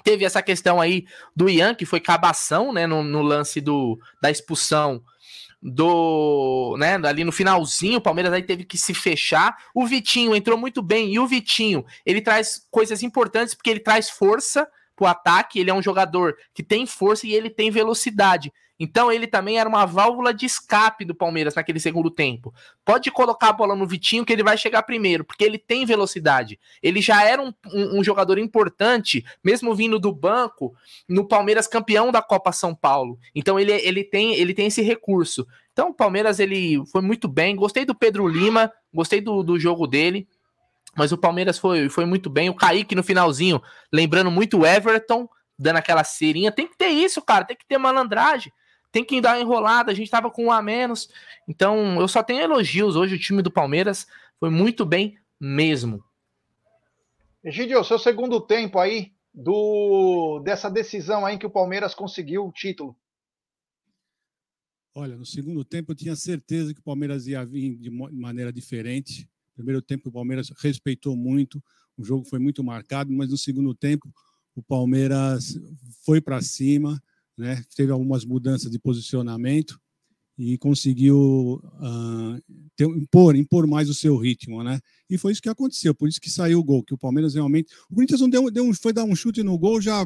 Teve 0.04 0.24
essa 0.24 0.40
questão 0.40 0.80
aí 0.80 1.06
do 1.36 1.50
Ian, 1.50 1.74
que 1.74 1.84
foi 1.84 2.00
cabação, 2.00 2.72
né, 2.72 2.86
no, 2.86 3.02
no 3.02 3.24
lance 3.24 3.60
do, 3.60 4.00
da 4.22 4.30
expulsão 4.30 5.04
do, 5.60 6.76
né, 6.78 6.94
ali 7.08 7.24
no 7.24 7.32
finalzinho, 7.32 7.98
o 7.98 8.02
Palmeiras 8.02 8.32
aí 8.32 8.44
teve 8.44 8.66
que 8.66 8.78
se 8.78 8.94
fechar. 8.94 9.58
O 9.74 9.88
Vitinho 9.88 10.36
entrou 10.36 10.60
muito 10.60 10.84
bem 10.84 11.12
e 11.12 11.18
o 11.18 11.26
Vitinho, 11.26 11.84
ele 12.06 12.22
traz 12.22 12.68
coisas 12.70 13.02
importantes 13.02 13.56
porque 13.56 13.72
ele 13.72 13.80
traz 13.80 14.12
força 14.12 14.68
pro 14.96 15.06
ataque, 15.06 15.60
ele 15.60 15.70
é 15.70 15.74
um 15.74 15.82
jogador 15.82 16.36
que 16.54 16.64
tem 16.64 16.86
força 16.86 17.28
e 17.28 17.34
ele 17.34 17.50
tem 17.50 17.70
velocidade. 17.70 18.52
Então 18.80 19.12
ele 19.12 19.26
também 19.26 19.58
era 19.58 19.70
uma 19.70 19.86
válvula 19.86 20.34
de 20.34 20.46
escape 20.46 21.06
do 21.06 21.16
Palmeiras 21.16 21.56
naquele 21.56 21.80
segundo 21.80 22.12
tempo. 22.12 22.54
Pode 22.84 23.10
colocar 23.10 23.50
a 23.50 23.54
bola 23.54 23.76
no 23.76 23.88
Vitinho 23.88 24.26
que 24.26 24.34
ele 24.34 24.44
vai 24.44 24.58
chegar 24.58 24.84
primeiro, 24.84 25.24
porque 25.24 25.44
ele 25.44 25.58
tem 25.58 25.86
velocidade. 25.86 26.60
Ele 26.84 27.02
já 27.02 27.24
era 27.24 27.42
um, 27.42 27.54
um, 27.74 28.00
um, 28.00 28.04
jogador 28.04 28.38
importante, 28.38 29.24
mesmo 29.44 29.74
vindo 29.74 29.98
do 29.98 30.12
banco, 30.12 30.76
no 31.08 31.26
Palmeiras 31.26 31.68
campeão 31.68 32.12
da 32.12 32.22
Copa 32.22 32.52
São 32.52 32.76
Paulo. 32.76 33.18
Então 33.34 33.60
ele, 33.60 33.72
ele, 33.72 34.04
tem, 34.04 34.36
ele 34.36 34.54
tem 34.54 34.68
esse 34.68 34.82
recurso. 34.82 35.48
Então 35.72 35.90
o 35.90 35.94
Palmeiras 35.94 36.40
ele 36.40 36.86
foi 36.88 37.02
muito 37.02 37.28
bem. 37.28 37.56
Gostei 37.56 37.86
do 37.86 37.96
Pedro 37.96 38.28
Lima, 38.28 38.72
gostei 38.94 39.22
do, 39.22 39.42
do 39.42 39.58
jogo 39.58 39.88
dele. 39.88 40.28
Mas 40.96 41.12
o 41.12 41.18
Palmeiras 41.18 41.58
foi, 41.58 41.90
foi 41.90 42.06
muito 42.06 42.30
bem. 42.30 42.50
O 42.50 42.56
Kaique 42.56 42.96
no 42.96 43.04
finalzinho, 43.04 43.62
lembrando 43.92 44.32
muito 44.32 44.60
o 44.60 44.66
Everton, 44.66 45.28
dando 45.58 45.78
aquela 45.78 46.04
cerinha. 46.04 46.52
Tem 46.52 46.68
que 46.68 46.78
ter 46.78 46.88
isso, 46.88 47.22
cara. 47.22 47.46
Tem 47.46 47.58
que 47.58 47.68
ter 47.68 47.78
malandragem 47.78 48.52
tem 48.96 49.04
que 49.04 49.20
dar 49.20 49.36
uma 49.36 49.42
enrolada, 49.42 49.92
a 49.92 49.94
gente 49.94 50.10
tava 50.10 50.32
com 50.32 50.46
um 50.46 50.52
a 50.52 50.62
menos. 50.62 51.10
Então, 51.50 52.00
eu 52.00 52.08
só 52.08 52.24
tenho 52.24 52.40
elogios 52.40 52.96
hoje, 52.96 53.16
o 53.16 53.20
time 53.20 53.42
do 53.42 53.52
Palmeiras 53.52 54.08
foi 54.40 54.50
muito 54.50 54.86
bem 54.86 55.18
mesmo. 55.38 56.02
Egidio, 57.44 57.84
seu 57.84 58.00
segundo 58.00 58.40
tempo 58.40 58.80
aí 58.80 59.12
do 59.34 60.40
dessa 60.46 60.72
decisão 60.72 61.26
aí 61.26 61.38
que 61.38 61.46
o 61.46 61.50
Palmeiras 61.50 61.94
conseguiu 61.94 62.48
o 62.48 62.54
título. 62.54 62.96
Olha, 64.96 65.18
no 65.18 65.26
segundo 65.26 65.66
tempo 65.66 65.92
eu 65.92 65.96
tinha 65.96 66.16
certeza 66.16 66.74
que 66.74 66.80
o 66.80 66.84
Palmeiras 66.84 67.28
ia 67.28 67.46
vir 67.46 67.76
de 67.76 67.92
maneira 67.92 68.54
diferente. 68.54 69.30
Primeiro 69.56 69.82
tempo 69.82 70.10
o 70.10 70.12
Palmeiras 70.12 70.52
respeitou 70.58 71.16
muito, 71.16 71.64
o 71.98 72.04
jogo 72.04 72.26
foi 72.26 72.40
muito 72.40 72.64
marcado, 72.64 73.12
mas 73.12 73.30
no 73.30 73.38
segundo 73.38 73.74
tempo 73.74 74.12
o 74.56 74.62
Palmeiras 74.62 75.58
foi 76.06 76.22
para 76.22 76.42
cima, 76.42 77.02
né? 77.38 77.64
teve 77.76 77.92
algumas 77.92 78.24
mudanças 78.24 78.72
de 78.72 78.80
posicionamento 78.80 79.80
e 80.38 80.58
conseguiu 80.58 81.62
uh, 81.64 82.42
ter, 82.76 82.86
impor, 82.86 83.36
impor 83.36 83.68
mais 83.68 83.90
o 83.90 83.94
seu 83.94 84.18
ritmo, 84.18 84.64
né? 84.64 84.82
E 85.10 85.18
foi 85.18 85.32
isso 85.32 85.42
que 85.42 85.48
aconteceu, 85.48 85.96
por 85.96 86.10
isso 86.10 86.20
que 86.20 86.30
saiu 86.30 86.60
o 86.60 86.64
gol, 86.64 86.84
que 86.84 86.94
o 86.94 86.98
Palmeiras 86.98 87.36
realmente. 87.36 87.74
O 87.90 87.96
Corinthians 87.96 88.20
não 88.20 88.30
deu, 88.30 88.52
deu 88.52 88.74
foi 88.74 88.92
dar 88.92 89.06
um 89.06 89.16
chute 89.16 89.42
no 89.44 89.58
gol 89.58 89.80
já 89.80 90.06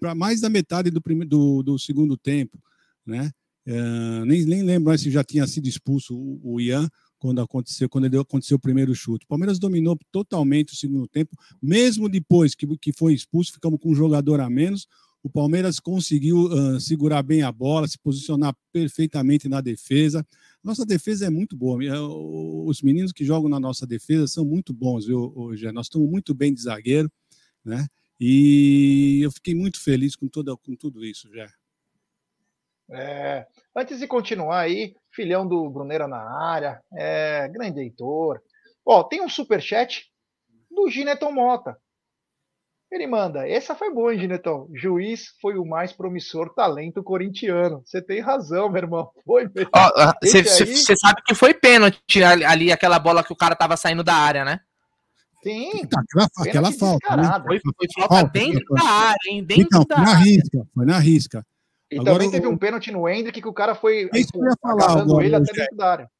para 0.00 0.14
mais 0.14 0.40
da 0.40 0.48
metade 0.48 0.90
do, 0.90 1.00
primeiro, 1.00 1.28
do, 1.28 1.62
do 1.62 1.78
segundo 1.78 2.16
tempo, 2.16 2.58
né? 3.04 3.30
Uh, 3.66 4.24
nem, 4.26 4.44
nem 4.44 4.62
lembro 4.62 4.96
se 4.96 5.10
já 5.10 5.24
tinha 5.24 5.46
sido 5.46 5.66
expulso 5.66 6.14
o, 6.14 6.54
o 6.54 6.60
Ian 6.60 6.88
quando 7.24 7.40
aconteceu, 7.40 7.88
quando 7.88 8.04
ele 8.04 8.18
aconteceu 8.18 8.58
o 8.58 8.60
primeiro 8.60 8.94
chute. 8.94 9.24
O 9.24 9.28
Palmeiras 9.28 9.58
dominou 9.58 9.98
totalmente 10.12 10.74
o 10.74 10.76
segundo 10.76 11.08
tempo, 11.08 11.34
mesmo 11.62 12.06
depois 12.06 12.54
que, 12.54 12.66
que 12.76 12.92
foi 12.92 13.14
expulso, 13.14 13.54
ficamos 13.54 13.80
com 13.80 13.92
um 13.92 13.94
jogador 13.94 14.40
a 14.40 14.50
menos 14.50 14.86
o 15.22 15.30
Palmeiras 15.30 15.80
conseguiu 15.80 16.36
uh, 16.36 16.78
segurar 16.78 17.22
bem 17.22 17.42
a 17.42 17.50
bola, 17.50 17.88
se 17.88 17.98
posicionar 17.98 18.54
perfeitamente 18.70 19.48
na 19.48 19.62
defesa. 19.62 20.22
Nossa 20.62 20.84
defesa 20.84 21.24
é 21.24 21.30
muito 21.30 21.56
boa. 21.56 21.82
Eh, 21.82 21.98
os 21.98 22.82
meninos 22.82 23.10
que 23.10 23.24
jogam 23.24 23.48
na 23.48 23.58
nossa 23.58 23.86
defesa 23.86 24.26
são 24.26 24.44
muito 24.44 24.74
bons, 24.74 25.06
viu, 25.06 25.32
hoje. 25.34 25.72
Nós 25.72 25.86
estamos 25.86 26.10
muito 26.10 26.34
bem 26.34 26.52
de 26.52 26.60
zagueiro, 26.60 27.10
né? 27.64 27.86
E 28.20 29.20
eu 29.22 29.32
fiquei 29.32 29.54
muito 29.54 29.80
feliz 29.80 30.14
com, 30.14 30.28
toda, 30.28 30.54
com 30.58 30.76
tudo 30.76 31.02
isso, 31.02 31.34
já. 31.34 31.50
É, 32.90 33.46
antes 33.74 33.98
de 34.00 34.06
continuar 34.06 34.60
aí, 34.60 34.94
filhão 35.14 35.46
do 35.46 35.68
Bruneira 35.70 36.08
na 36.08 36.18
área, 36.18 36.80
é, 36.96 37.48
grande 37.48 37.80
Heitor. 37.80 38.40
Ó, 38.86 39.02
tem 39.02 39.22
um 39.22 39.28
super 39.28 39.60
chat 39.62 40.04
do 40.70 40.88
Gineton 40.90 41.32
Mota. 41.32 41.76
Ele 42.94 43.08
manda, 43.08 43.48
essa 43.48 43.74
foi 43.74 43.92
boa, 43.92 44.14
hein, 44.14 44.20
Ginetão? 44.20 44.68
Juiz 44.72 45.34
foi 45.40 45.56
o 45.56 45.66
mais 45.66 45.92
promissor 45.92 46.54
talento 46.54 47.02
corintiano. 47.02 47.82
Você 47.84 48.00
tem 48.00 48.20
razão, 48.20 48.70
meu 48.70 48.82
irmão. 48.82 49.10
Foi 49.26 49.50
mesmo. 49.52 49.70
Você 50.22 50.92
aí... 50.92 50.98
sabe 50.98 51.20
que 51.26 51.34
foi 51.34 51.52
pênalti 51.52 52.22
ali, 52.22 52.70
aquela 52.70 53.00
bola 53.00 53.24
que 53.24 53.32
o 53.32 53.36
cara 53.36 53.56
tava 53.56 53.76
saindo 53.76 54.04
da 54.04 54.14
área, 54.14 54.44
né? 54.44 54.60
Sim. 55.42 55.86
Tá, 55.86 56.00
aquela, 56.00 56.28
aquela 56.38 56.72
falta. 56.72 57.16
Né? 57.16 57.42
Foi, 57.44 57.60
foi 57.60 57.88
falta 57.96 58.14
falta, 58.14 58.30
dentro 58.30 58.74
da 58.74 58.84
área, 58.84 59.30
hein? 59.30 59.44
Dentro 59.44 59.64
então, 59.64 59.84
da 59.84 59.96
foi 59.96 60.04
na 60.04 60.10
área. 60.12 60.24
risca, 60.24 60.66
foi 60.72 60.86
na 60.86 60.98
risca. 60.98 61.46
E 61.90 61.98
Agora, 61.98 62.14
também 62.14 62.30
teve 62.30 62.46
um 62.46 62.56
pênalti 62.56 62.90
no 62.90 63.08
Hendrick 63.08 63.40
que 63.40 63.48
o 63.48 63.52
cara 63.52 63.74
foi 63.74 64.08
é 64.12 64.18
isso 64.18 64.32
que 64.32 64.38
eu 64.38 64.44
ia 64.44 64.56
falar 64.60 65.00
agora, 65.00 65.24
ele 65.24 65.36
até 65.36 65.52
dentro 65.52 65.76
da 65.76 65.90
área. 65.90 66.10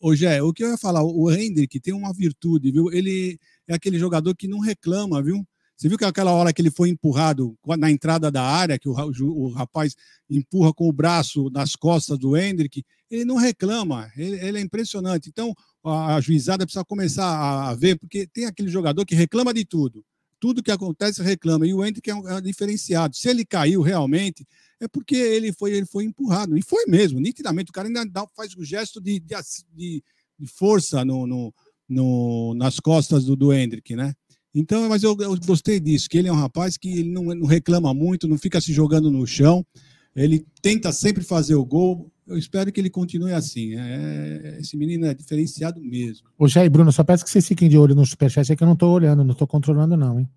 Ô, 0.00 0.14
Gé, 0.14 0.42
o 0.42 0.52
que 0.52 0.64
eu 0.64 0.70
ia 0.70 0.78
falar, 0.78 1.04
o 1.04 1.30
Hendrick 1.30 1.78
tem 1.78 1.92
uma 1.92 2.12
virtude, 2.12 2.72
viu? 2.72 2.90
Ele 2.90 3.38
é 3.68 3.74
aquele 3.74 3.98
jogador 3.98 4.34
que 4.34 4.48
não 4.48 4.58
reclama, 4.58 5.22
viu? 5.22 5.44
Você 5.80 5.88
viu 5.88 5.96
que 5.96 6.04
aquela 6.04 6.32
hora 6.32 6.52
que 6.52 6.60
ele 6.60 6.70
foi 6.70 6.90
empurrado 6.90 7.56
na 7.78 7.90
entrada 7.90 8.30
da 8.30 8.42
área, 8.42 8.78
que 8.78 8.86
o, 8.86 8.92
o 8.92 9.48
rapaz 9.50 9.96
empurra 10.28 10.74
com 10.74 10.86
o 10.86 10.92
braço 10.92 11.48
nas 11.50 11.74
costas 11.74 12.18
do 12.18 12.36
Hendrick, 12.36 12.84
ele 13.10 13.24
não 13.24 13.36
reclama, 13.36 14.10
ele, 14.14 14.36
ele 14.44 14.58
é 14.58 14.60
impressionante. 14.60 15.30
Então, 15.30 15.54
a, 15.82 16.16
a, 16.16 16.20
juizada 16.20 16.66
precisa 16.66 16.84
começar 16.84 17.24
a, 17.24 17.70
a, 17.70 17.74
ver, 17.74 17.98
porque 17.98 18.26
tem 18.26 18.44
aquele 18.44 18.68
jogador 18.68 19.06
que 19.06 19.14
reclama 19.14 19.54
de 19.54 19.64
tudo. 19.64 20.04
Tudo 20.38 20.62
que 20.62 20.70
acontece 20.70 21.22
reclama, 21.22 21.66
e 21.66 21.72
o 21.72 21.82
Hendrick 21.82 22.10
é, 22.10 22.14
um, 22.14 22.28
é 22.28 22.40
diferenciado. 22.42 23.16
Se 23.16 23.30
ele 23.30 23.46
caiu 23.46 23.80
realmente, 23.80 24.46
é 24.80 24.88
porque 24.88 25.14
ele 25.14 25.52
foi, 25.52 25.72
ele 25.72 25.86
foi 25.86 26.04
empurrado. 26.04 26.56
E 26.56 26.62
foi 26.62 26.86
mesmo, 26.86 27.20
nitidamente. 27.20 27.70
O 27.70 27.72
cara 27.72 27.88
ainda 27.88 28.04
dá, 28.04 28.26
faz 28.34 28.56
o 28.56 28.64
gesto 28.64 29.00
de, 29.00 29.20
de, 29.20 30.02
de 30.38 30.46
força 30.46 31.04
no, 31.04 31.26
no, 31.26 31.54
no, 31.88 32.54
nas 32.54 32.80
costas 32.80 33.24
do, 33.24 33.36
do 33.36 33.52
Hendrick, 33.52 33.94
né? 33.94 34.14
Então, 34.54 34.88
mas 34.88 35.02
eu, 35.02 35.16
eu, 35.20 35.38
gostei 35.46 35.78
disso, 35.78 36.08
que 36.08 36.18
ele 36.18 36.28
é 36.28 36.32
um 36.32 36.36
rapaz 36.36 36.76
que 36.76 37.00
ele 37.00 37.10
não, 37.10 37.22
não, 37.22 37.46
reclama 37.46 37.94
muito, 37.94 38.26
não 38.26 38.36
fica 38.36 38.60
se 38.60 38.72
jogando 38.72 39.10
no 39.10 39.24
chão, 39.26 39.64
ele 40.14 40.44
tenta 40.60 40.90
sempre 40.92 41.22
fazer 41.22 41.54
o 41.54 41.64
gol. 41.64 42.10
Eu 42.26 42.36
espero 42.36 42.72
que 42.72 42.80
ele 42.80 42.90
continue 42.90 43.32
assim. 43.32 43.76
É, 43.76 44.58
esse 44.60 44.76
menino 44.76 45.06
é 45.06 45.14
diferenciado 45.14 45.80
mesmo. 45.80 46.28
Ô, 46.38 46.48
Jair 46.48 46.70
Bruno, 46.70 46.90
só 46.90 47.04
peço 47.04 47.24
que 47.24 47.30
vocês 47.30 47.46
fiquem 47.46 47.68
de 47.68 47.78
olho 47.78 47.94
no 47.94 48.04
superchat, 48.04 48.50
é 48.50 48.56
que 48.56 48.62
eu 48.62 48.66
não 48.66 48.74
estou 48.74 48.92
olhando, 48.92 49.22
não 49.22 49.32
estou 49.32 49.46
controlando, 49.46 49.96
não, 49.96 50.18
hein? 50.18 50.28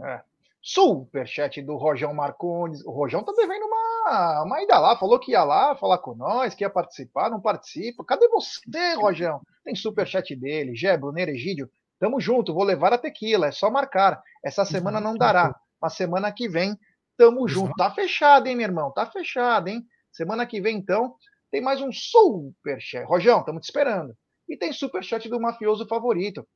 É. 0.00 0.27
Superchat 0.60 1.62
do 1.62 1.76
Rojão 1.76 2.12
Marcondes. 2.12 2.84
O 2.84 2.90
Rojão 2.90 3.22
tá 3.22 3.32
devendo 3.32 3.64
uma, 3.64 4.42
uma 4.44 4.62
ida 4.62 4.78
lá, 4.78 4.96
falou 4.96 5.18
que 5.18 5.32
ia 5.32 5.44
lá 5.44 5.76
falar 5.76 5.98
com 5.98 6.14
nós, 6.14 6.54
que 6.54 6.64
ia 6.64 6.70
participar, 6.70 7.30
não 7.30 7.40
participa. 7.40 8.04
Cadê 8.04 8.28
você, 8.28 8.94
Rojão? 8.94 9.40
Tem 9.64 9.74
superchat 9.74 10.34
dele, 10.36 10.74
Gé, 10.74 10.96
Bruneiro, 10.96 11.30
Egídio. 11.30 11.70
Tamo 11.98 12.20
junto, 12.20 12.54
vou 12.54 12.64
levar 12.64 12.92
a 12.92 12.98
tequila, 12.98 13.48
é 13.48 13.52
só 13.52 13.70
marcar. 13.70 14.22
Essa 14.44 14.64
semana 14.64 15.00
não 15.00 15.16
dará, 15.16 15.54
mas 15.80 15.94
semana 15.94 16.30
que 16.32 16.48
vem 16.48 16.76
tamo 17.16 17.48
junto. 17.48 17.74
Tá 17.76 17.90
fechado, 17.90 18.46
hein, 18.46 18.56
meu 18.56 18.66
irmão? 18.66 18.92
Tá 18.92 19.04
fechado, 19.04 19.68
hein? 19.68 19.82
Semana 20.12 20.46
que 20.46 20.60
vem, 20.60 20.76
então, 20.76 21.14
tem 21.50 21.60
mais 21.60 21.80
um 21.80 21.90
superchat. 21.92 23.04
Rojão, 23.04 23.40
estamos 23.40 23.62
te 23.62 23.64
esperando. 23.64 24.14
E 24.48 24.56
tem 24.56 24.72
superchat 24.72 25.28
do 25.28 25.40
mafioso 25.40 25.86
favorito. 25.86 26.46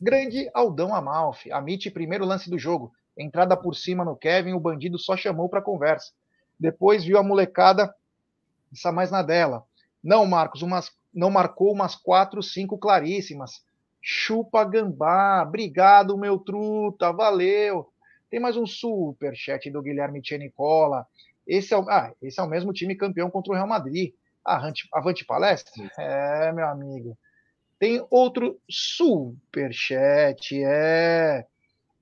Grande 0.00 0.48
Aldão 0.54 0.94
Amalfi. 0.94 1.50
Amit, 1.50 1.90
primeiro 1.90 2.24
lance 2.24 2.50
do 2.50 2.58
jogo. 2.58 2.92
Entrada 3.18 3.56
por 3.56 3.74
cima 3.74 4.04
no 4.04 4.16
Kevin, 4.16 4.52
o 4.52 4.60
bandido 4.60 4.96
só 4.96 5.16
chamou 5.16 5.48
para 5.48 5.60
conversa. 5.60 6.12
Depois 6.58 7.04
viu 7.04 7.18
a 7.18 7.22
molecada, 7.22 7.92
está 8.72 8.92
mais 8.92 9.10
na 9.10 9.22
dela. 9.22 9.64
Não, 10.02 10.24
Marcos, 10.24 10.62
umas, 10.62 10.92
não 11.12 11.30
marcou 11.30 11.72
umas 11.72 11.96
quatro, 11.96 12.42
cinco 12.42 12.78
claríssimas. 12.78 13.64
Chupa 14.00 14.64
gambá. 14.64 15.42
Obrigado, 15.42 16.16
meu 16.16 16.38
truta. 16.38 17.12
Valeu. 17.12 17.90
Tem 18.30 18.38
mais 18.38 18.56
um 18.56 18.66
super 18.66 19.34
chat 19.34 19.68
do 19.70 19.82
Guilherme 19.82 20.22
Nicola. 20.38 21.06
Esse 21.46 21.74
é, 21.74 21.76
o, 21.76 21.88
ah, 21.88 22.12
esse 22.22 22.38
é 22.38 22.42
o 22.42 22.48
mesmo 22.48 22.72
time 22.72 22.94
campeão 22.94 23.30
contra 23.30 23.52
o 23.52 23.54
Real 23.56 23.66
Madrid. 23.66 24.12
Avante, 24.44 24.88
avante 24.92 25.24
palestra? 25.24 25.72
É, 25.98 26.52
meu 26.52 26.66
amigo. 26.68 27.18
Tem 27.78 28.04
outro 28.10 28.60
super 28.68 29.72
chat, 29.72 30.62
é. 30.62 31.46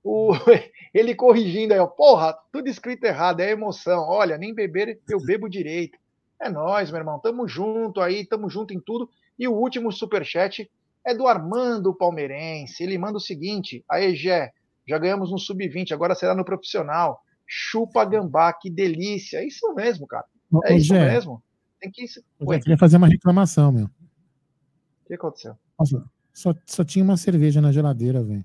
O, 0.07 0.31
ele 0.95 1.17
corrigindo 1.17 1.75
aí, 1.75 1.81
ó. 1.81 1.87
Porra, 1.89 2.33
tudo 2.53 2.69
escrito 2.69 3.03
errado, 3.03 3.41
é 3.41 3.51
emoção. 3.51 4.05
Olha, 4.09 4.39
nem 4.39 4.55
beber 4.55 5.01
eu 5.11 5.19
bebo 5.21 5.49
direito. 5.49 5.99
É 6.41 6.49
nós, 6.49 6.93
meu 6.93 7.01
irmão. 7.01 7.19
Tamo 7.19 7.49
junto 7.49 8.01
aí, 8.01 8.25
tamo 8.25 8.49
junto 8.49 8.73
em 8.73 8.79
tudo. 8.79 9.11
E 9.37 9.49
o 9.49 9.53
último 9.53 9.91
super 9.91 10.25
chat 10.25 10.71
é 11.05 11.13
do 11.13 11.27
Armando 11.27 11.93
Palmeirense. 11.93 12.85
Ele 12.85 12.97
manda 12.97 13.17
o 13.17 13.21
seguinte: 13.21 13.85
Aê, 13.91 14.15
Gé, 14.15 14.53
já 14.87 14.97
ganhamos 14.97 15.33
no 15.33 15.41
sub-20, 15.41 15.91
agora 15.91 16.15
será 16.15 16.37
no 16.37 16.45
profissional. 16.45 17.21
Chupa 17.45 18.05
gambá, 18.05 18.53
que 18.53 18.71
delícia. 18.71 19.39
É 19.39 19.47
isso 19.47 19.75
mesmo, 19.75 20.07
cara. 20.07 20.27
É 20.67 20.73
Ô, 20.73 20.77
isso 20.77 20.95
Gé, 20.95 21.05
mesmo. 21.05 21.43
Tem 21.81 21.91
que. 21.91 22.07
Eu 22.39 22.47
queria 22.61 22.79
fazer 22.79 22.97
uma 22.97 23.09
reclamação, 23.09 23.73
meu. 23.73 23.87
O 23.87 25.09
que 25.09 25.15
aconteceu? 25.15 25.57
Nossa, 25.77 26.05
só, 26.33 26.55
só 26.65 26.85
tinha 26.85 27.05
uma 27.05 27.17
cerveja 27.17 27.61
na 27.61 27.73
geladeira, 27.73 28.23
velho. 28.23 28.45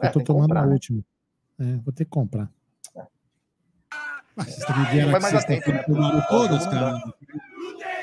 É, 0.00 0.08
eu 0.08 0.12
tô 0.12 0.20
tomando 0.20 0.42
comprar, 0.48 0.62
a 0.62 0.66
né? 0.66 0.72
última. 0.72 1.02
É, 1.58 1.76
vou 1.76 1.92
ter 1.92 2.04
que 2.04 2.10
comprar. 2.10 2.50
Mas 4.36 4.46
vocês 4.48 4.66
também 4.66 4.84
vieram 4.92 5.16
aqui 5.16 5.26
sexta-feira 5.26 5.84
tomaram 5.84 6.22
todas, 6.28 6.66
cara. 6.66 7.00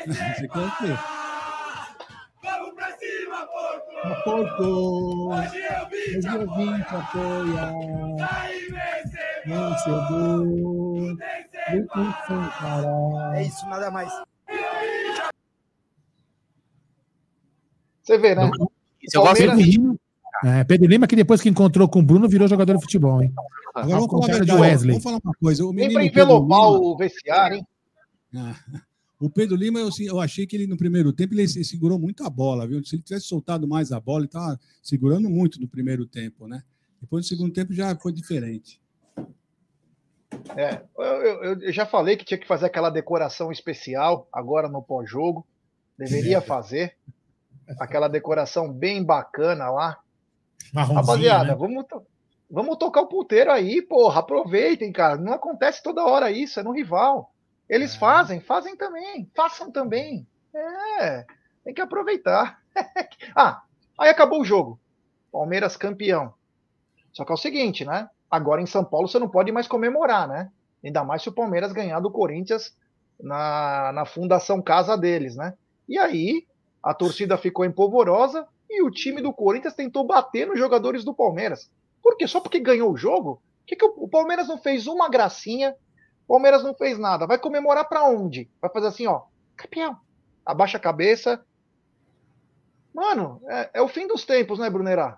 Você 0.08 0.48
quer 0.48 0.58
o 0.58 0.78
quê? 0.78 0.98
Vamos 2.44 2.74
pra 2.74 2.98
cima, 2.98 3.46
Porto! 3.46 4.24
Porto! 4.24 5.30
Hoje 5.30 6.28
eu 6.28 6.56
vim 6.56 6.82
te 6.82 6.96
apoiar. 6.96 7.74
Vencedor! 9.46 11.18
É 13.36 13.44
isso, 13.44 13.66
nada 13.68 13.92
mais. 13.92 14.12
Você 18.02 18.18
vê, 18.18 18.34
né? 18.36 18.50
Eu 19.14 19.22
gosto 19.22 19.46
do 19.46 19.56
Lima. 19.62 19.96
É, 20.44 20.64
Pedro 20.64 20.88
Lima, 20.88 21.08
que 21.08 21.16
depois 21.16 21.42
que 21.42 21.50
encontrou 21.50 21.88
com 21.88 22.00
o 22.00 22.04
Bruno, 22.04 22.28
virou 22.28 22.48
jogador 22.48 22.76
de 22.76 22.82
futebol, 22.82 23.22
hein? 23.22 23.34
Agora 23.74 24.00
vamos 24.00 24.12
falar, 24.12 24.26
verdade, 24.28 24.52
de 24.52 24.58
Wesley. 24.58 24.92
vamos 24.92 25.04
falar 25.04 25.20
uma 25.24 25.34
coisa. 25.34 25.66
O 25.66 25.74
menino 25.74 26.00
Nem 26.00 26.08
envelopar 26.08 26.72
o 26.72 26.98
vestiário, 26.98 27.58
hein? 27.58 27.68
Ah, 28.36 28.56
o 29.20 29.30
Pedro 29.30 29.56
Lima, 29.56 29.80
eu, 29.80 29.90
eu, 30.00 30.20
achei 30.20 30.46
que 30.46 30.56
ele 30.56 30.68
no 30.68 30.78
primeiro 30.78 31.14
tempo 31.14 31.34
ele 31.34 31.48
segurou 31.48 31.98
muito 31.98 32.24
a 32.26 32.30
bola, 32.30 32.68
viu? 32.68 32.84
Se 32.84 32.96
ele 32.96 33.04
tivesse 33.04 33.28
soltado 33.28 33.68
mais 33.68 33.92
a 33.92 34.00
bola, 34.00 34.20
ele 34.20 34.26
estava 34.26 34.60
segurando 34.82 35.30
muito 35.30 35.60
no 35.62 35.68
primeiro 35.68 36.06
tempo, 36.06 36.48
né? 36.48 36.64
Depois 37.00 37.26
no 37.26 37.30
segundo 37.30 37.54
tempo 37.54 37.74
já 37.74 37.96
foi 37.96 38.14
diferente. 38.14 38.82
É, 40.56 40.82
eu, 40.98 41.04
eu, 41.04 41.62
eu, 41.62 41.72
já 41.72 41.86
falei 41.86 42.18
que 42.18 42.26
tinha 42.26 42.38
que 42.38 42.48
fazer 42.48 42.66
aquela 42.66 42.90
decoração 42.90 43.52
especial 43.52 44.28
agora 44.32 44.68
no 44.68 44.82
pós-jogo. 44.82 45.46
Deveria 45.98 46.42
fazer 46.42 46.96
aquela 47.80 48.08
decoração 48.08 48.72
bem 48.72 49.04
bacana 49.04 49.70
lá. 49.70 49.98
Rapaziada, 50.74 51.50
né? 51.50 51.56
vamos, 51.56 51.86
vamos 52.50 52.78
tocar 52.78 53.02
o 53.02 53.08
puteiro 53.08 53.52
aí, 53.52 53.82
porra. 53.82 54.20
Aproveitem, 54.20 54.92
cara. 54.92 55.18
Não 55.18 55.34
acontece 55.34 55.84
toda 55.84 56.06
hora 56.06 56.32
isso, 56.32 56.60
é 56.60 56.64
no 56.64 56.72
rival. 56.72 57.32
Eles 57.70 57.96
é. 57.96 57.98
fazem, 58.00 58.40
fazem 58.40 58.76
também. 58.76 59.30
Façam 59.36 59.72
também. 59.72 60.28
É, 61.00 61.26
tem 61.64 61.74
que 61.74 61.82
aproveitar. 61.82 62.60
ah, 63.36 63.62
aí 64.00 64.10
acabou 64.10 64.42
o 64.42 64.46
jogo. 64.46 64.80
Palmeiras 65.32 65.78
campeão. 65.78 66.34
Só 67.12 67.24
que 67.24 67.32
é 67.32 67.36
o 67.36 67.38
seguinte, 67.38 67.86
né? 67.86 68.10
Agora 68.30 68.62
em 68.62 68.66
São 68.66 68.84
Paulo 68.84 69.08
você 69.08 69.20
não 69.20 69.30
pode 69.30 69.52
mais 69.52 69.68
comemorar, 69.68 70.28
né? 70.28 70.52
Ainda 70.84 71.04
mais 71.04 71.22
se 71.22 71.30
o 71.30 71.34
Palmeiras 71.34 71.72
ganhar 71.72 72.00
do 72.00 72.12
Corinthians 72.12 72.76
na, 73.20 73.92
na 73.94 74.06
fundação 74.06 74.62
casa 74.62 74.98
deles, 74.98 75.36
né? 75.36 75.54
E 75.88 75.98
aí 75.98 76.46
a 76.82 76.94
torcida 76.94 77.38
ficou 77.38 77.64
empolvorosa 77.64 78.48
e 78.74 78.82
o 78.82 78.92
time 78.92 79.22
do 79.22 79.34
Corinthians 79.34 79.74
tentou 79.74 80.06
bater 80.06 80.48
nos 80.48 80.58
jogadores 80.58 81.04
do 81.04 81.14
Palmeiras. 81.14 81.72
Por 82.02 82.18
quê? 82.18 82.28
Só 82.28 82.40
porque 82.40 82.60
ganhou 82.60 82.92
o 82.92 82.98
jogo? 82.98 83.42
Que 83.66 83.76
que 83.76 83.86
o, 83.86 84.08
Palmeiras 84.08 84.48
não 84.48 84.58
fez 84.58 84.88
uma 84.88 85.10
gracinha? 85.10 85.76
O 86.28 86.34
Palmeiras 86.34 86.64
não 86.64 86.74
fez 86.74 86.98
nada. 86.98 87.28
Vai 87.28 87.38
comemorar 87.38 87.88
para 87.88 88.04
onde? 88.04 88.50
Vai 88.62 88.70
fazer 88.72 88.88
assim, 88.88 89.08
ó, 89.08 89.24
campeão. 89.56 89.98
Abaixa 90.46 90.78
a 90.78 90.82
cabeça. 90.82 91.46
Mano, 92.94 93.42
é, 93.48 93.72
é 93.76 93.82
o 93.82 93.88
fim 93.88 94.08
dos 94.08 94.26
tempos, 94.26 94.60
né, 94.60 94.70
Brunerá? 94.70 95.18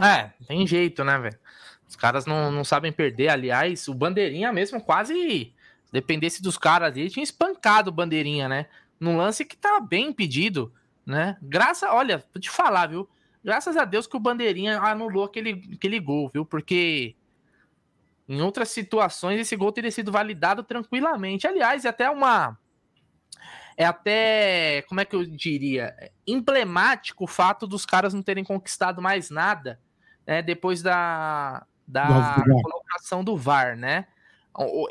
É, 0.00 0.30
tem 0.46 0.66
jeito, 0.66 1.04
né, 1.04 1.18
velho? 1.18 1.38
Os 1.88 1.96
caras 1.96 2.24
não, 2.24 2.50
não 2.50 2.64
sabem 2.64 2.92
perder. 2.92 3.28
Aliás, 3.28 3.88
o 3.88 3.94
Bandeirinha 3.94 4.52
mesmo 4.52 4.80
quase 4.80 5.54
dependesse 5.90 6.42
dos 6.42 6.56
caras 6.56 6.96
ele 6.96 7.10
tinha 7.10 7.22
espancado 7.22 7.90
o 7.90 7.92
Bandeirinha, 7.92 8.48
né? 8.48 8.66
num 9.02 9.16
lance 9.16 9.44
que 9.44 9.56
tá 9.56 9.80
bem 9.80 10.08
impedido, 10.08 10.72
né? 11.04 11.36
Graças, 11.42 11.88
olha, 11.90 12.18
vou 12.32 12.40
te 12.40 12.50
falar, 12.50 12.86
viu? 12.88 13.08
Graças 13.44 13.76
a 13.76 13.84
Deus 13.84 14.06
que 14.06 14.16
o 14.16 14.20
Bandeirinha 14.20 14.80
anulou 14.80 15.24
aquele, 15.24 15.70
aquele 15.74 15.98
gol, 15.98 16.30
viu? 16.32 16.46
Porque 16.46 17.16
em 18.28 18.40
outras 18.40 18.68
situações 18.68 19.40
esse 19.40 19.56
gol 19.56 19.72
teria 19.72 19.90
sido 19.90 20.12
validado 20.12 20.62
tranquilamente. 20.62 21.46
Aliás, 21.46 21.84
é 21.84 21.88
até 21.88 22.08
uma 22.08 22.56
é 23.76 23.84
até, 23.84 24.82
como 24.82 25.00
é 25.00 25.04
que 25.04 25.16
eu 25.16 25.24
diria, 25.24 25.94
emblemático 26.26 27.24
o 27.24 27.26
fato 27.26 27.66
dos 27.66 27.86
caras 27.86 28.12
não 28.12 28.22
terem 28.22 28.44
conquistado 28.44 29.00
mais 29.00 29.30
nada, 29.30 29.80
né, 30.26 30.42
depois 30.42 30.82
da, 30.82 31.66
da 31.86 32.36
colocação 32.62 33.24
do 33.24 33.36
VAR, 33.36 33.76
né? 33.76 34.06
Ou, 34.54 34.86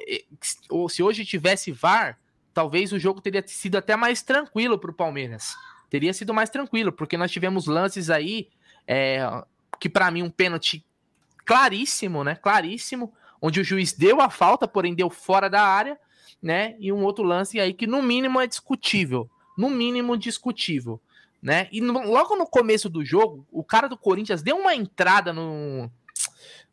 ou, 0.70 0.90
se 0.90 1.04
hoje 1.04 1.24
tivesse 1.24 1.72
VAR, 1.72 2.20
talvez 2.54 2.92
o 2.92 3.00
jogo 3.00 3.22
teria 3.22 3.44
sido 3.48 3.78
até 3.78 3.96
mais 3.96 4.24
tranquilo 4.24 4.80
para 4.80 4.90
o 4.90 4.94
Palmeiras. 4.94 5.56
Teria 5.92 6.14
sido 6.14 6.34
mais 6.34 6.50
tranquilo, 6.50 6.90
porque 6.90 7.18
nós 7.18 7.30
tivemos 7.30 7.68
lances 7.68 8.10
aí 8.10 8.48
é, 8.88 9.44
que 9.78 9.90
para 9.90 10.10
mim 10.10 10.24
um 10.24 10.30
pênalti 10.30 10.86
claríssimo, 11.46 12.24
né? 12.24 12.34
Claríssimo, 12.36 13.12
onde 13.42 13.60
o 13.60 13.64
juiz 13.64 13.92
deu 13.92 14.22
a 14.22 14.30
falta, 14.30 14.66
porém 14.70 14.96
deu 14.96 15.10
fora 15.10 15.50
da 15.50 15.62
área, 15.62 16.00
né? 16.42 16.78
E 16.80 16.94
um 16.94 17.04
outro 17.04 17.26
lance 17.26 17.60
aí 17.60 17.74
que 17.74 17.86
no 17.86 18.02
mínimo 18.02 18.40
é 18.40 18.48
discutível, 18.48 19.30
no 19.58 19.70
mínimo 19.70 20.18
discutível, 20.18 20.98
né? 21.42 21.68
E 21.74 21.82
no, 21.82 22.10
logo 22.10 22.38
no 22.38 22.48
começo 22.48 22.90
do 22.90 23.04
jogo, 23.04 23.46
o 23.52 23.62
cara 23.62 23.90
do 23.90 23.98
Corinthians 23.98 24.42
deu 24.42 24.56
uma 24.56 24.74
entrada 24.74 25.34
no 25.34 25.92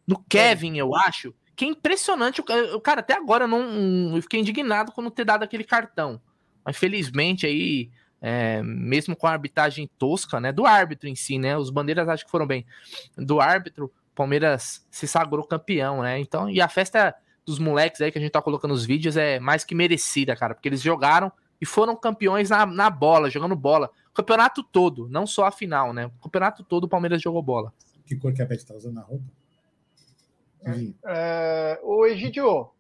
no 0.07 0.25
Kevin, 0.29 0.77
eu 0.77 0.95
acho, 0.95 1.35
que 1.57 1.65
é 1.65 1.69
impressionante. 1.69 2.41
O 2.41 2.81
cara, 2.81 3.01
até 3.01 3.15
agora 3.15 3.45
eu 3.45 3.49
não 3.49 4.15
eu 4.15 4.23
fiquei 4.23 4.39
indignado 4.39 4.93
com 4.93 5.03
não 5.03 5.11
ter 5.11 5.25
dado 5.25 5.43
aquele 5.43 5.65
cartão. 5.65 6.21
Mas 6.65 6.77
felizmente 6.77 7.47
aí, 7.47 7.91
é, 8.21 8.63
mesmo 8.63 9.15
com 9.17 9.27
a 9.27 9.33
arbitragem 9.33 9.89
tosca, 9.99 10.41
né? 10.41 10.53
Do 10.53 10.67
árbitro 10.67 11.09
em 11.09 11.15
si, 11.15 11.39
né? 11.39 11.57
Os 11.57 11.71
bandeiras 11.71 12.09
acho 12.09 12.25
que 12.25 12.31
foram 12.31 12.47
bem. 12.47 12.67
Do 13.17 13.41
árbitro, 13.41 13.93
Palmeiras 14.15 14.87
se 14.91 15.07
sagrou 15.07 15.45
campeão, 15.45 16.03
né? 16.03 16.19
Então, 16.19 16.51
e 16.51 16.61
a 16.61 16.69
festa 16.69 17.15
dos 17.47 17.59
moleques 17.59 18.01
aí 18.01 18.11
que 18.11 18.19
a 18.19 18.21
gente 18.21 18.33
tá 18.33 18.43
colocando 18.43 18.73
nos 18.73 18.85
vídeos 18.85 19.17
é 19.17 19.39
mais 19.39 19.65
que 19.65 19.75
merecida, 19.75 20.37
cara, 20.37 20.55
porque 20.55 20.69
eles 20.69 20.83
jogaram 20.83 21.33
e 21.61 21.65
foram 21.65 21.97
campeões 21.97 22.51
na, 22.51 22.67
na 22.67 22.91
bola, 22.91 23.31
jogando 23.31 23.55
bola. 23.57 23.91
O 24.11 24.15
campeonato 24.15 24.63
todo, 24.63 25.09
não 25.09 25.27
só 25.27 25.47
a 25.47 25.51
final, 25.53 25.93
né? 25.93 26.07
O 26.07 26.23
campeonato 26.25 26.65
todo 26.65 26.85
o 26.85 26.89
Palmeiras 26.89 27.23
jogou 27.23 27.43
bola. 27.43 27.73
Que 28.05 28.17
cor 28.17 28.33
que 28.33 28.43
a 28.43 28.47
Beth 28.47 28.65
tá 28.67 28.75
usando 28.75 28.95
na 28.95 29.03
roupa? 29.03 29.25
É, 31.07 31.81
o 31.83 32.05
Egidio, 32.05 32.71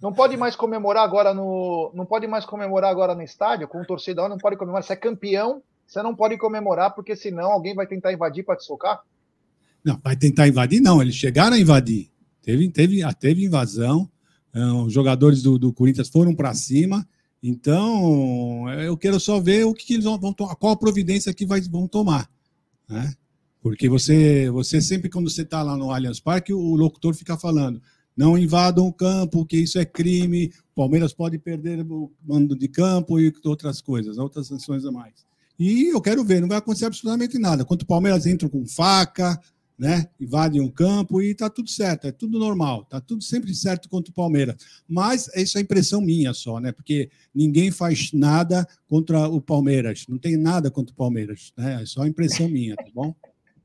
não 0.00 0.12
pode 0.12 0.36
mais 0.36 0.54
comemorar 0.54 1.04
agora 1.04 1.32
no. 1.32 1.90
Não 1.94 2.04
pode 2.04 2.26
mais 2.26 2.44
comemorar 2.44 2.90
agora 2.90 3.14
no 3.14 3.22
estádio, 3.22 3.66
com 3.66 3.80
o 3.80 3.86
torcedor, 3.86 4.28
não 4.28 4.38
pode 4.38 4.56
comemorar. 4.56 4.82
Você 4.82 4.92
é 4.92 4.96
campeão, 4.96 5.62
você 5.86 6.02
não 6.02 6.14
pode 6.14 6.36
comemorar, 6.36 6.94
porque 6.94 7.16
senão 7.16 7.50
alguém 7.50 7.74
vai 7.74 7.86
tentar 7.86 8.12
invadir 8.12 8.44
para 8.44 8.56
te 8.56 8.64
socar? 8.64 9.02
Não, 9.82 9.98
vai 10.02 10.16
tentar 10.16 10.48
invadir, 10.48 10.80
não. 10.80 11.00
Eles 11.00 11.14
chegaram 11.14 11.56
a 11.56 11.60
invadir. 11.60 12.10
Teve, 12.42 12.68
teve, 12.70 13.02
ah, 13.02 13.12
teve 13.12 13.44
invasão. 13.44 14.08
Ah, 14.52 14.74
os 14.74 14.92
jogadores 14.92 15.42
do, 15.42 15.58
do 15.58 15.72
Corinthians 15.72 16.08
foram 16.08 16.34
para 16.34 16.52
cima. 16.54 17.06
Então, 17.42 18.68
eu 18.82 18.96
quero 18.96 19.20
só 19.20 19.40
ver 19.40 19.64
o 19.64 19.72
que, 19.72 19.94
eles 19.94 20.04
vão 20.04 20.32
tomar, 20.32 20.56
qual 20.56 20.72
a 20.72 20.76
providência 20.76 21.32
que 21.32 21.46
vai, 21.46 21.60
vão 21.60 21.86
tomar. 21.86 22.28
Né? 22.88 23.14
Porque 23.62 23.88
você, 23.88 24.50
você 24.50 24.80
sempre, 24.80 25.08
quando 25.08 25.30
você 25.30 25.42
está 25.42 25.62
lá 25.62 25.76
no 25.76 25.90
Allianz 25.90 26.20
Parque, 26.20 26.52
o 26.52 26.74
locutor 26.74 27.14
fica 27.14 27.36
falando: 27.36 27.80
não 28.16 28.38
invadam 28.38 28.86
o 28.86 28.92
campo, 28.92 29.44
que 29.44 29.58
isso 29.58 29.78
é 29.78 29.84
crime, 29.84 30.52
Palmeiras 30.74 31.14
pode 31.14 31.38
perder 31.38 31.80
o 31.80 32.12
mando 32.22 32.54
de 32.54 32.68
campo 32.68 33.18
e 33.18 33.32
outras 33.44 33.80
coisas, 33.80 34.18
outras 34.18 34.46
sanções 34.46 34.84
a 34.84 34.92
mais. 34.92 35.26
E 35.58 35.88
eu 35.88 36.00
quero 36.02 36.22
ver, 36.22 36.40
não 36.40 36.48
vai 36.48 36.58
acontecer 36.58 36.84
absolutamente 36.84 37.38
nada. 37.38 37.64
Quando 37.64 37.82
o 37.82 37.86
Palmeiras 37.86 38.26
entra 38.26 38.46
com 38.46 38.66
faca, 38.66 39.40
né, 39.78 40.06
invadem 40.20 40.60
um 40.60 40.68
campo 40.68 41.20
e 41.22 41.34
tá 41.34 41.48
tudo 41.48 41.68
certo, 41.70 42.06
é 42.06 42.12
tudo 42.12 42.38
normal, 42.38 42.84
tá 42.84 43.00
tudo 43.00 43.22
sempre 43.22 43.54
certo 43.54 43.88
contra 43.88 44.10
o 44.10 44.14
Palmeiras. 44.14 44.56
Mas 44.86 45.28
isso 45.34 45.56
é 45.56 45.62
impressão 45.62 46.00
minha 46.00 46.34
só, 46.34 46.60
né? 46.60 46.72
Porque 46.72 47.10
ninguém 47.34 47.70
faz 47.70 48.12
nada 48.12 48.66
contra 48.86 49.28
o 49.28 49.40
Palmeiras, 49.40 50.04
não 50.08 50.18
tem 50.18 50.36
nada 50.36 50.70
contra 50.70 50.92
o 50.92 50.96
Palmeiras, 50.96 51.52
né? 51.56 51.82
É 51.82 51.86
só 51.86 52.06
impressão 52.06 52.48
minha, 52.48 52.76
tá 52.76 52.86
bom? 52.94 53.14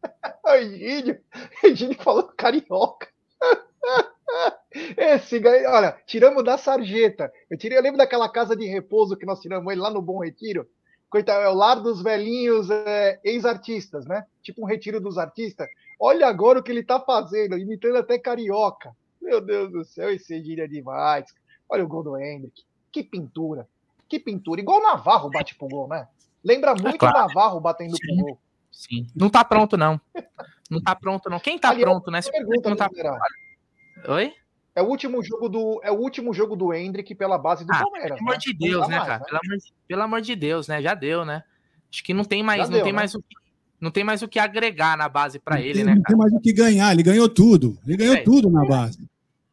O 0.43 0.54
Egídio, 0.56 1.20
Egídio 1.64 2.04
falou 2.04 2.24
carioca. 2.36 3.08
Esse, 4.98 5.42
olha, 5.68 5.98
tiramos 6.06 6.44
da 6.44 6.58
sarjeta. 6.58 7.32
Eu, 7.50 7.58
tirei, 7.58 7.78
eu 7.78 7.82
lembro 7.82 7.98
daquela 7.98 8.30
casa 8.30 8.56
de 8.56 8.66
repouso 8.66 9.18
que 9.18 9.26
nós 9.26 9.40
tiramos 9.40 9.72
ele 9.72 9.82
lá 9.82 9.90
no 9.90 10.02
Bom 10.02 10.20
Retiro. 10.20 10.68
Coitado, 11.10 11.44
é 11.44 11.50
o 11.50 11.54
lar 11.54 11.82
dos 11.82 12.02
velhinhos 12.02 12.70
é, 12.70 13.20
ex-artistas, 13.24 14.06
né? 14.06 14.26
Tipo 14.42 14.62
um 14.62 14.66
retiro 14.66 15.02
dos 15.02 15.18
artistas. 15.18 15.68
Olha 16.00 16.26
agora 16.28 16.60
o 16.60 16.64
que 16.64 16.72
ele 16.72 16.84
tá 16.84 17.00
fazendo, 17.00 17.58
imitando 17.58 17.98
até 17.98 18.18
carioca. 18.18 18.96
Meu 19.22 19.42
Deus 19.42 19.72
do 19.72 19.84
céu, 19.84 20.10
esse 20.10 20.34
Egídio 20.34 20.64
é 20.64 20.68
demais. 20.68 21.26
Olha 21.70 21.84
o 21.84 21.88
gol 21.88 22.04
do 22.04 22.18
Hendrick. 22.18 22.64
Que 22.92 23.04
pintura. 23.04 23.68
Que 24.08 24.20
pintura. 24.20 24.62
Igual 24.62 24.80
o 24.80 24.84
Navarro 24.84 25.30
bate 25.30 25.56
pro 25.56 25.68
gol, 25.68 25.88
né? 25.88 26.08
Lembra 26.44 26.72
é 26.72 26.82
muito 26.82 26.96
é 26.96 26.98
claro. 26.98 27.18
o 27.18 27.22
Navarro 27.22 27.60
batendo 27.60 27.96
Sim. 27.96 28.16
pro 28.16 28.26
gol. 28.26 28.40
Sim. 28.72 29.08
Não 29.16 29.30
tá 29.30 29.44
pronto, 29.44 29.76
não. 29.78 30.00
Não 30.70 30.82
tá 30.82 30.96
pronto, 30.96 31.30
não. 31.30 31.40
Quem 31.40 31.60
tá 31.60 31.70
Aliás, 31.70 31.90
pronto, 31.90 32.10
né? 32.10 32.22
Pergunta, 32.22 32.70
não 32.70 32.78
tá... 32.78 32.90
Oi? 34.08 34.34
É 34.74 34.82
o 34.82 34.86
último 34.86 35.22
jogo 35.22 35.49
do 35.49 35.82
é 35.84 35.91
o 35.91 35.95
último 35.95 36.34
jogo 36.34 36.56
do 36.56 36.74
Hendrick 36.74 37.14
pela 37.14 37.38
base 37.38 37.66
do 37.66 37.74
ah, 37.74 37.80
Palmeiras. 37.80 38.18
Pelo 38.18 38.22
amor 38.22 38.34
né? 38.34 38.39
de 38.39 38.54
Deus, 38.54 38.88
né, 38.88 38.95
mais, 38.95 39.08
cara? 39.08 39.20
Né? 39.20 39.26
Pelo, 39.26 39.39
amor, 39.39 39.60
pelo, 39.88 40.02
amor, 40.02 40.22
de 40.22 40.36
Deus, 40.36 40.68
né? 40.68 40.82
Já 40.82 40.93
deu, 40.93 41.26
né? 41.26 41.43
Acho 41.91 42.04
que 42.04 42.14
não 42.14 42.24
tem 42.24 42.41
mais, 42.41 42.60
Já 42.60 42.66
não 42.66 42.72
deu, 42.72 42.84
tem 42.84 42.93
né? 42.93 42.99
mais 42.99 43.14
o 43.14 43.22
que, 43.22 43.36
não 43.82 43.91
tem 43.91 44.04
mais 44.04 44.22
o 44.22 44.28
que 44.28 44.39
agregar 44.39 44.97
na 44.97 45.10
base 45.10 45.39
para 45.39 45.60
ele, 45.60 45.80
tem, 45.80 45.84
né? 45.84 45.95
Não 45.95 46.04
tem 46.04 46.16
mais 46.16 46.32
o 46.32 46.39
que 46.39 46.54
ganhar. 46.54 46.93
Ele 46.93 47.04
ganhou 47.04 47.28
tudo. 47.28 47.78
Ele 47.86 47.97
ganhou 47.97 48.16
é, 48.16 48.24
tudo 48.24 48.49
na 48.49 48.66
base. 48.66 48.99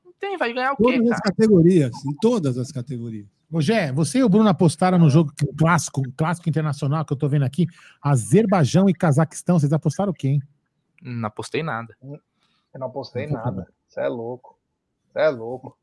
Não 0.05 0.13
tem, 0.21 0.37
vai 0.37 0.53
ganhar 0.53 0.73
o 0.73 0.77
quê? 0.77 0.83
Todas 0.85 1.11
as 1.11 1.21
categorias, 1.21 2.05
em 2.05 2.15
todas 2.21 2.59
as 2.59 2.71
categorias. 2.71 3.27
Rogé, 3.51 3.91
você 3.91 4.19
e 4.19 4.23
o 4.23 4.29
Bruno 4.29 4.49
apostaram 4.49 4.99
no 4.99 5.09
jogo 5.09 5.33
clássico, 5.59 6.03
clássico 6.17 6.49
internacional 6.49 7.05
que 7.05 7.13
eu 7.13 7.17
tô 7.17 7.29
vendo 7.29 7.45
aqui, 7.45 7.67
Azerbaijão 8.01 8.89
e 8.89 8.95
Cazaquistão. 8.95 9.59
Vocês 9.59 9.73
apostaram 9.73 10.13
o 10.13 10.15
quê, 10.15 10.29
hein? 10.29 10.43
Não 11.03 11.27
apostei 11.27 11.63
nada. 11.63 11.97
Eu 12.03 12.21
não 12.79 12.89
apostei 12.89 13.27
nada. 13.27 13.67
Você 13.99 14.05
é 14.05 14.09
louco. 14.09 14.57
Você 15.13 15.19
é 15.21 15.29
louco. 15.29 15.77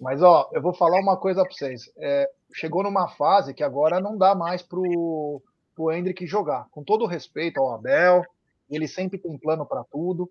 Mas, 0.00 0.22
ó, 0.22 0.48
eu 0.52 0.62
vou 0.62 0.72
falar 0.72 1.00
uma 1.00 1.16
coisa 1.16 1.42
pra 1.42 1.52
vocês. 1.52 1.90
É, 1.98 2.30
chegou 2.54 2.82
numa 2.82 3.08
fase 3.08 3.52
que 3.52 3.64
agora 3.64 4.00
não 4.00 4.16
dá 4.16 4.34
mais 4.34 4.62
pro, 4.62 5.42
pro 5.74 5.92
Hendrick 5.92 6.26
jogar. 6.26 6.66
Com 6.70 6.84
todo 6.84 7.06
respeito 7.06 7.60
ao 7.60 7.74
Abel, 7.74 8.24
ele 8.70 8.86
sempre 8.86 9.18
tem 9.18 9.36
plano 9.36 9.66
para 9.66 9.84
tudo, 9.84 10.30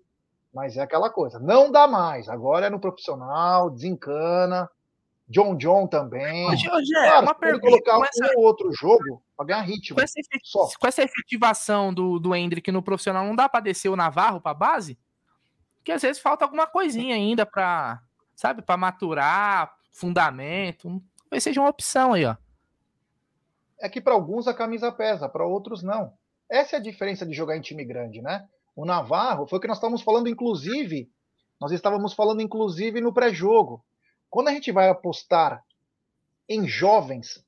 mas 0.52 0.76
é 0.76 0.80
aquela 0.80 1.10
coisa. 1.10 1.38
Não 1.38 1.70
dá 1.70 1.86
mais. 1.86 2.28
Agora 2.28 2.66
é 2.66 2.70
no 2.70 2.80
profissional, 2.80 3.70
desencana 3.70 4.68
John 5.28 5.54
John 5.56 5.86
também. 5.86 6.48
Hoje, 6.48 6.68
hoje 6.68 6.96
é 6.96 7.08
claro, 7.08 7.26
uma 7.26 7.34
pergunta. 7.34 7.68
colocar 7.68 7.98
um 7.98 8.38
ou 8.38 8.44
outro 8.44 8.72
jogo 8.72 9.22
para 9.36 9.46
ganhar 9.46 9.60
ritmo. 9.60 9.96
Com 9.96 10.02
essa, 10.02 10.18
efet... 10.18 10.42
com 10.80 10.86
essa, 10.88 11.02
efetivação 11.02 11.94
do, 11.94 12.18
do 12.18 12.34
Hendrick 12.34 12.72
no 12.72 12.82
profissional, 12.82 13.24
não 13.24 13.36
dá 13.36 13.48
para 13.48 13.60
descer 13.60 13.88
o 13.90 13.96
Navarro 13.96 14.40
para 14.40 14.54
base? 14.54 14.98
Porque 15.90 15.96
às 15.96 16.02
vezes 16.02 16.22
falta 16.22 16.44
alguma 16.44 16.68
coisinha 16.68 17.16
ainda 17.16 17.44
para, 17.44 18.00
sabe, 18.36 18.62
para 18.62 18.76
maturar, 18.76 19.74
fundamento. 19.90 21.02
Talvez 21.24 21.42
seja 21.42 21.60
uma 21.60 21.68
opção 21.68 22.12
aí, 22.12 22.24
ó. 22.24 22.36
É 23.80 23.88
que 23.88 24.00
para 24.00 24.14
alguns 24.14 24.46
a 24.46 24.54
camisa 24.54 24.92
pesa, 24.92 25.28
para 25.28 25.44
outros 25.44 25.82
não. 25.82 26.12
Essa 26.48 26.76
é 26.76 26.78
a 26.78 26.82
diferença 26.82 27.26
de 27.26 27.34
jogar 27.34 27.56
em 27.56 27.60
time 27.60 27.84
grande, 27.84 28.22
né? 28.22 28.48
O 28.76 28.84
Navarro 28.84 29.48
foi 29.48 29.58
o 29.58 29.60
que 29.60 29.66
nós 29.66 29.78
estávamos 29.78 30.02
falando, 30.02 30.28
inclusive, 30.28 31.10
nós 31.60 31.72
estávamos 31.72 32.14
falando, 32.14 32.40
inclusive, 32.40 33.00
no 33.00 33.12
pré-jogo. 33.12 33.84
Quando 34.30 34.46
a 34.46 34.52
gente 34.52 34.70
vai 34.70 34.88
apostar 34.88 35.60
em 36.48 36.68
jovens 36.68 37.44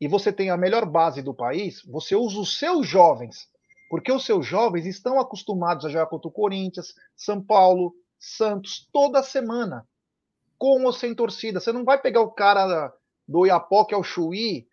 e 0.00 0.08
você 0.08 0.32
tem 0.32 0.48
a 0.48 0.56
melhor 0.56 0.86
base 0.86 1.20
do 1.20 1.34
país, 1.34 1.82
você 1.82 2.16
usa 2.16 2.40
os 2.40 2.58
seus 2.58 2.88
jovens, 2.88 3.46
porque 3.94 4.10
os 4.10 4.26
seus 4.26 4.44
jovens 4.44 4.86
estão 4.86 5.20
acostumados 5.20 5.84
a 5.84 5.88
jogar 5.88 6.06
contra 6.06 6.26
o 6.26 6.32
Corinthians, 6.32 6.96
São 7.14 7.40
Paulo, 7.40 7.94
Santos, 8.18 8.88
toda 8.92 9.22
semana, 9.22 9.86
com 10.58 10.82
ou 10.82 10.92
sem 10.92 11.14
torcida. 11.14 11.60
Você 11.60 11.70
não 11.72 11.84
vai 11.84 12.02
pegar 12.02 12.20
o 12.20 12.32
cara 12.32 12.92
do 13.28 13.46
Iapó, 13.46 13.84
que 13.84 13.94
é 13.94 13.96
o 13.96 14.02
Chuí, 14.02 14.66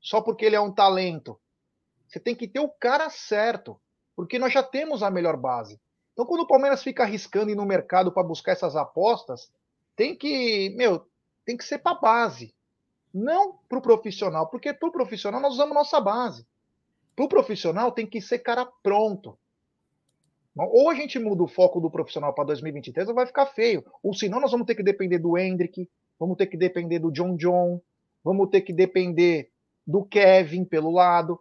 só 0.00 0.20
porque 0.20 0.44
ele 0.44 0.56
é 0.56 0.60
um 0.60 0.74
talento. 0.74 1.40
Você 2.08 2.18
tem 2.18 2.34
que 2.34 2.48
ter 2.48 2.58
o 2.58 2.68
cara 2.68 3.08
certo, 3.10 3.80
porque 4.16 4.40
nós 4.40 4.52
já 4.52 4.60
temos 4.60 5.04
a 5.04 5.10
melhor 5.10 5.36
base. 5.36 5.80
Então, 6.12 6.26
quando 6.26 6.40
o 6.40 6.48
Palmeiras 6.48 6.82
fica 6.82 7.04
arriscando 7.04 7.52
ir 7.52 7.54
no 7.54 7.64
mercado 7.64 8.10
para 8.10 8.26
buscar 8.26 8.50
essas 8.50 8.74
apostas, 8.74 9.52
tem 9.94 10.16
que, 10.16 10.70
meu, 10.70 11.08
tem 11.46 11.56
que 11.56 11.62
ser 11.62 11.78
para 11.78 12.00
base, 12.00 12.52
não 13.14 13.56
para 13.68 13.78
o 13.78 13.82
profissional, 13.82 14.48
porque 14.50 14.74
para 14.74 14.88
o 14.88 14.92
profissional 14.92 15.40
nós 15.40 15.54
usamos 15.54 15.74
nossa 15.76 16.00
base. 16.00 16.44
Para 17.14 17.24
o 17.24 17.28
profissional 17.28 17.92
tem 17.92 18.06
que 18.06 18.20
ser 18.20 18.40
cara 18.40 18.66
pronto. 18.82 19.38
Ou 20.56 20.88
a 20.88 20.94
gente 20.94 21.18
muda 21.18 21.42
o 21.42 21.48
foco 21.48 21.80
do 21.80 21.90
profissional 21.90 22.32
para 22.32 22.44
2023 22.44 23.08
ou 23.08 23.14
vai 23.14 23.26
ficar 23.26 23.46
feio. 23.46 23.84
Ou 24.02 24.14
senão 24.14 24.40
nós 24.40 24.52
vamos 24.52 24.66
ter 24.66 24.74
que 24.74 24.82
depender 24.82 25.18
do 25.18 25.36
Hendrick, 25.36 25.88
vamos 26.18 26.36
ter 26.36 26.46
que 26.46 26.56
depender 26.56 27.00
do 27.00 27.10
John 27.10 27.36
John, 27.36 27.80
vamos 28.22 28.48
ter 28.50 28.60
que 28.60 28.72
depender 28.72 29.50
do 29.86 30.04
Kevin 30.04 30.64
pelo 30.64 30.90
lado. 30.90 31.40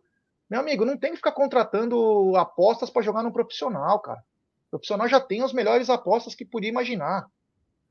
Meu 0.49 0.59
amigo, 0.59 0.83
não 0.83 0.97
tem 0.97 1.11
que 1.11 1.17
ficar 1.17 1.31
contratando 1.31 2.35
apostas 2.35 2.89
para 2.89 3.01
jogar 3.01 3.23
no 3.23 3.31
profissional, 3.31 3.99
cara. 3.99 4.19
O 4.67 4.71
profissional 4.71 5.07
já 5.07 5.19
tem 5.19 5.41
as 5.41 5.53
melhores 5.53 5.89
apostas 5.89 6.33
que 6.33 6.45
podia 6.45 6.69
imaginar. 6.69 7.27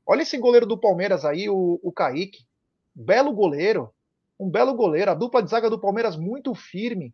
Olha 0.05 0.21
esse 0.21 0.37
goleiro 0.37 0.65
do 0.65 0.77
Palmeiras 0.77 1.23
aí, 1.23 1.49
o, 1.49 1.79
o 1.81 1.91
Kaique. 1.91 2.45
Belo 2.93 3.33
goleiro. 3.33 3.93
Um 4.37 4.49
belo 4.49 4.73
goleiro. 4.73 5.11
A 5.11 5.13
dupla 5.13 5.41
de 5.41 5.49
zaga 5.49 5.69
do 5.69 5.79
Palmeiras 5.79 6.17
muito 6.17 6.53
firme. 6.53 7.13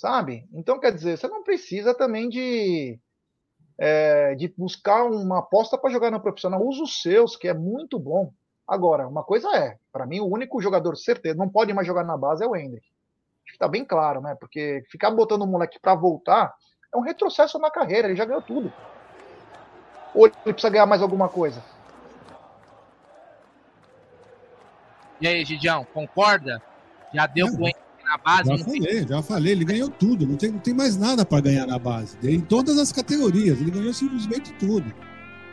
Sabe? 0.00 0.48
Então, 0.54 0.80
quer 0.80 0.94
dizer, 0.94 1.18
você 1.18 1.28
não 1.28 1.42
precisa 1.42 1.92
também 1.92 2.26
de, 2.30 2.98
é, 3.76 4.34
de 4.34 4.48
buscar 4.48 5.04
uma 5.04 5.40
aposta 5.40 5.76
para 5.76 5.90
jogar 5.90 6.10
no 6.10 6.22
profissional. 6.22 6.66
Usa 6.66 6.84
os 6.84 7.02
seus, 7.02 7.36
que 7.36 7.46
é 7.46 7.52
muito 7.52 7.98
bom. 7.98 8.32
Agora, 8.66 9.06
uma 9.06 9.22
coisa 9.22 9.54
é, 9.54 9.76
para 9.92 10.06
mim, 10.06 10.20
o 10.20 10.32
único 10.32 10.58
jogador 10.62 10.96
certeza, 10.96 11.36
não 11.36 11.50
pode 11.50 11.74
mais 11.74 11.86
jogar 11.86 12.02
na 12.02 12.16
base 12.16 12.42
é 12.42 12.46
o 12.46 12.56
Hendrick. 12.56 12.86
Acho 13.44 13.52
que 13.52 13.58
tá 13.58 13.68
bem 13.68 13.84
claro, 13.84 14.22
né? 14.22 14.34
Porque 14.40 14.82
ficar 14.90 15.10
botando 15.10 15.42
o 15.42 15.46
moleque 15.46 15.78
para 15.78 15.94
voltar 15.94 16.54
é 16.94 16.96
um 16.96 17.02
retrocesso 17.02 17.58
na 17.58 17.70
carreira, 17.70 18.08
ele 18.08 18.16
já 18.16 18.24
ganhou 18.24 18.40
tudo. 18.40 18.72
Ou 20.14 20.28
ele 20.28 20.34
precisa 20.44 20.70
ganhar 20.70 20.86
mais 20.86 21.02
alguma 21.02 21.28
coisa? 21.28 21.62
E 25.20 25.28
aí, 25.28 25.44
Gidião, 25.44 25.84
concorda? 25.92 26.58
Já 27.12 27.26
deu 27.26 27.46
é, 27.46 27.72
na 28.10 28.18
base? 28.18 28.48
Já 28.48 28.64
falei, 28.64 29.06
já 29.06 29.22
falei, 29.22 29.52
ele 29.52 29.64
ganhou 29.64 29.88
tudo, 29.88 30.26
não 30.26 30.36
tem, 30.36 30.50
não 30.50 30.58
tem 30.58 30.74
mais 30.74 30.96
nada 30.96 31.24
para 31.24 31.40
ganhar 31.40 31.66
na 31.66 31.78
base. 31.78 32.16
Em 32.22 32.40
todas 32.40 32.76
as 32.78 32.90
categorias, 32.90 33.60
ele 33.60 33.70
ganhou 33.70 33.94
simplesmente 33.94 34.52
tudo. 34.54 34.92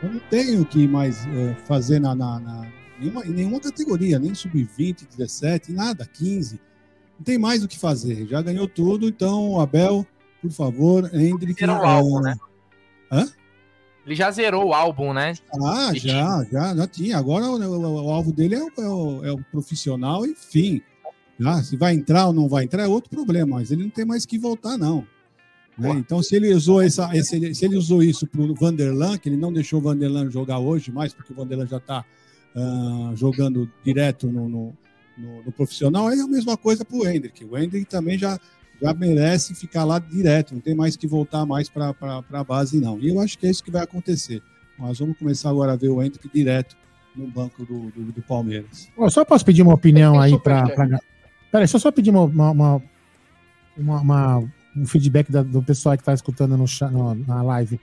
Eu 0.02 0.12
não 0.12 0.20
tenho 0.30 0.62
o 0.62 0.64
que 0.64 0.86
mais 0.86 1.26
é, 1.26 1.54
fazer 1.66 2.00
na, 2.00 2.14
na, 2.14 2.40
na 2.40 2.66
nenhuma, 2.98 3.24
em 3.24 3.30
nenhuma 3.30 3.60
categoria, 3.60 4.18
nem 4.18 4.34
sub-20, 4.34 5.06
17, 5.16 5.72
nada, 5.72 6.04
15. 6.04 6.60
Não 7.18 7.24
tem 7.24 7.38
mais 7.38 7.62
o 7.62 7.68
que 7.68 7.78
fazer, 7.78 8.26
já 8.26 8.42
ganhou 8.42 8.68
tudo, 8.68 9.08
então, 9.08 9.60
Abel, 9.60 10.06
por 10.40 10.50
favor, 10.50 11.10
Hendrick. 11.12 11.62
Era 11.62 11.80
o 11.80 11.84
álbum, 11.84 12.20
né? 12.20 12.36
Hã? 13.10 13.26
Ele 14.06 14.14
já 14.14 14.30
zerou 14.30 14.68
o 14.68 14.74
álbum, 14.74 15.12
né? 15.12 15.34
Ah, 15.62 15.92
já, 15.94 16.44
já, 16.50 16.74
já 16.74 16.86
tinha. 16.86 17.18
Agora 17.18 17.44
o, 17.44 17.58
o, 17.60 18.06
o 18.06 18.10
alvo 18.10 18.32
dele 18.32 18.54
é 18.54 18.62
o, 18.62 18.70
é 18.78 18.88
o, 18.88 19.24
é 19.26 19.32
o 19.32 19.44
profissional, 19.50 20.24
enfim. 20.24 20.80
Ah, 21.44 21.62
se 21.62 21.76
vai 21.76 21.94
entrar 21.94 22.26
ou 22.26 22.32
não 22.32 22.48
vai 22.48 22.64
entrar 22.64 22.82
é 22.84 22.88
outro 22.88 23.10
problema, 23.10 23.56
mas 23.56 23.70
ele 23.70 23.84
não 23.84 23.90
tem 23.90 24.04
mais 24.04 24.26
que 24.26 24.38
voltar, 24.38 24.76
não. 24.76 25.06
Né? 25.78 25.90
Então, 25.92 26.20
se 26.22 26.34
ele 26.34 26.52
usou 26.52 26.82
essa, 26.82 27.16
esse, 27.16 27.54
se 27.54 27.64
ele 27.64 27.76
usou 27.76 28.02
isso 28.02 28.26
para 28.26 28.40
o 28.40 28.54
Vanderlan, 28.54 29.16
que 29.16 29.28
ele 29.28 29.36
não 29.36 29.52
deixou 29.52 29.78
o 29.78 29.82
Vanderlan 29.82 30.28
jogar 30.30 30.58
hoje 30.58 30.90
mais, 30.90 31.14
porque 31.14 31.32
o 31.32 31.36
Vanderlan 31.36 31.66
já 31.68 31.76
está 31.76 32.00
uh, 32.00 32.02
ah, 32.56 33.12
jogando 33.14 33.70
direto 33.84 34.26
no, 34.26 34.48
no, 34.48 34.76
no, 35.16 35.42
no, 35.44 35.52
profissional, 35.52 36.10
é 36.10 36.20
a 36.20 36.26
mesma 36.26 36.56
coisa 36.56 36.84
para 36.84 36.96
o 36.96 37.06
Hendrick. 37.06 37.44
O 37.44 37.56
Hendrick 37.56 37.88
também 37.88 38.18
já 38.18 38.38
já 38.80 38.94
merece 38.94 39.54
ficar 39.54 39.84
lá 39.84 39.98
direto, 39.98 40.54
não 40.54 40.60
tem 40.60 40.74
mais 40.74 40.96
que 40.96 41.06
voltar 41.06 41.44
mais 41.44 41.68
para 41.68 41.94
a 42.30 42.44
base, 42.44 42.80
não. 42.80 42.98
E 43.00 43.08
eu 43.08 43.20
acho 43.20 43.36
que 43.36 43.46
é 43.46 43.50
isso 43.50 43.62
que 43.62 43.72
vai 43.72 43.82
acontecer. 43.82 44.40
Nós 44.78 45.00
vamos 45.00 45.18
começar 45.18 45.50
agora 45.50 45.72
a 45.72 45.76
ver 45.76 45.88
o 45.88 46.00
Hendrick 46.00 46.28
direto 46.32 46.76
no 47.14 47.26
banco 47.26 47.64
do, 47.66 47.90
do, 47.90 48.12
do 48.12 48.22
Palmeiras. 48.22 48.88
Eu 48.96 49.10
só 49.10 49.24
posso 49.24 49.44
pedir 49.44 49.62
uma 49.62 49.74
opinião 49.74 50.20
aí 50.20 50.38
para. 50.38 51.00
Peraí, 51.50 51.62
deixa 51.62 51.76
eu 51.76 51.80
só 51.80 51.90
pedir 51.90 52.10
uma, 52.10 52.24
uma, 52.24 52.82
uma, 53.76 54.00
uma 54.00 54.52
um 54.76 54.86
feedback 54.86 55.30
da, 55.30 55.42
do 55.42 55.62
pessoal 55.62 55.96
que 55.96 56.02
está 56.02 56.12
escutando 56.12 56.56
no, 56.56 56.64
no, 56.90 57.14
na 57.14 57.42
live. 57.42 57.80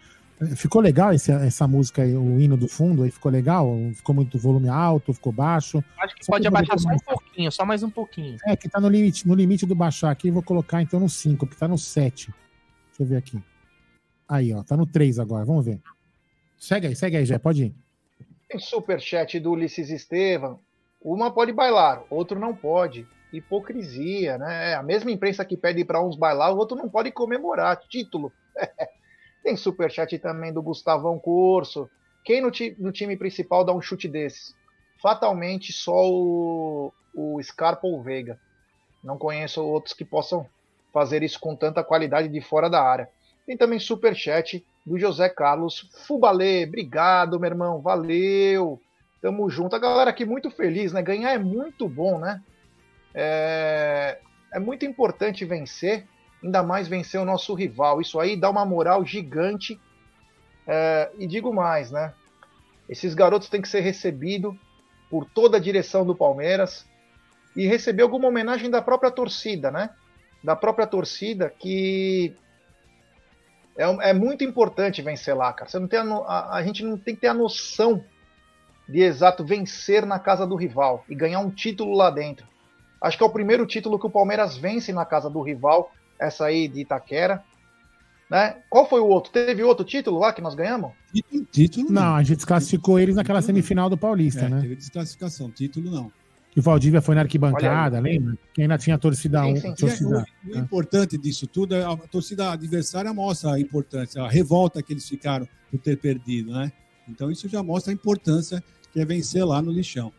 Ficou 0.55 0.81
legal 0.81 1.13
esse, 1.13 1.31
essa 1.31 1.65
música, 1.65 2.01
aí, 2.01 2.13
o 2.13 2.39
hino 2.39 2.57
do 2.57 2.67
fundo 2.67 3.03
aí? 3.03 3.11
Ficou 3.11 3.31
legal? 3.31 3.73
Ficou 3.93 4.13
muito 4.13 4.37
volume 4.37 4.67
alto? 4.67 5.13
Ficou 5.13 5.31
baixo? 5.31 5.83
Acho 5.97 6.15
que 6.15 6.25
só 6.25 6.33
pode 6.33 6.45
abaixar 6.45 6.77
só 6.77 6.89
um 6.89 6.99
pouquinho, 6.99 7.51
só 7.51 7.65
mais 7.65 7.83
um 7.83 7.89
pouquinho. 7.89 8.37
É, 8.45 8.55
que 8.55 8.67
tá 8.67 8.81
no 8.81 8.89
limite, 8.89 9.25
no 9.25 9.33
limite 9.33 9.65
do 9.65 9.73
baixar 9.73 10.11
aqui. 10.11 10.29
Vou 10.29 10.43
colocar 10.43 10.81
então 10.81 10.99
no 10.99 11.07
5, 11.07 11.47
que 11.47 11.55
tá 11.55 11.67
no 11.67 11.77
7. 11.77 12.25
Deixa 12.27 13.03
eu 13.03 13.05
ver 13.05 13.15
aqui. 13.15 13.41
Aí, 14.27 14.53
ó, 14.53 14.61
tá 14.61 14.75
no 14.75 14.85
3 14.85 15.19
agora. 15.19 15.45
Vamos 15.45 15.65
ver. 15.65 15.79
Segue 16.57 16.87
aí, 16.87 16.95
segue 16.95 17.15
aí, 17.15 17.25
Jé, 17.25 17.37
pode 17.37 17.65
ir. 17.65 17.75
Tem 18.49 18.59
superchat 18.59 19.39
do 19.39 19.51
Ulisses 19.51 19.89
Estevam. 19.89 20.59
Uma 21.01 21.31
pode 21.31 21.53
bailar, 21.53 22.03
outro 22.09 22.39
não 22.39 22.53
pode. 22.53 23.07
Hipocrisia, 23.37 24.37
né? 24.37 24.71
É 24.71 24.75
a 24.75 24.83
mesma 24.83 25.11
imprensa 25.11 25.45
que 25.45 25.57
pede 25.57 25.83
para 25.83 26.01
uns 26.01 26.15
bailar, 26.15 26.53
o 26.53 26.57
outro 26.57 26.75
não 26.75 26.89
pode 26.89 27.11
comemorar. 27.11 27.77
Título. 27.87 28.31
Tem 29.43 29.55
superchat 29.55 30.17
também 30.19 30.51
do 30.51 30.61
Gustavão 30.61 31.19
Corso. 31.19 31.89
Quem 32.23 32.41
no, 32.41 32.49
ti, 32.49 32.75
no, 32.79 32.91
time 32.91 33.15
principal 33.15 33.63
dá 33.63 33.71
um 33.71 33.81
chute 33.81 34.07
desses? 34.07 34.55
Fatalmente 34.99 35.71
só 35.71 36.09
o, 36.09 36.91
o 37.13 37.41
Scarpa 37.43 37.85
ou 37.85 38.01
Veiga. 38.01 38.39
Não 39.03 39.17
conheço 39.17 39.63
outros 39.63 39.93
que 39.93 40.03
possam 40.03 40.47
fazer 40.91 41.21
isso 41.21 41.39
com 41.39 41.55
tanta 41.55 41.83
qualidade 41.83 42.27
de 42.27 42.41
fora 42.41 42.67
da 42.69 42.81
área. 42.81 43.07
Tem 43.45 43.55
também 43.55 43.77
superchat 43.77 44.65
do 44.83 44.97
José 44.97 45.29
Carlos 45.29 45.87
Fubalê. 46.07 46.65
Obrigado, 46.65 47.39
meu 47.39 47.49
irmão. 47.49 47.81
Valeu. 47.81 48.81
Tamo 49.21 49.47
junto. 49.49 49.75
A 49.75 49.79
galera 49.79 50.09
aqui 50.09 50.25
muito 50.25 50.49
feliz, 50.49 50.91
né? 50.91 51.03
Ganhar 51.03 51.31
é 51.31 51.37
muito 51.37 51.87
bom, 51.87 52.17
né? 52.17 52.41
É, 53.15 54.19
é 54.53 54.59
muito 54.59 54.85
importante 54.85 55.45
vencer 55.45 56.05
ainda 56.45 56.61
mais 56.61 56.87
vencer 56.87 57.19
o 57.19 57.25
nosso 57.25 57.53
rival. 57.55 57.99
Isso 57.99 58.19
aí 58.19 58.35
dá 58.35 58.49
uma 58.49 58.65
moral 58.65 59.03
gigante. 59.03 59.79
É, 60.67 61.11
e 61.17 61.25
digo 61.25 61.53
mais, 61.53 61.91
né? 61.91 62.13
Esses 62.87 63.13
garotos 63.15 63.49
têm 63.49 63.61
que 63.61 63.67
ser 63.67 63.81
recebidos 63.81 64.55
por 65.09 65.25
toda 65.25 65.57
a 65.57 65.59
direção 65.59 66.05
do 66.05 66.15
Palmeiras 66.15 66.85
e 67.55 67.67
receber 67.67 68.03
alguma 68.03 68.27
homenagem 68.27 68.69
da 68.69 68.81
própria 68.81 69.09
torcida, 69.09 69.71
né? 69.71 69.89
Da 70.43 70.55
própria 70.55 70.85
torcida 70.85 71.49
que 71.49 72.35
é, 73.75 74.09
é 74.09 74.13
muito 74.13 74.43
importante 74.43 75.01
vencer 75.01 75.35
lá, 75.35 75.51
cara. 75.51 75.69
Você 75.69 75.79
não 75.79 75.87
tem 75.87 75.99
a, 75.99 76.03
a, 76.03 76.57
a, 76.57 76.63
gente 76.63 76.83
não 76.83 76.97
tem 76.97 77.15
que 77.15 77.21
ter 77.21 77.27
a 77.27 77.33
noção 77.33 78.03
de 78.87 79.01
exato 79.01 79.43
vencer 79.43 80.05
na 80.05 80.19
casa 80.19 80.45
do 80.45 80.55
rival 80.55 81.03
e 81.09 81.15
ganhar 81.15 81.39
um 81.39 81.49
título 81.49 81.95
lá 81.95 82.11
dentro. 82.11 82.47
Acho 83.01 83.17
que 83.17 83.23
é 83.23 83.27
o 83.27 83.31
primeiro 83.31 83.65
título 83.65 83.99
que 83.99 84.07
o 84.07 84.09
Palmeiras 84.09 84.57
vence 84.57 84.91
na 84.91 85.05
casa 85.05 85.29
do 85.29 85.41
rival, 85.41 85.91
essa 86.19 86.45
aí 86.45 86.67
de 86.67 86.81
Itaquera. 86.81 87.43
Né? 88.29 88.57
Qual 88.69 88.89
foi 88.89 88.99
o 88.99 89.07
outro? 89.07 89.31
Teve 89.31 89.61
outro 89.63 89.85
título 89.85 90.19
lá 90.19 90.33
que 90.33 90.41
nós 90.41 90.55
ganhamos? 90.55 90.91
Título, 91.51 91.91
não. 91.91 92.15
a 92.15 92.23
gente 92.23 92.37
desclassificou 92.37 92.99
eles 92.99 93.15
naquela 93.15 93.41
semifinal 93.41 93.89
do 93.89 93.97
Paulista, 93.97 94.45
é, 94.45 94.49
né? 94.49 94.61
Teve 94.61 94.75
desclassificação, 94.75 95.51
título 95.51 95.91
não. 95.91 96.11
E 96.55 96.59
o 96.59 96.63
Valdívia 96.63 97.01
foi 97.01 97.15
na 97.15 97.21
arquibancada, 97.21 97.99
lembra? 97.99 98.37
Que 98.53 98.61
ainda 98.61 98.77
tinha 98.77 98.97
torcida 98.97 99.45
1. 99.45 99.49
Um, 99.49 99.75
torcida, 99.75 100.25
o, 100.45 100.55
o 100.55 100.57
importante 100.57 101.17
disso 101.17 101.45
tudo 101.45 101.75
é 101.75 101.83
a 101.83 101.95
torcida 101.97 102.51
adversária 102.51 103.13
mostra 103.13 103.53
a 103.53 103.59
importância, 103.59 104.23
a 104.23 104.29
revolta 104.29 104.81
que 104.81 104.93
eles 104.93 105.07
ficaram 105.07 105.47
por 105.69 105.79
ter 105.79 105.97
perdido, 105.97 106.53
né? 106.53 106.71
Então 107.07 107.29
isso 107.29 107.47
já 107.49 107.61
mostra 107.61 107.91
a 107.91 107.93
importância 107.93 108.63
que 108.91 109.01
é 109.01 109.05
vencer 109.05 109.45
lá 109.45 109.61
no 109.61 109.69
lixão. 109.69 110.11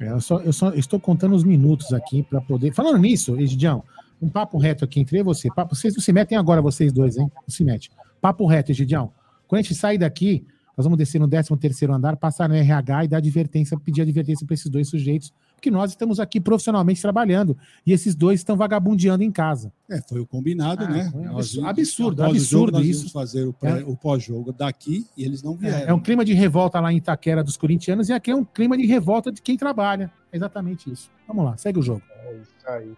É, 0.00 0.10
eu, 0.10 0.20
só, 0.20 0.40
eu 0.40 0.52
só 0.52 0.72
estou 0.72 0.98
contando 0.98 1.34
os 1.34 1.44
minutos 1.44 1.92
aqui 1.92 2.22
para 2.22 2.40
poder. 2.40 2.72
Falando 2.72 2.98
nisso, 2.98 3.38
Egidião, 3.38 3.84
um 4.20 4.28
papo 4.28 4.56
reto 4.56 4.84
aqui 4.84 4.98
entre 4.98 5.22
você. 5.22 5.48
Papo, 5.54 5.74
vocês 5.74 5.94
não 5.94 6.00
se 6.00 6.12
metem 6.12 6.38
agora, 6.38 6.62
vocês 6.62 6.92
dois, 6.92 7.16
hein? 7.16 7.30
Não 7.34 7.48
se 7.48 7.62
mete. 7.62 7.90
Papo 8.20 8.46
reto, 8.46 8.72
Egidião. 8.72 9.12
Quando 9.46 9.60
a 9.60 9.62
gente 9.62 9.74
sair 9.74 9.98
daqui, 9.98 10.46
nós 10.76 10.84
vamos 10.84 10.96
descer 10.98 11.18
no 11.18 11.28
13 11.28 11.54
terceiro 11.58 11.92
andar, 11.92 12.16
passar 12.16 12.48
no 12.48 12.54
RH 12.54 13.04
e 13.04 13.08
dar 13.08 13.16
advertência, 13.18 13.78
pedir 13.78 14.02
advertência 14.02 14.46
para 14.46 14.54
esses 14.54 14.70
dois 14.70 14.88
sujeitos, 14.88 15.32
porque 15.60 15.70
nós 15.70 15.90
estamos 15.90 16.18
aqui 16.18 16.40
profissionalmente 16.40 17.02
trabalhando 17.02 17.56
e 17.86 17.92
esses 17.92 18.14
dois 18.14 18.40
estão 18.40 18.56
vagabundeando 18.56 19.22
em 19.22 19.30
casa. 19.30 19.70
É, 19.90 20.00
foi 20.00 20.18
o 20.18 20.26
combinado, 20.26 20.84
ah, 20.84 20.88
né? 20.88 21.12
Nós, 21.14 21.56
absurdo, 21.58 22.24
absurdo 22.24 22.78
jogo, 22.78 22.90
isso. 22.90 23.12
fazer 23.12 23.44
o, 23.44 23.54
é. 23.62 23.84
o 23.84 23.94
pós-jogo 23.94 24.52
daqui 24.52 25.06
e 25.16 25.22
eles 25.22 25.42
não 25.42 25.54
vieram. 25.54 25.78
É, 25.78 25.90
é, 25.90 25.94
um 25.94 26.00
clima 26.00 26.24
de 26.24 26.32
revolta 26.32 26.80
lá 26.80 26.90
em 26.90 26.96
Itaquera 26.96 27.44
dos 27.44 27.58
corintianos 27.58 28.08
e 28.08 28.12
aqui 28.14 28.30
é 28.30 28.34
um 28.34 28.44
clima 28.44 28.76
de 28.76 28.86
revolta 28.86 29.30
de 29.30 29.42
quem 29.42 29.56
trabalha. 29.56 30.10
É 30.32 30.36
exatamente 30.36 30.90
isso. 30.90 31.10
Vamos 31.28 31.44
lá, 31.44 31.56
segue 31.58 31.78
o 31.78 31.82
jogo. 31.82 32.02
É 32.08 32.34
isso 32.34 32.66
aí. 32.66 32.96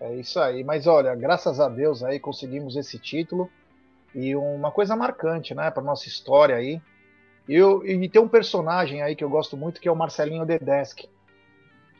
É 0.00 0.16
isso 0.16 0.40
aí. 0.40 0.64
Mas 0.64 0.88
olha, 0.88 1.14
graças 1.14 1.60
a 1.60 1.68
Deus 1.68 2.02
aí 2.02 2.18
conseguimos 2.18 2.74
esse 2.74 2.98
título 2.98 3.48
e 4.12 4.34
uma 4.34 4.72
coisa 4.72 4.96
marcante, 4.96 5.54
né, 5.54 5.70
para 5.70 5.82
nossa 5.84 6.08
história 6.08 6.56
aí. 6.56 6.80
Eu, 7.48 7.86
e 7.86 8.08
tem 8.08 8.20
um 8.20 8.26
personagem 8.26 9.02
aí 9.02 9.14
que 9.14 9.22
eu 9.22 9.30
gosto 9.30 9.56
muito 9.56 9.80
que 9.80 9.86
é 9.86 9.92
o 9.92 9.94
Marcelinho 9.94 10.44
Dedeschi, 10.44 11.08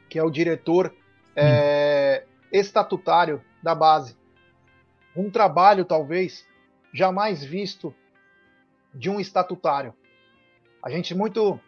que 0.09 0.19
é 0.19 0.23
o 0.23 0.31
diretor 0.31 0.95
é, 1.35 2.25
estatutário 2.53 3.43
da 3.63 3.75
base. 3.75 4.17
Um 5.15 5.31
trabalho 5.31 5.85
talvez 5.85 6.47
jamais 6.93 7.45
visto 7.45 7.95
de 8.95 9.11
um 9.11 9.21
estatutário. 9.21 9.95
A 10.83 10.91
gente 10.91 11.15
muito 11.15 11.61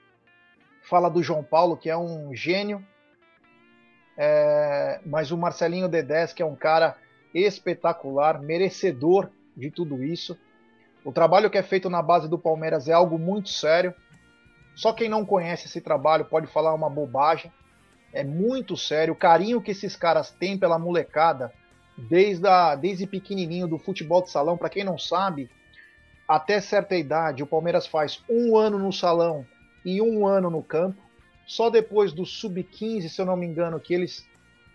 fala 0.82 1.08
do 1.08 1.22
João 1.22 1.42
Paulo, 1.42 1.76
que 1.76 1.90
é 1.90 1.96
um 1.96 2.34
gênio 2.34 2.84
é, 4.20 5.00
mas 5.06 5.30
o 5.30 5.38
Marcelinho 5.38 5.88
Dedes, 5.88 6.32
que 6.32 6.42
é 6.42 6.44
um 6.46 6.56
cara 6.56 6.96
espetacular, 7.32 8.42
merecedor 8.42 9.30
de 9.56 9.70
tudo 9.70 10.02
isso. 10.02 10.36
O 11.04 11.12
trabalho 11.12 11.48
que 11.48 11.56
é 11.56 11.62
feito 11.62 11.88
na 11.88 12.02
base 12.02 12.28
do 12.28 12.36
Palmeiras 12.36 12.88
é 12.88 12.92
algo 12.92 13.16
muito 13.16 13.48
sério. 13.48 13.94
Só 14.74 14.92
quem 14.92 15.08
não 15.08 15.24
conhece 15.24 15.66
esse 15.66 15.80
trabalho 15.80 16.24
pode 16.24 16.48
falar 16.48 16.74
uma 16.74 16.90
bobagem. 16.90 17.52
É 18.12 18.24
muito 18.24 18.76
sério. 18.76 19.14
O 19.14 19.16
carinho 19.16 19.60
que 19.60 19.70
esses 19.70 19.94
caras 19.94 20.30
têm 20.30 20.58
pela 20.58 20.78
molecada, 20.78 21.52
desde, 21.96 22.46
a, 22.46 22.74
desde 22.74 23.06
pequenininho 23.06 23.66
do 23.66 23.78
futebol 23.78 24.22
de 24.22 24.30
salão. 24.30 24.56
Para 24.56 24.70
quem 24.70 24.84
não 24.84 24.98
sabe, 24.98 25.50
até 26.26 26.60
certa 26.60 26.96
idade, 26.96 27.42
o 27.42 27.46
Palmeiras 27.46 27.86
faz 27.86 28.22
um 28.28 28.56
ano 28.56 28.78
no 28.78 28.92
salão 28.92 29.44
e 29.84 30.00
um 30.00 30.26
ano 30.26 30.50
no 30.50 30.62
campo. 30.62 30.98
Só 31.46 31.70
depois 31.70 32.12
do 32.12 32.26
sub-15, 32.26 33.08
se 33.08 33.20
eu 33.20 33.26
não 33.26 33.36
me 33.36 33.46
engano, 33.46 33.80
que 33.80 33.94
eles, 33.94 34.26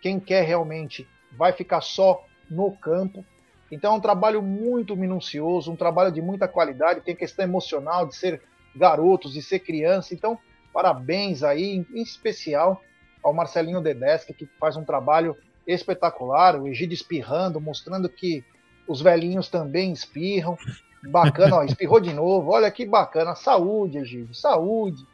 quem 0.01 0.19
quer 0.19 0.43
realmente, 0.43 1.07
vai 1.31 1.53
ficar 1.53 1.81
só 1.81 2.25
no 2.49 2.71
campo. 2.71 3.23
Então 3.71 3.93
é 3.93 3.97
um 3.97 4.01
trabalho 4.01 4.41
muito 4.41 4.95
minucioso, 4.95 5.71
um 5.71 5.75
trabalho 5.75 6.11
de 6.11 6.21
muita 6.21 6.47
qualidade, 6.47 7.01
tem 7.01 7.15
questão 7.15 7.45
emocional 7.45 8.07
de 8.07 8.15
ser 8.15 8.41
garotos, 8.75 9.34
de 9.34 9.41
ser 9.41 9.59
criança. 9.59 10.13
Então, 10.13 10.38
parabéns 10.71 11.43
aí, 11.43 11.86
em 11.93 12.01
especial 12.01 12.81
ao 13.24 13.34
Marcelinho 13.34 13.82
Dedesca, 13.82 14.34
que 14.34 14.45
faz 14.59 14.76
um 14.76 14.84
trabalho 14.84 15.36
espetacular, 15.65 16.59
o 16.59 16.67
Egídio 16.67 16.93
espirrando, 16.93 17.61
mostrando 17.61 18.09
que 18.09 18.43
os 18.88 19.01
velhinhos 19.01 19.47
também 19.47 19.93
espirram. 19.93 20.57
Bacana, 21.03 21.57
ó, 21.57 21.63
espirrou 21.65 21.99
de 21.99 22.13
novo. 22.13 22.51
Olha 22.51 22.69
que 22.69 22.86
bacana. 22.86 23.36
Saúde, 23.36 23.97
Egídio, 23.97 24.34
saúde. 24.36 25.05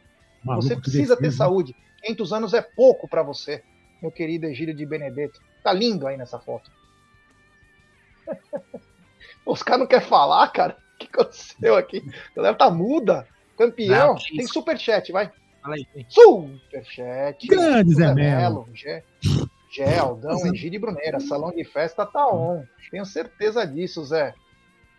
Maluco 0.44 0.66
você 0.66 0.76
precisa 0.76 1.16
ter 1.16 1.30
saúde. 1.30 1.74
500 2.02 2.32
anos 2.32 2.54
é 2.54 2.62
pouco 2.62 3.06
para 3.06 3.22
você, 3.22 3.62
meu 4.00 4.10
querido 4.10 4.46
Egílio 4.46 4.74
de 4.74 4.84
Benedetto. 4.86 5.40
Tá 5.62 5.72
lindo 5.72 6.06
aí 6.06 6.16
nessa 6.16 6.38
foto. 6.38 6.70
Os 9.44 9.62
caras 9.62 9.80
não 9.80 9.86
querem 9.86 10.06
falar, 10.06 10.48
cara. 10.48 10.76
O 10.94 10.98
que 10.98 11.06
aconteceu 11.06 11.76
aqui? 11.76 12.02
A 12.32 12.36
galera 12.36 12.56
tá 12.56 12.70
muda. 12.70 13.26
Campeão. 13.56 14.14
Não, 14.14 14.16
tem 14.16 14.46
superchat, 14.46 15.12
vai. 15.12 15.30
Fala 15.62 15.74
aí. 15.74 15.86
Superchat. 16.08 17.46
Grande 17.46 17.94
Zé 17.94 18.14
Melo. 18.14 18.68
Gé, 18.74 19.02
Gé, 19.70 19.98
Aldão, 19.98 20.46
Egílio 20.46 20.76
e 20.76 20.80
Bruneira. 20.80 21.20
Salão 21.20 21.50
de 21.50 21.64
festa 21.64 22.06
tá 22.06 22.26
on. 22.26 22.64
Tenho 22.90 23.04
certeza 23.04 23.66
disso, 23.66 24.04
Zé. 24.04 24.34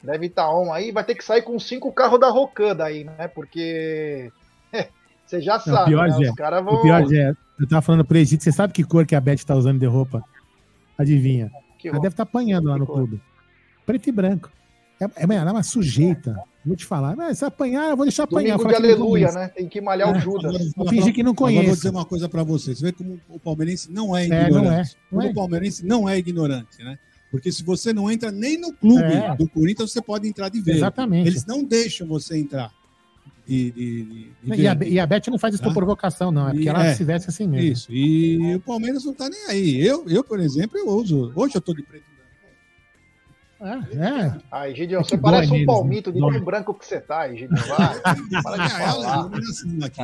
Deve 0.03 0.28
estar 0.28 0.43
tá 0.43 0.53
on 0.53 0.72
aí. 0.72 0.91
Vai 0.91 1.03
ter 1.03 1.16
que 1.16 1.24
sair 1.24 1.41
com 1.41 1.57
cinco 1.59 1.91
carros 1.91 2.20
da 2.20 2.30
Rocan 2.30 2.76
daí, 2.76 3.03
né? 3.03 3.28
Porque 3.28 4.32
Você 5.26 5.41
já 5.41 5.59
sabe, 5.59 5.84
o 5.84 5.86
pior, 5.86 6.09
né? 6.09 6.30
Os 6.30 6.36
caras 6.36 6.64
vão. 6.64 6.74
O 6.74 6.82
pior 6.82 7.14
é, 7.14 7.34
eu 7.59 7.68
tava 7.68 7.82
falando 7.82 8.03
pro 8.03 8.18
Egito, 8.18 8.43
você 8.43 8.51
sabe 8.51 8.74
que 8.74 8.84
cor 8.84 9.05
que 9.05 9.16
a 9.16 9.22
Beth 9.22 9.45
tá 9.45 9.55
usando 9.55 9.80
de 9.80 9.86
roupa? 9.86 10.24
Adivinha? 10.97 11.49
Que 11.80 11.88
Ela 11.88 11.99
deve 11.99 12.14
estar 12.14 12.26
tá 12.26 12.30
apanhando 12.30 12.68
lá 12.68 12.78
no 12.78 12.86
cor? 12.86 12.95
clube. 12.97 13.22
Preto 13.86 14.09
e 14.09 14.12
branco. 14.12 14.51
É, 15.02 15.24
é, 15.24 15.36
ela 15.36 15.49
é 15.49 15.54
uma 15.54 15.64
sujeita. 15.64 16.36
Vou 16.64 16.76
te 16.76 16.86
falar. 16.86 17.16
Mas 17.16 17.39
se 17.39 17.45
apanhar, 17.45 17.89
eu 17.89 17.97
vou 17.97 18.06
deixar 18.06 18.24
apanhar. 18.24 18.58
Domingo 18.58 18.70
de 18.70 18.76
aleluia, 18.76 19.32
né? 19.32 19.47
Tem 19.47 19.68
que 19.68 19.82
malhar 19.82 20.10
é. 20.10 20.12
o 20.12 20.20
Judas. 20.20 20.72
Vou 20.76 20.88
fingir 20.88 21.14
que 21.14 21.24
não 21.24 21.34
conheço. 21.34 21.66
vou 21.66 21.76
dizer 21.76 21.89
uma 21.89 22.06
coisa 22.06 22.30
para 22.30 22.43
você. 22.43 22.76
Você 22.76 22.86
vê 22.86 22.91
como 22.91 23.20
o 23.28 23.39
palmeirense 23.39 23.91
não 23.91 24.16
é 24.16 24.26
ignorante. 24.26 24.47
É, 24.47 24.62
não 24.62 24.72
é. 24.72 24.84
Não 25.12 25.22
é. 25.22 25.32
O 25.32 25.34
palmeirense 25.34 25.86
não 25.86 26.08
é 26.08 26.18
ignorante, 26.18 26.84
né? 26.84 26.99
Porque 27.32 27.52
se 27.52 27.64
você 27.64 27.93
não 27.93 28.12
entra 28.12 28.32
nem 28.32 28.60
no 28.60 28.74
clube 28.74 29.04
é. 29.04 29.36
do 29.36 29.47
Corinthians, 29.47 29.91
você 29.91 30.02
pode 30.02 30.28
entrar 30.28 30.49
de 30.49 30.62
vez. 30.62 30.78
Exatamente. 30.78 31.28
Eles 31.28 31.45
não 31.45 31.64
deixam 31.64 32.06
você 32.06 32.38
entrar 32.38 32.72
de, 33.47 33.72
de, 33.72 34.04
de 34.43 34.62
e, 34.62 34.68
a, 34.68 34.78
e, 34.82 34.99
a, 34.99 35.06
Beth 35.06 35.24
não 35.28 35.39
faz 35.39 35.56
isso 35.56 35.64
tá? 35.64 35.70
por 35.70 35.76
provocação, 35.76 36.32
não. 36.32 36.47
É 36.47 36.52
porque 36.52 36.66
e, 36.66 36.70
ela 36.70 36.86
é, 36.86 36.93
se 36.93 37.04
veste 37.04 37.30
assim 37.30 37.47
mesmo. 37.47 37.72
Isso. 37.72 37.91
E 37.91 38.56
o 38.56 38.60
Palmeiras 38.60 39.04
não 39.04 39.14
tá 39.14 39.28
nem 39.30 39.45
aí. 39.47 39.86
Eu, 39.86 40.06
eu 40.08 40.24
por 40.24 40.39
exemplo, 40.39 40.78
eu 40.78 40.88
uso. 40.88 41.32
Hoje 41.36 41.56
eu 41.56 41.62
tô 41.62 41.74
de 41.74 41.82
preto 41.82 42.11
é, 43.62 43.97
é. 43.97 44.36
Aí, 44.51 44.76
Gideon, 44.76 45.03
você 45.03 45.18
parece 45.18 45.51
um 45.51 45.66
palmito 45.66 46.12
de 46.12 46.20
tão 46.20 46.41
branco 46.41 46.74
que 46.74 46.86
você 46.86 46.99
tá, 46.99 47.22
aí, 47.22 47.38
Gideon. 47.38 47.57
Vai. 47.68 48.01
Para 48.43 48.68
de 48.68 48.74
falar. 48.74 49.30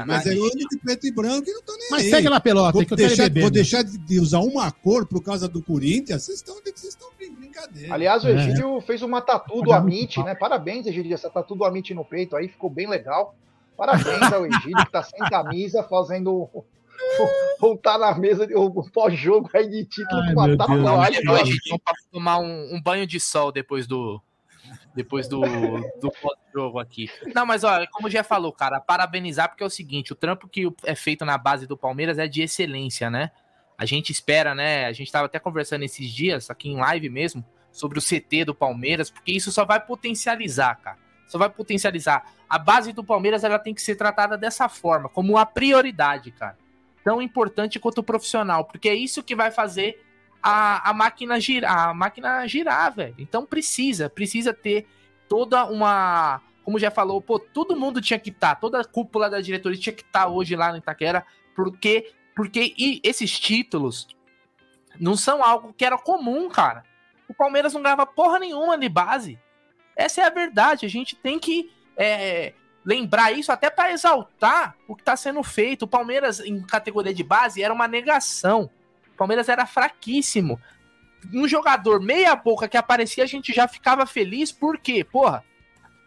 Mas 0.06 0.26
eu 0.26 0.46
ando 0.46 0.58
de 0.70 0.78
preto 0.78 1.08
e 1.08 1.12
branco 1.12 1.50
e 1.50 1.54
não 1.54 1.64
tô 1.64 1.76
nem 1.78 1.88
Mas 1.90 2.04
aí. 2.04 2.10
segue 2.10 2.30
lá, 2.30 2.40
pelota, 2.40 2.74
vou 2.74 2.86
que 2.86 2.94
eu 2.94 2.98
deixar, 2.98 3.24
beber, 3.24 3.42
Vou 3.42 3.50
né? 3.50 3.56
deixar 3.56 3.84
de 3.84 4.20
usar 4.20 4.40
uma 4.40 4.72
cor 4.72 5.06
por 5.06 5.24
causa 5.24 5.48
do 5.48 5.62
Corinthians? 5.62 6.24
Vocês 6.24 6.38
estão 6.38 6.56
vocês 6.56 6.94
estão 6.94 7.10
brincadeira. 7.58 7.94
Aliás, 7.94 8.24
o 8.24 8.28
é. 8.28 8.34
Egídio 8.34 8.78
é. 8.78 8.82
fez 8.82 9.02
uma 9.02 9.22
tatu 9.22 9.62
do 9.62 9.72
Amit, 9.74 10.22
né? 10.24 10.36
Parabéns, 10.36 10.86
Egídio, 10.86 11.14
essa 11.14 11.30
tatu 11.30 11.56
do 11.56 11.66
Amit 11.66 11.94
no 11.94 12.06
peito 12.06 12.36
aí, 12.36 12.48
ficou 12.48 12.70
bem 12.70 12.88
legal. 12.88 13.36
Parabéns 13.76 14.32
ao 14.32 14.46
Egídio, 14.46 14.86
que 14.86 14.92
tá 14.92 15.04
sem 15.04 15.20
camisa, 15.30 15.84
fazendo 15.84 16.50
voltar 17.60 17.98
na 17.98 18.14
mesa 18.18 18.46
de 18.46 18.56
um 18.56 18.72
pós-jogo 18.90 19.50
aí 19.54 19.70
de 19.70 19.86
título 19.86 20.22
Ai, 20.22 20.34
com 20.34 20.42
a 20.42 20.58
tatuagem. 20.58 21.24
Pra 21.84 21.94
tomar 22.12 22.40
um, 22.40 22.76
um, 22.76 22.82
banho 22.82 23.06
de 23.06 23.20
sol 23.20 23.52
depois 23.52 23.88
do 23.88 24.22
depois 24.94 25.28
do, 25.28 25.42
do 26.02 26.12
pós-jogo 26.12 26.80
aqui. 26.80 27.10
Não, 27.34 27.46
mas 27.46 27.64
olha, 27.64 27.88
como 27.88 28.10
já 28.10 28.24
falou, 28.24 28.52
cara, 28.52 28.82
parabenizar 28.82 29.48
porque 29.48 29.64
é 29.64 29.66
o 29.66 29.70
seguinte, 29.70 30.12
o 30.12 30.16
trampo 30.16 30.48
que 30.50 30.70
é 30.84 30.96
feito 30.96 31.24
na 31.24 31.38
base 31.38 31.68
do 31.68 31.78
Palmeiras 31.78 32.18
é 32.18 32.28
de 32.28 32.42
excelência, 32.42 33.10
né? 33.10 33.32
A 33.78 33.86
gente 33.86 34.12
espera, 34.12 34.56
né? 34.56 34.86
A 34.86 34.92
gente 34.92 35.12
tava 35.12 35.28
até 35.28 35.40
conversando 35.40 35.84
esses 35.84 36.10
dias 36.10 36.50
aqui 36.50 36.70
em 36.70 36.78
live 36.78 37.10
mesmo 37.10 37.46
sobre 37.72 38.00
o 38.00 38.02
CT 38.02 38.46
do 38.46 38.56
Palmeiras, 38.56 39.10
porque 39.10 39.32
isso 39.32 39.52
só 39.52 39.64
vai 39.64 39.80
potencializar, 39.80 40.76
cara. 40.76 40.98
Só 41.28 41.38
vai 41.38 41.50
potencializar. 41.50 42.26
A 42.50 42.58
base 42.58 42.92
do 42.92 43.04
Palmeiras 43.04 43.44
ela 43.44 43.60
tem 43.60 43.74
que 43.74 43.82
ser 43.82 43.96
tratada 43.96 44.36
dessa 44.38 44.68
forma, 44.68 45.08
como 45.08 45.34
uma 45.34 45.46
prioridade, 45.46 46.32
cara 46.32 46.58
tão 47.08 47.22
importante 47.22 47.80
quanto 47.80 48.00
o 48.00 48.04
profissional, 48.04 48.66
porque 48.66 48.90
é 48.90 48.94
isso 48.94 49.24
que 49.24 49.34
vai 49.34 49.50
fazer 49.50 50.06
a, 50.44 50.90
a 50.90 50.94
máquina 50.94 51.40
girar, 51.40 51.88
a 51.88 51.94
máquina 51.94 52.46
girar, 52.46 52.94
velho. 52.94 53.16
Então 53.18 53.46
precisa, 53.46 54.10
precisa 54.10 54.54
ter 54.54 54.86
toda 55.30 55.64
uma, 55.64 56.42
como 56.66 56.78
já 56.78 56.92
falou, 56.92 57.22
pô, 57.22 57.40
todo 57.40 57.78
mundo 57.78 58.02
tinha 58.02 58.20
que 58.20 58.30
estar, 58.30 58.56
tá, 58.56 58.60
toda 58.60 58.82
a 58.82 58.84
cúpula 58.84 59.30
da 59.30 59.40
diretoria 59.40 59.80
tinha 59.80 59.96
que 59.96 60.02
estar 60.02 60.26
tá 60.26 60.28
hoje 60.28 60.54
lá 60.54 60.70
no 60.70 60.80
Itaquera, 60.80 61.26
porque 61.56 62.12
porque 62.36 62.74
e 62.78 63.00
esses 63.02 63.40
títulos 63.40 64.10
não 65.00 65.16
são 65.16 65.42
algo 65.42 65.72
que 65.72 65.86
era 65.86 65.98
comum, 65.98 66.50
cara. 66.50 66.84
O 67.30 67.34
Palmeiras 67.34 67.74
não 67.74 67.82
ganhava 67.82 68.06
porra 68.06 68.38
nenhuma 68.38 68.78
de 68.78 68.90
base. 68.90 69.40
Essa 69.96 70.24
é 70.24 70.26
a 70.26 70.30
verdade. 70.30 70.86
A 70.86 70.90
gente 70.90 71.16
tem 71.16 71.40
que 71.40 71.72
é, 71.96 72.54
lembrar 72.88 73.34
isso 73.34 73.52
até 73.52 73.70
para 73.70 73.92
exaltar 73.92 74.78
o 74.88 74.96
que 74.96 75.02
está 75.02 75.18
sendo 75.18 75.44
feito. 75.44 75.82
O 75.84 75.88
Palmeiras, 75.88 76.40
em 76.40 76.62
categoria 76.62 77.14
de 77.14 77.22
base, 77.22 77.62
era 77.62 77.74
uma 77.74 77.86
negação. 77.86 78.70
O 79.14 79.18
Palmeiras 79.18 79.50
era 79.50 79.66
fraquíssimo. 79.66 80.58
Um 81.34 81.46
jogador 81.50 82.02
meia-boca 82.02 82.66
que 82.66 82.78
aparecia, 82.78 83.26
a 83.26 83.28
gente 83.28 83.52
já 83.52 83.68
ficava 83.68 84.06
feliz, 84.06 84.54
por 84.54 84.78
quê? 84.78 85.04
Porra, 85.04 85.44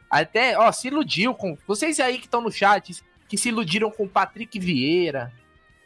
até, 0.08 0.58
ó, 0.58 0.72
se 0.72 0.88
iludiu 0.88 1.34
com. 1.34 1.54
Vocês 1.66 2.00
aí 2.00 2.16
que 2.16 2.24
estão 2.24 2.40
no 2.40 2.50
chat, 2.50 3.04
que 3.28 3.36
se 3.36 3.50
iludiram 3.50 3.90
com 3.90 4.04
o 4.04 4.08
Patrick 4.08 4.58
Vieira, 4.58 5.30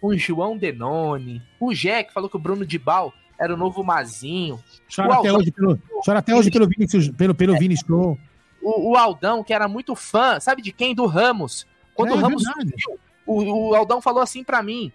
com 0.01 0.09
o 0.09 0.17
João 0.17 0.57
Denoni, 0.57 1.43
o 1.59 1.75
Jack 1.75 2.13
falou 2.13 2.31
que 2.31 2.37
o 2.37 2.41
Bruno 2.41 2.65
de 2.65 2.79
Bal 2.79 3.13
era 3.37 3.53
o 3.53 3.57
novo 3.57 3.83
Mazinho. 3.83 4.63
Chora 4.95 5.15
até 5.17 5.33
hoje 5.33 5.51
pelo, 5.51 5.77
chora 6.05 6.19
até 6.21 6.37
hoje 6.37 6.53
pelo 6.53 6.69
Vini, 6.69 6.87
pelo, 7.17 7.35
pelo 7.35 7.57
é, 7.57 7.59
Vini 7.59 7.77
Show. 7.77 8.17
O, 8.65 8.93
o, 8.93 8.97
Aldão, 8.97 9.45
que 9.45 9.53
era 9.53 9.69
muito 9.69 9.95
fã, 9.95 10.41
sabe 10.41 10.63
de 10.63 10.73
quem? 10.73 10.95
Do 10.95 11.05
Ramos. 11.05 11.67
Quando 11.95 12.13
é, 12.13 12.17
o 12.17 12.19
Ramos 12.19 12.43
subiu, 12.43 12.99
o, 13.27 13.69
o 13.69 13.75
Aldão 13.75 14.01
falou 14.01 14.23
assim 14.23 14.43
para 14.43 14.63
mim: 14.63 14.91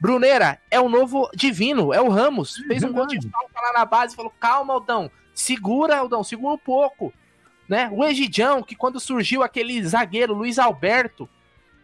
Bruneira, 0.00 0.60
é 0.68 0.80
o 0.80 0.88
novo 0.88 1.30
divino, 1.32 1.94
é 1.94 2.02
o 2.02 2.08
Ramos. 2.08 2.60
É, 2.64 2.66
Fez 2.66 2.82
um 2.82 2.92
gol 2.92 3.06
de 3.06 3.20
falta 3.30 3.60
lá 3.60 3.72
na 3.74 3.84
base, 3.84 4.16
falou: 4.16 4.32
calma, 4.40 4.74
Aldão, 4.74 5.08
segura, 5.32 5.98
Aldão, 5.98 6.24
segura 6.24 6.54
um 6.54 6.58
pouco. 6.58 7.12
Né? 7.68 7.88
O 7.92 8.04
Egidião, 8.04 8.60
que 8.60 8.74
quando 8.74 8.98
surgiu 8.98 9.44
aquele 9.44 9.80
zagueiro, 9.84 10.34
Luiz 10.34 10.58
Alberto, 10.58 11.28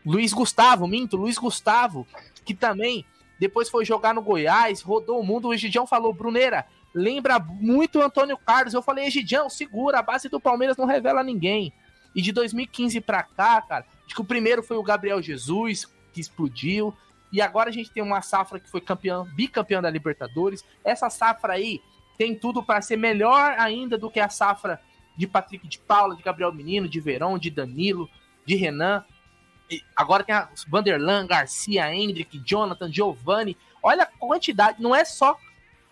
Luiz 0.05 0.33
Gustavo, 0.33 0.89
minto, 0.89 1.17
Luiz 1.17 1.39
Gustavo, 1.39 2.05
que 2.45 2.53
também 2.53 3.07
depois 3.39 3.71
foi 3.71 3.85
jogar 3.85 4.13
no 4.13 4.21
Goiás, 4.23 4.83
rodou 4.83 5.21
o 5.21 5.25
mundo. 5.25 5.47
O 5.47 5.55
Egidião 5.55 5.87
falou: 5.87 6.13
Bruneira, 6.13 6.67
lembra 6.99 7.39
muito 7.39 7.99
o 7.99 8.03
Antônio 8.03 8.37
Carlos. 8.37 8.75
Eu 8.75 8.83
falei: 8.83 9.07
Egidião, 9.07 9.49
segura, 9.49 9.99
a 10.01 10.03
base 10.03 10.29
do 10.29 10.41
Palmeiras 10.41 10.77
não 10.77 10.87
revela 10.87 11.23
ninguém. 11.23 11.73
E 12.15 12.21
de 12.21 12.33
2015 12.33 13.01
para 13.01 13.23
cá, 13.23 13.61
cara, 13.63 13.87
acho 14.05 14.15
que 14.15 14.21
o 14.21 14.25
primeiro 14.25 14.63
foi 14.63 14.77
o 14.77 14.83
Gabriel 14.83 15.23
Jesus, 15.23 15.87
que 16.13 16.21
explodiu. 16.21 16.95
E 17.31 17.41
agora 17.41 17.69
a 17.69 17.73
gente 17.73 17.91
tem 17.91 18.03
uma 18.03 18.23
safra 18.23 18.59
que 18.59 18.71
foi 18.71 18.81
campeão, 18.81 19.25
bicampeão 19.35 19.83
da 19.83 19.91
Libertadores. 19.91 20.65
Essa 20.83 21.11
safra 21.11 21.53
aí 21.53 21.81
tem 22.17 22.35
tudo 22.35 22.63
para 22.63 22.83
ser 22.83 22.97
melhor 22.97 23.55
ainda 23.59 23.97
do 23.97 24.11
que 24.11 24.19
a 24.19 24.29
safra 24.29 24.81
de 25.17 25.27
Patrick 25.27 25.69
de 25.69 25.79
Paula, 25.79 26.17
de 26.17 26.23
Gabriel 26.23 26.53
Menino, 26.53 26.89
de 26.89 27.01
Verão, 27.01 27.39
de 27.39 27.51
Danilo, 27.51 28.09
de 28.47 28.57
Renan. 28.57 29.05
E 29.71 29.83
agora 29.95 30.25
tem 30.25 30.35
a 30.35 30.49
Vanderlan, 30.67 31.27
Garcia, 31.27 31.95
Hendrick, 31.95 32.41
Jonathan, 32.45 32.91
Giovanni. 32.91 33.57
Olha 33.83 34.05
a 34.05 34.07
quantidade, 34.07 34.83
não 34.83 34.95
é 34.95 35.05
só 35.05 35.39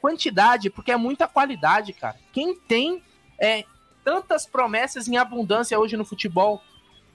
quantidade, 0.07 0.71
porque 0.71 0.93
é 0.93 0.97
muita 0.97 1.27
qualidade, 1.27 1.93
cara. 1.93 2.17
Quem 2.33 2.55
tem 2.55 3.03
é, 3.41 3.65
tantas 4.05 4.47
promessas 4.47 5.09
em 5.09 5.17
abundância 5.17 5.77
hoje 5.77 5.97
no 5.97 6.05
futebol 6.05 6.63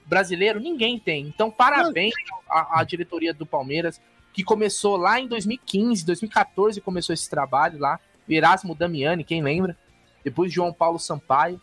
brasileiro, 0.04 0.60
ninguém 0.60 0.98
tem. 0.98 1.26
Então, 1.26 1.50
parabéns 1.50 2.12
à, 2.46 2.84
diretoria 2.84 3.32
do 3.32 3.46
Palmeiras, 3.46 3.98
que 4.30 4.44
começou 4.44 4.98
lá 4.98 5.18
em 5.18 5.26
2015, 5.26 6.04
2014, 6.04 6.82
começou 6.82 7.14
esse 7.14 7.30
trabalho 7.30 7.78
lá. 7.78 7.98
Erasmo 8.28 8.74
Damiani, 8.74 9.24
quem 9.24 9.42
lembra? 9.42 9.74
Depois 10.22 10.52
João 10.52 10.72
Paulo 10.72 10.98
Sampaio. 10.98 11.58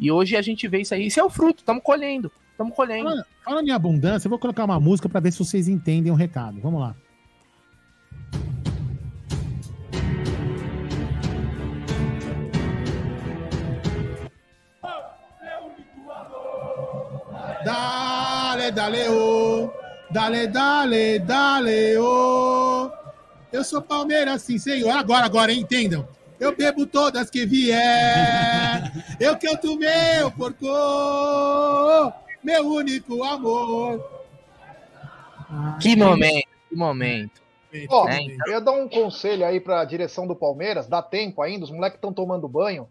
E 0.00 0.10
hoje 0.10 0.36
a 0.36 0.42
gente 0.42 0.66
vê 0.66 0.80
isso 0.80 0.94
aí. 0.94 1.06
Isso 1.06 1.20
é 1.20 1.22
o 1.22 1.30
fruto, 1.30 1.60
estamos 1.60 1.82
colhendo. 1.84 2.30
Estamos 2.50 2.74
colhendo. 2.74 3.08
Fala, 3.08 3.26
fala 3.44 3.62
em 3.62 3.70
abundância, 3.70 4.26
eu 4.26 4.30
vou 4.30 4.38
colocar 4.38 4.64
uma 4.64 4.80
música 4.80 5.08
para 5.08 5.20
ver 5.20 5.32
se 5.32 5.38
vocês 5.38 5.68
entendem 5.68 6.10
o 6.10 6.16
recado. 6.16 6.60
Vamos 6.60 6.80
lá. 6.80 6.96
Dale, 17.64 18.70
dale, 18.70 19.08
oh. 19.08 19.70
Dale, 20.10 20.46
dale, 20.46 21.18
dale, 21.20 21.96
oh. 21.98 22.90
Eu 23.52 23.62
sou 23.64 23.80
Palmeiras, 23.82 24.42
sim, 24.42 24.58
senhor. 24.58 24.90
Agora, 24.90 25.26
agora, 25.26 25.52
entendam. 25.52 26.06
Eu 26.40 26.56
bebo 26.56 26.86
todas 26.86 27.30
que 27.30 27.46
vier. 27.46 28.92
Eu 29.20 29.38
canto 29.38 29.76
meu 29.76 30.30
porco, 30.32 30.66
meu 32.42 32.66
único 32.66 33.22
amor. 33.22 34.04
Que 35.80 35.94
momento, 35.94 36.48
que 36.68 36.74
momento. 36.74 37.42
Ó, 37.88 38.08
é, 38.08 38.22
então... 38.22 38.46
Eu 38.46 38.52
ia 38.52 38.60
dar 38.60 38.72
um 38.72 38.88
conselho 38.88 39.46
aí 39.46 39.60
para 39.60 39.80
a 39.80 39.84
direção 39.84 40.26
do 40.26 40.34
Palmeiras, 40.34 40.88
dá 40.88 41.00
tempo 41.00 41.42
ainda, 41.42 41.64
os 41.64 41.70
moleques 41.70 41.96
estão 41.96 42.12
tomando 42.12 42.48
banho. 42.48 42.88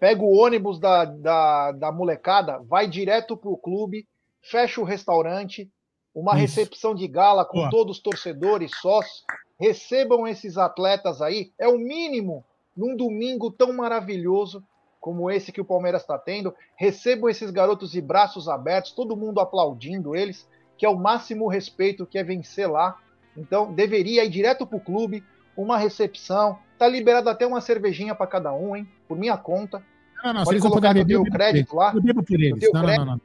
Pega 0.00 0.22
o 0.22 0.36
ônibus 0.36 0.78
da, 0.78 1.04
da, 1.04 1.72
da 1.72 1.92
molecada, 1.92 2.58
vai 2.58 2.88
direto 2.88 3.36
pro 3.36 3.56
clube, 3.56 4.06
fecha 4.44 4.80
o 4.80 4.84
restaurante, 4.84 5.70
uma 6.14 6.32
Isso. 6.32 6.40
recepção 6.40 6.94
de 6.94 7.08
gala 7.08 7.44
com 7.44 7.68
todos 7.68 7.96
os 7.96 8.02
torcedores, 8.02 8.70
sócios. 8.80 9.24
Recebam 9.58 10.26
esses 10.26 10.58
atletas 10.58 11.22
aí, 11.22 11.52
é 11.58 11.68
o 11.68 11.78
mínimo 11.78 12.44
num 12.76 12.96
domingo 12.96 13.50
tão 13.50 13.72
maravilhoso 13.72 14.62
como 15.00 15.30
esse 15.30 15.52
que 15.52 15.60
o 15.60 15.64
Palmeiras 15.64 16.02
está 16.02 16.18
tendo. 16.18 16.54
Recebam 16.76 17.28
esses 17.28 17.50
garotos 17.50 17.92
de 17.92 18.00
braços 18.00 18.48
abertos, 18.48 18.92
todo 18.92 19.16
mundo 19.16 19.40
aplaudindo 19.40 20.16
eles, 20.16 20.48
que 20.76 20.86
é 20.86 20.88
o 20.88 20.96
máximo 20.96 21.46
respeito 21.46 22.06
que 22.06 22.18
é 22.18 22.24
vencer 22.24 22.70
lá. 22.70 22.98
Então, 23.36 23.72
deveria 23.72 24.24
ir 24.24 24.30
direto 24.30 24.66
para 24.66 24.76
o 24.76 24.80
clube, 24.80 25.22
uma 25.56 25.78
recepção. 25.78 26.58
Tá 26.78 26.88
liberado 26.88 27.28
até 27.28 27.46
uma 27.46 27.60
cervejinha 27.60 28.14
para 28.14 28.26
cada 28.26 28.52
um, 28.52 28.74
hein? 28.74 28.88
Por 29.06 29.16
minha 29.16 29.36
conta. 29.36 29.82
Não, 30.22 30.32
não, 30.32 30.44
Pode 30.44 30.60
colocar 30.60 30.94
teu 31.06 31.22
crédito 31.24 31.76
lá. 31.76 31.92
Eu 31.94 32.02
bebo 32.02 32.22
por 32.22 32.40
eles. 32.40 32.72
Não, 32.72 32.82
não, 32.82 33.04
não, 33.04 33.20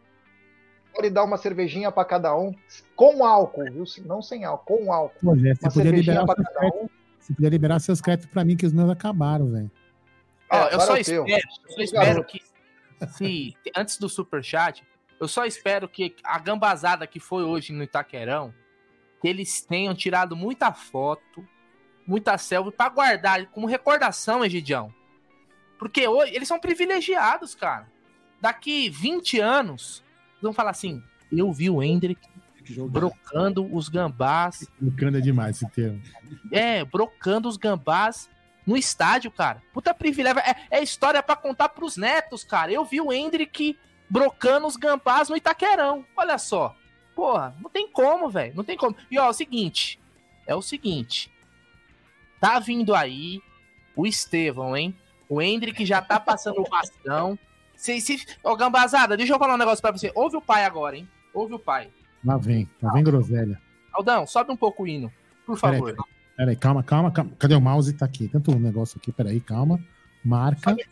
Pode 0.94 1.10
dar 1.10 1.24
uma 1.24 1.38
cervejinha 1.38 1.92
para 1.92 2.04
cada 2.06 2.36
um, 2.36 2.54
com 2.96 3.26
álcool, 3.26 3.66
viu? 3.66 3.84
Não 4.06 4.22
sem 4.22 4.44
álcool, 4.44 4.78
com 4.78 4.94
álcool. 4.94 5.20
Pô, 5.22 5.36
Jé, 5.38 5.54
uma 5.62 5.72
cervejinha 5.72 6.26
para 6.26 6.44
cada 6.44 6.68
um. 6.68 6.90
Você 7.20 7.34
podia 7.34 7.50
liberar 7.50 7.80
seus 7.80 8.02
créditos 8.02 8.32
para 8.32 8.44
mim, 8.44 8.58
que 8.58 8.66
os 8.66 8.74
meus 8.74 8.90
acabaram, 8.90 9.52
velho. 9.52 9.72
Ó, 10.50 10.68
eu, 10.68 10.80
só 10.80 10.98
espero, 10.98 11.26
eu 11.28 11.72
só 11.72 11.82
espero 11.82 12.24
que, 12.24 12.42
se, 13.10 13.56
antes 13.76 13.98
do 13.98 14.10
superchat, 14.10 14.84
eu 15.20 15.28
só 15.28 15.46
espero 15.46 15.88
que 15.88 16.16
a 16.24 16.40
gambazada 16.40 17.06
que 17.06 17.20
foi 17.20 17.44
hoje 17.44 17.72
no 17.72 17.84
Itaquerão, 17.84 18.54
que 19.22 19.28
eles 19.28 19.62
tenham 19.62 19.94
tirado 19.94 20.36
muita 20.36 20.74
foto, 20.74 21.48
muita 22.08 22.38
selfie, 22.38 22.72
para 22.72 22.90
guardar 22.90 23.46
como 23.48 23.68
recordação, 23.68 24.44
Egidião. 24.44 24.94
Porque 25.78 26.08
hoje 26.08 26.36
eles 26.36 26.48
são 26.48 26.60
privilegiados, 26.60 27.54
cara. 27.54 27.88
Daqui 28.42 28.90
20 28.90 29.40
anos, 29.40 30.04
vão 30.42 30.54
falar 30.54 30.72
assim: 30.72 31.04
eu 31.32 31.52
vi 31.52 31.70
o 31.70 31.82
Hendrick 31.82 32.20
brocando 32.90 33.68
os 33.76 33.90
gambás. 33.90 34.68
Brocando 34.80 35.18
é 35.18 35.22
demais 35.22 35.58
esse 35.58 35.70
termo. 35.72 36.02
É, 36.52 36.84
brocando 36.84 37.48
os 37.48 37.58
gambás 37.58 38.30
no 38.66 38.78
estádio, 38.78 39.32
cara. 39.32 39.62
Puta 39.74 39.94
privilégio. 39.94 40.40
É, 40.42 40.56
é 40.70 40.84
história 40.84 41.22
para 41.24 41.36
contar 41.36 41.70
pros 41.70 41.98
netos, 41.98 42.44
cara. 42.44 42.72
Eu 42.72 42.86
vi 42.86 43.02
o 43.02 43.12
Hendrick 43.12 43.78
brocando 44.10 44.68
os 44.68 44.76
gambás 44.76 45.30
no 45.30 45.38
Itaquerão. 45.38 46.06
Olha 46.16 46.38
só. 46.38 46.76
Porra, 47.16 47.56
não 47.62 47.70
tem 47.70 47.90
como, 47.90 48.30
velho. 48.30 48.56
Não 48.56 48.64
tem 48.64 48.78
como. 48.78 48.96
E 49.10 49.18
ó, 49.20 49.26
é 49.26 49.30
o 49.30 49.34
seguinte. 49.34 50.00
É 50.46 50.56
o 50.56 50.62
seguinte. 50.62 51.32
Tá 52.40 52.60
vindo 52.60 52.96
aí 52.96 53.42
o 53.96 54.08
Estevão, 54.08 54.76
hein? 54.76 54.96
O 55.28 55.42
Hendrick 55.42 55.86
já 55.86 56.02
tá 56.02 56.20
passando 56.20 56.62
o 56.62 56.70
bastão. 56.70 57.38
Se, 57.80 58.02
se... 58.02 58.26
Ô, 58.44 58.58
Gambazada, 58.58 59.16
deixa 59.16 59.34
eu 59.34 59.40
falar 59.40 59.54
um 59.54 59.58
negócio 59.58 59.82
pra 59.82 59.94
você. 59.94 60.12
Ouve 60.14 60.36
o 60.36 60.42
pai 60.42 60.66
agora, 60.66 60.98
hein? 60.98 61.08
Ouve 61.34 61.54
o 61.54 61.60
pai. 61.60 61.90
Lá 62.26 62.36
vem, 62.36 62.70
lá 62.82 62.92
vem 62.92 63.02
groselha. 63.02 63.58
Aldão, 63.94 64.28
sobe 64.28 64.52
um 64.52 64.58
pouco 64.58 64.84
o 64.84 64.88
hino, 64.88 65.10
por 65.46 65.58
favor. 65.58 65.92
Peraí, 65.92 66.06
peraí 66.36 66.56
calma, 66.58 66.84
calma, 66.84 67.10
calma. 67.10 67.32
Cadê 67.40 67.56
o 67.56 67.62
mouse? 67.62 67.94
Tá 67.94 68.04
aqui. 68.04 68.28
Tanto 68.28 68.52
um 68.52 68.60
negócio 68.60 69.00
aqui, 69.02 69.14
peraí, 69.14 69.40
calma. 69.40 69.80
Marca. 70.26 70.72
Sobe, 70.72 70.86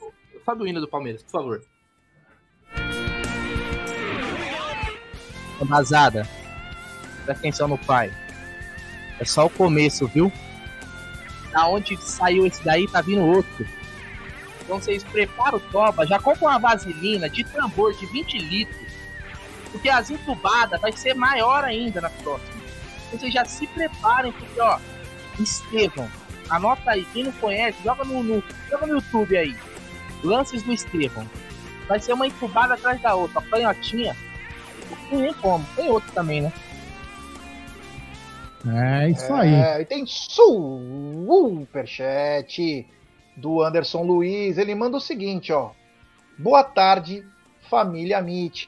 sobe 0.45 0.63
o 0.63 0.67
hino 0.67 0.79
do 0.79 0.87
Palmeiras, 0.87 1.21
por 1.23 1.31
favor. 1.31 1.61
Gambazada, 5.59 6.25
presta 7.25 7.33
atenção 7.33 7.67
no 7.67 7.77
pai. 7.77 8.13
É 9.19 9.25
só 9.25 9.47
o 9.47 9.49
começo, 9.49 10.07
viu? 10.07 10.31
Da 11.51 11.67
onde 11.67 11.97
saiu 11.97 12.45
esse 12.45 12.63
daí, 12.63 12.87
tá 12.87 13.01
vindo 13.01 13.25
outro. 13.25 13.67
Então 14.67 14.81
vocês 14.81 15.01
preparam 15.03 15.57
o 15.57 15.61
toba, 15.71 16.05
já 16.05 16.19
compra 16.19 16.49
uma 16.49 16.59
vaselina 16.59 17.29
de 17.29 17.43
tambor 17.45 17.93
de 17.93 18.05
20 18.05 18.37
litros 18.37 18.97
porque 19.71 19.89
as 19.89 20.09
entubadas 20.09 20.79
vai 20.81 20.91
ser 20.91 21.13
maior 21.13 21.63
ainda 21.63 22.01
na 22.01 22.09
próxima. 22.09 22.57
Então 23.07 23.19
vocês 23.19 23.33
já 23.33 23.45
se 23.45 23.65
preparem, 23.67 24.33
porque, 24.33 24.59
ó, 24.59 24.79
Estevão, 25.39 26.09
anota 26.49 26.91
aí, 26.91 27.05
quem 27.13 27.25
não 27.25 27.31
conhece, 27.33 27.77
joga 27.83 28.03
no, 28.03 28.23
no, 28.23 28.43
joga 28.69 28.87
no 28.87 28.95
YouTube 28.95 29.37
aí. 29.37 29.55
Lances 30.23 30.63
do 30.63 30.73
Estevão. 30.73 31.29
Vai 31.87 31.99
ser 31.99 32.13
uma 32.13 32.25
entubada 32.27 32.73
atrás 32.73 32.99
da 33.01 33.13
outra, 33.15 33.41
canhotinha. 33.43 34.15
Não 34.89 34.97
tem 35.21 35.33
como, 35.35 35.65
tem 35.75 35.89
outro 35.89 36.11
também, 36.11 36.41
né? 36.41 36.51
É 38.65 39.09
isso 39.11 39.31
aí. 39.33 39.53
É, 39.53 39.81
e 39.81 39.85
tem 39.85 40.05
superchat 40.05 40.57
do 43.37 43.61
Anderson 43.61 44.03
Luiz. 44.03 44.57
Ele 44.57 44.75
manda 44.75 44.97
o 44.97 45.01
seguinte, 45.01 45.53
ó. 45.53 45.71
Boa 46.37 46.63
tarde, 46.63 47.25
família 47.69 48.21
Mitch 48.21 48.67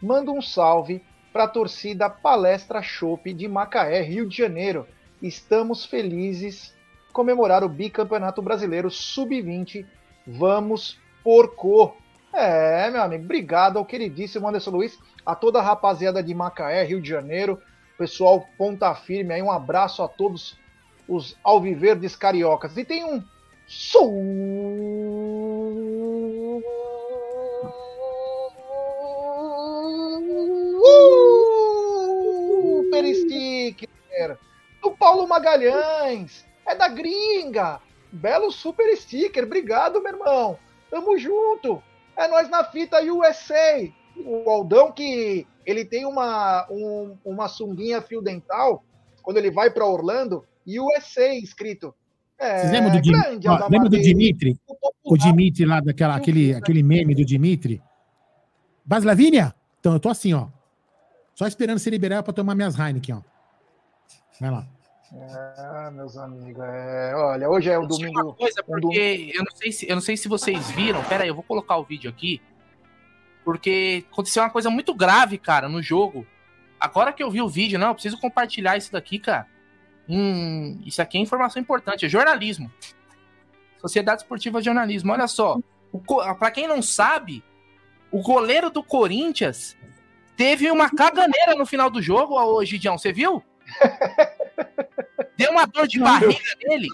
manda 0.00 0.30
um 0.30 0.40
salve 0.40 1.02
para 1.32 1.44
a 1.44 1.48
torcida 1.48 2.08
Palestra 2.08 2.82
Chopp 2.82 3.32
de 3.32 3.48
Macaé, 3.48 4.00
Rio 4.00 4.28
de 4.28 4.36
Janeiro. 4.36 4.86
Estamos 5.20 5.84
felizes 5.84 6.74
comemorar 7.12 7.64
o 7.64 7.68
bicampeonato 7.68 8.40
brasileiro 8.40 8.90
sub-20. 8.90 9.84
Vamos 10.26 10.98
porco! 11.22 11.96
É, 12.32 12.90
meu 12.90 13.02
amigo, 13.02 13.24
obrigado 13.24 13.78
ao 13.78 13.84
queridíssimo 13.84 14.46
Anderson 14.46 14.70
Luiz, 14.70 14.98
a 15.24 15.34
toda 15.34 15.58
a 15.58 15.62
rapaziada 15.62 16.22
de 16.22 16.34
Macaé, 16.34 16.84
Rio 16.84 17.00
de 17.00 17.08
Janeiro, 17.08 17.60
pessoal 17.96 18.46
ponta 18.56 18.94
firme 18.94 19.32
aí, 19.32 19.42
um 19.42 19.50
abraço 19.50 20.02
a 20.02 20.08
todos 20.08 20.56
os 21.08 21.36
alviverdes 21.42 22.14
cariocas. 22.14 22.76
E 22.76 22.84
tem 22.84 23.04
um 23.04 23.24
super 32.98 33.14
sticker 33.14 34.38
do 34.82 34.90
Paulo 34.92 35.28
Magalhães, 35.28 36.46
é 36.66 36.74
da 36.74 36.88
gringa. 36.88 37.80
Belo 38.10 38.50
super 38.50 38.96
sticker, 38.96 39.44
obrigado, 39.44 40.00
meu 40.02 40.12
irmão. 40.14 40.58
Tamo 40.90 41.18
junto. 41.18 41.82
É 42.16 42.26
nós 42.26 42.48
na 42.48 42.64
fita 42.64 43.02
USA. 43.02 43.86
O 44.16 44.48
Aldão 44.48 44.90
que 44.90 45.46
ele 45.66 45.84
tem 45.84 46.06
uma, 46.06 46.66
um, 46.70 47.18
uma 47.22 47.46
sunguinha 47.46 48.00
fio 48.00 48.22
dental 48.22 48.82
quando 49.22 49.36
ele 49.36 49.50
vai 49.50 49.70
para 49.70 49.84
Orlando, 49.84 50.42
USA 50.66 51.34
escrito. 51.34 51.94
É, 52.38 52.60
Vocês 52.60 52.72
lembram 52.72 52.92
do, 52.92 53.10
grande, 53.10 53.48
ó, 53.48 53.68
lembra 53.68 53.88
do 53.88 54.00
Dimitri? 54.00 54.56
O, 55.02 55.16
Dimitri 55.16 55.64
lá, 55.66 55.80
daquela, 55.80 56.14
aquele, 56.14 56.54
aquele 56.54 56.82
meme 56.82 57.14
do 57.14 57.24
Dimitri? 57.24 57.82
Bas 58.84 59.02
Lavínia? 59.02 59.54
Então 59.80 59.92
eu 59.92 60.00
tô 60.00 60.08
assim, 60.08 60.32
ó. 60.34 60.46
Só 61.34 61.46
esperando 61.46 61.78
ser 61.78 61.90
liberado 61.90 62.22
para 62.24 62.32
tomar 62.32 62.54
minhas 62.54 62.78
Heineken, 62.78 63.16
ó. 63.16 63.20
Vai 64.40 64.50
lá. 64.50 64.66
É, 65.12 65.90
meus 65.90 66.16
amigos, 66.16 66.62
é... 66.62 67.14
olha, 67.16 67.48
hoje 67.48 67.70
é 67.70 67.78
o 67.78 67.86
domingo. 67.86 68.20
Uma 68.20 68.34
coisa, 68.34 68.62
porque 68.62 69.32
eu, 69.34 69.42
não 69.42 69.56
sei 69.56 69.72
se, 69.72 69.88
eu 69.88 69.94
não 69.96 70.02
sei 70.02 70.16
se 70.16 70.28
vocês 70.28 70.70
viram. 70.70 71.02
Pera 71.04 71.24
aí, 71.24 71.28
eu 71.28 71.34
vou 71.34 71.42
colocar 71.42 71.76
o 71.76 71.84
vídeo 71.84 72.10
aqui. 72.10 72.40
Porque 73.44 74.04
aconteceu 74.12 74.42
uma 74.42 74.50
coisa 74.50 74.68
muito 74.68 74.94
grave, 74.94 75.38
cara, 75.38 75.68
no 75.68 75.82
jogo. 75.82 76.26
Agora 76.78 77.12
que 77.12 77.22
eu 77.22 77.30
vi 77.30 77.40
o 77.40 77.48
vídeo, 77.48 77.78
não, 77.78 77.88
eu 77.88 77.94
preciso 77.94 78.20
compartilhar 78.20 78.76
isso 78.76 78.92
daqui, 78.92 79.18
cara. 79.18 79.46
Hum, 80.08 80.80
isso 80.86 81.02
aqui 81.02 81.18
é 81.18 81.20
informação 81.20 81.60
importante, 81.60 82.06
é 82.06 82.08
jornalismo. 82.08 82.72
Sociedade 83.80 84.22
Esportiva 84.22 84.62
Jornalismo. 84.62 85.12
Olha 85.12 85.28
só, 85.28 85.58
para 86.38 86.50
quem 86.50 86.66
não 86.66 86.82
sabe, 86.82 87.44
o 88.10 88.22
goleiro 88.22 88.70
do 88.70 88.82
Corinthians 88.82 89.76
teve 90.36 90.70
uma 90.70 90.90
caganeira 90.90 91.54
no 91.54 91.66
final 91.66 91.90
do 91.90 92.00
jogo, 92.00 92.34
ô 92.34 92.64
Gidião, 92.64 92.96
você 92.96 93.12
viu? 93.12 93.42
Deu 95.36 95.52
uma 95.52 95.66
dor 95.66 95.86
de 95.86 96.00
barriga 96.00 96.38
nele. 96.64 96.88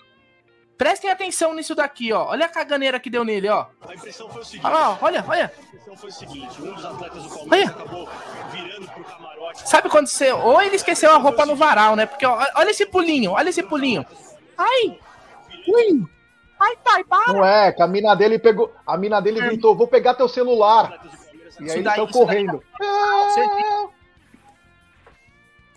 Prestem 0.77 1.11
atenção 1.11 1.55
nisso 1.55 1.75
daqui, 1.75 2.13
ó. 2.13 2.31
Olha 2.31 2.47
a 2.47 2.49
caganeira 2.49 2.99
que 2.99 3.09
deu 3.09 3.25
nele, 3.25 3.49
ó. 3.49 3.67
A 3.87 3.95
impressão 3.95 4.29
foi 4.29 4.43
o 4.43 4.45
seguinte. 4.45 4.67
Olha, 4.67 4.99
olha, 5.01 5.25
olha. 5.29 5.53
A 5.57 5.67
impressão 5.67 5.97
foi 5.97 6.09
o 6.09 6.13
seguinte, 6.13 6.63
um 6.63 6.75
dos 6.75 6.85
atletas 6.85 7.23
do 7.23 7.29
Palmeiras 7.29 7.71
olha. 7.71 7.85
acabou 7.85 8.09
virando 8.51 8.91
pro 8.91 9.05
camarote. 9.05 9.69
Sabe 9.69 9.89
quando 9.89 10.09
você... 10.09 10.33
Ou 10.33 10.61
ele 10.61 10.75
esqueceu 10.75 11.13
a 11.13 11.19
roupa 11.19 11.47
no 11.47 11.55
varal, 11.55 11.95
né? 11.95 12.07
Porque, 12.07 12.27
ó, 12.27 12.45
olha 12.57 12.71
esse 12.71 12.87
pulinho, 12.87 13.33
olha 13.33 13.51
esse 13.51 13.63
pulinho. 13.63 14.05
Ai! 14.59 14.99
Ui! 15.69 16.05
Ai, 16.61 16.77
pai, 16.83 17.05
para! 17.05 17.33
Não 17.33 17.45
é, 17.45 17.73
que 17.73 17.83
a 17.83 17.87
mina 17.87 18.15
dele 18.17 18.39
pegou... 18.39 18.75
A 18.85 18.97
mina 18.97 19.21
dele 19.21 19.41
é. 19.41 19.47
gritou, 19.47 19.77
vou 19.77 19.87
pegar 19.87 20.15
teu 20.15 20.29
celular. 20.29 21.01
E 21.61 21.71
aí 21.71 21.79
eles 21.79 21.87
estão 21.87 22.07
correndo. 22.09 22.61
Daí, 22.81 23.89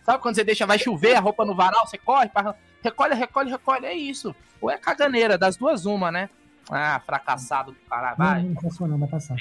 Sabe 0.03 0.23
quando 0.23 0.35
você 0.35 0.43
deixa, 0.43 0.65
vai 0.65 0.79
chover, 0.79 1.15
a 1.15 1.19
roupa 1.19 1.45
no 1.45 1.53
varal, 1.53 1.85
você 1.85 1.97
corre, 1.97 2.29
pra... 2.29 2.55
recolhe, 2.87 3.15
recolhe, 3.15 3.51
recolhe, 3.51 3.85
é 3.85 3.93
isso. 3.93 4.35
Ou 4.59 4.69
é 4.69 4.77
caganeira, 4.77 5.37
das 5.37 5.57
duas 5.57 5.85
uma, 5.85 6.11
né? 6.11 6.29
Ah, 6.69 7.01
fracassado 7.05 7.71
do 7.71 7.77
caralho, 7.89 8.17
vai. 8.17 8.43
Não, 8.43 8.49
não 8.49 8.61
passou 8.61 8.87
não, 8.87 8.97
vai 8.97 9.07
passar. 9.07 9.37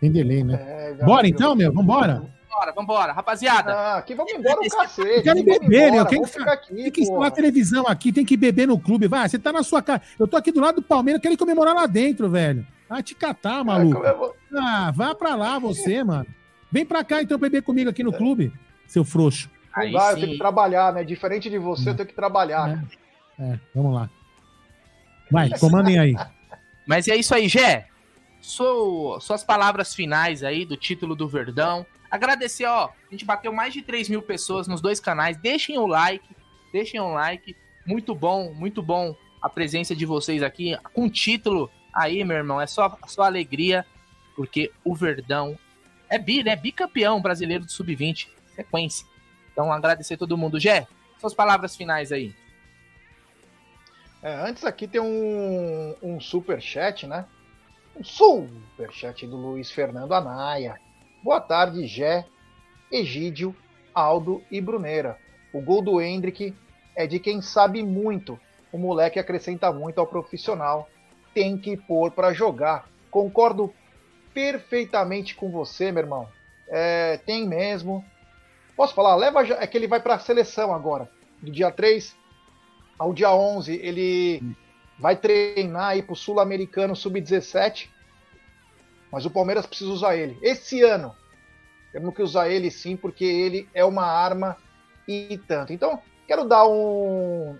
Tem 0.00 0.10
delay, 0.10 0.42
né? 0.42 0.54
É, 0.54 1.04
Bora 1.04 1.28
então, 1.28 1.54
meu, 1.54 1.72
vambora. 1.72 2.32
Vambora, 2.48 2.72
vambora, 2.72 3.12
rapaziada. 3.12 3.72
Ah, 3.72 3.98
aqui 3.98 4.14
vamos 4.14 4.32
embora 4.32 4.60
o 4.60 4.68
cacete. 4.68 5.22
Quero 5.22 5.44
beber, 5.44 5.92
né? 5.92 6.04
Quem 6.06 6.22
que, 6.22 6.42
aqui, 6.42 6.74
tem 6.74 6.90
que 6.90 7.02
instalar 7.02 7.30
televisão 7.30 7.86
aqui, 7.86 8.12
tem 8.12 8.24
que 8.24 8.36
beber 8.36 8.66
no 8.66 8.78
clube. 8.78 9.06
Vai, 9.06 9.28
você 9.28 9.38
tá 9.38 9.52
na 9.52 9.62
sua 9.62 9.82
casa. 9.82 10.02
Eu 10.18 10.26
tô 10.26 10.36
aqui 10.36 10.50
do 10.50 10.60
lado 10.60 10.76
do 10.76 10.82
Palmeiras, 10.82 11.22
quero 11.22 11.36
comemorar 11.36 11.74
lá 11.74 11.86
dentro, 11.86 12.28
velho. 12.28 12.66
Ah, 12.88 13.02
te 13.02 13.14
catar, 13.14 13.62
maluco. 13.62 14.04
É, 14.04 14.12
vou... 14.12 14.34
Ah, 14.56 14.90
vá 14.92 15.14
pra 15.14 15.36
lá 15.36 15.58
você, 15.58 16.02
mano. 16.02 16.26
Vem 16.72 16.84
pra 16.84 17.04
cá 17.04 17.22
então 17.22 17.38
beber 17.38 17.62
comigo 17.62 17.90
aqui 17.90 18.02
no 18.02 18.12
clube 18.12 18.52
seu 18.90 19.04
frouxo. 19.04 19.48
Aí 19.74 19.92
vai, 19.92 20.12
eu 20.12 20.16
tenho 20.16 20.32
que 20.32 20.38
trabalhar, 20.38 20.92
né? 20.92 21.04
Diferente 21.04 21.48
de 21.48 21.58
você, 21.58 21.90
eu 21.90 21.94
tenho 21.94 22.08
que 22.08 22.14
trabalhar. 22.14 22.84
É, 23.38 23.44
é 23.44 23.60
vamos 23.74 23.94
lá. 23.94 24.10
Vai, 25.30 25.50
comandem 25.58 25.98
aí. 25.98 26.14
Mas 26.86 27.06
é 27.08 27.16
isso 27.16 27.34
aí, 27.34 27.48
Gé. 27.48 27.86
Sou, 28.40 29.20
suas 29.20 29.44
palavras 29.44 29.94
finais 29.94 30.42
aí 30.42 30.64
do 30.64 30.76
título 30.76 31.14
do 31.14 31.28
Verdão. 31.28 31.86
Agradecer, 32.10 32.64
ó. 32.64 32.86
A 32.86 33.12
gente 33.12 33.24
bateu 33.24 33.52
mais 33.52 33.72
de 33.72 33.82
3 33.82 34.08
mil 34.08 34.22
pessoas 34.22 34.66
nos 34.66 34.80
dois 34.80 34.98
canais. 34.98 35.36
Deixem 35.36 35.78
o 35.78 35.86
like, 35.86 36.26
deixem 36.72 36.98
o 36.98 37.12
like. 37.12 37.56
Muito 37.86 38.14
bom, 38.14 38.52
muito 38.52 38.82
bom 38.82 39.14
a 39.40 39.48
presença 39.48 39.94
de 39.94 40.04
vocês 40.04 40.42
aqui. 40.42 40.76
Com 40.92 41.08
título 41.08 41.70
aí, 41.94 42.24
meu 42.24 42.36
irmão, 42.36 42.60
é 42.60 42.66
só, 42.66 42.98
só 43.06 43.22
alegria, 43.22 43.86
porque 44.34 44.72
o 44.84 44.94
Verdão 44.94 45.56
é 46.08 46.18
bi, 46.18 46.42
né? 46.42 46.56
Bicampeão 46.56 47.20
brasileiro 47.20 47.64
do 47.64 47.70
Sub-20 47.70 48.26
sequência. 48.60 49.06
Então, 49.52 49.72
agradecer 49.72 50.16
todo 50.16 50.38
mundo. 50.38 50.58
Gé, 50.58 50.86
suas 51.18 51.34
palavras 51.34 51.76
finais 51.76 52.12
aí. 52.12 52.34
É, 54.22 54.34
antes 54.34 54.64
aqui 54.64 54.86
tem 54.86 55.00
um, 55.00 55.94
um 56.02 56.20
super 56.20 56.60
chat, 56.60 57.06
né? 57.06 57.24
Um 57.96 58.04
super 58.04 58.92
chat 58.92 59.26
do 59.26 59.36
Luiz 59.36 59.70
Fernando 59.70 60.12
Anaia. 60.12 60.78
Boa 61.22 61.40
tarde, 61.40 61.86
Gé, 61.86 62.26
Egídio, 62.90 63.54
Aldo 63.94 64.42
e 64.50 64.60
Bruneira. 64.60 65.18
O 65.52 65.60
gol 65.60 65.82
do 65.82 66.00
Hendrick 66.00 66.54
é 66.94 67.06
de 67.06 67.18
quem 67.18 67.40
sabe 67.40 67.82
muito. 67.82 68.38
O 68.72 68.78
moleque 68.78 69.18
acrescenta 69.18 69.72
muito 69.72 69.98
ao 69.98 70.06
profissional. 70.06 70.88
Tem 71.34 71.56
que 71.56 71.76
pôr 71.76 72.10
para 72.10 72.32
jogar. 72.32 72.88
Concordo 73.10 73.72
perfeitamente 74.32 75.34
com 75.34 75.50
você, 75.50 75.90
meu 75.90 76.02
irmão. 76.02 76.28
É, 76.68 77.16
tem 77.18 77.48
mesmo. 77.48 78.04
Posso 78.80 78.94
falar? 78.94 79.14
Leva 79.14 79.42
é 79.42 79.66
que 79.66 79.76
ele 79.76 79.86
vai 79.86 80.00
para 80.00 80.14
a 80.14 80.18
seleção 80.18 80.72
agora. 80.72 81.06
Do 81.42 81.50
dia 81.50 81.70
3 81.70 82.16
ao 82.98 83.12
dia 83.12 83.30
11, 83.30 83.74
ele 83.74 84.56
vai 84.98 85.14
treinar 85.14 85.88
aí 85.88 86.02
pro 86.02 86.16
Sul-Americano 86.16 86.96
Sub-17. 86.96 87.90
Mas 89.12 89.26
o 89.26 89.30
Palmeiras 89.30 89.66
precisa 89.66 89.90
usar 89.90 90.16
ele. 90.16 90.38
Esse 90.40 90.80
ano, 90.82 91.14
temos 91.92 92.14
que 92.14 92.22
usar 92.22 92.48
ele 92.48 92.70
sim, 92.70 92.96
porque 92.96 93.22
ele 93.22 93.68
é 93.74 93.84
uma 93.84 94.06
arma 94.06 94.56
e 95.06 95.38
tanto. 95.46 95.74
Então, 95.74 96.00
quero 96.26 96.48
dar 96.48 96.66
um, 96.66 97.58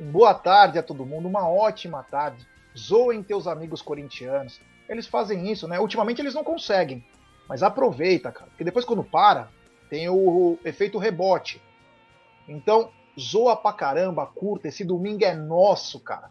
um 0.00 0.10
boa 0.10 0.32
tarde 0.32 0.78
a 0.78 0.82
todo 0.82 1.04
mundo, 1.04 1.28
uma 1.28 1.46
ótima 1.46 2.02
tarde. 2.02 2.48
Zoem 2.74 3.22
teus 3.22 3.46
amigos 3.46 3.82
corintianos. 3.82 4.58
Eles 4.88 5.06
fazem 5.06 5.52
isso, 5.52 5.68
né? 5.68 5.78
Ultimamente 5.78 6.22
eles 6.22 6.32
não 6.32 6.42
conseguem. 6.42 7.04
Mas 7.46 7.62
aproveita, 7.62 8.32
cara. 8.32 8.48
Porque 8.48 8.64
depois 8.64 8.86
quando 8.86 9.04
para, 9.04 9.50
tem 9.92 10.08
o, 10.08 10.58
efeito 10.64 10.96
rebote. 10.96 11.60
Então, 12.48 12.90
zoa 13.20 13.54
pra 13.54 13.74
caramba, 13.74 14.24
curta. 14.24 14.68
Esse 14.68 14.82
domingo 14.82 15.22
é 15.22 15.34
nosso, 15.34 16.00
cara. 16.00 16.30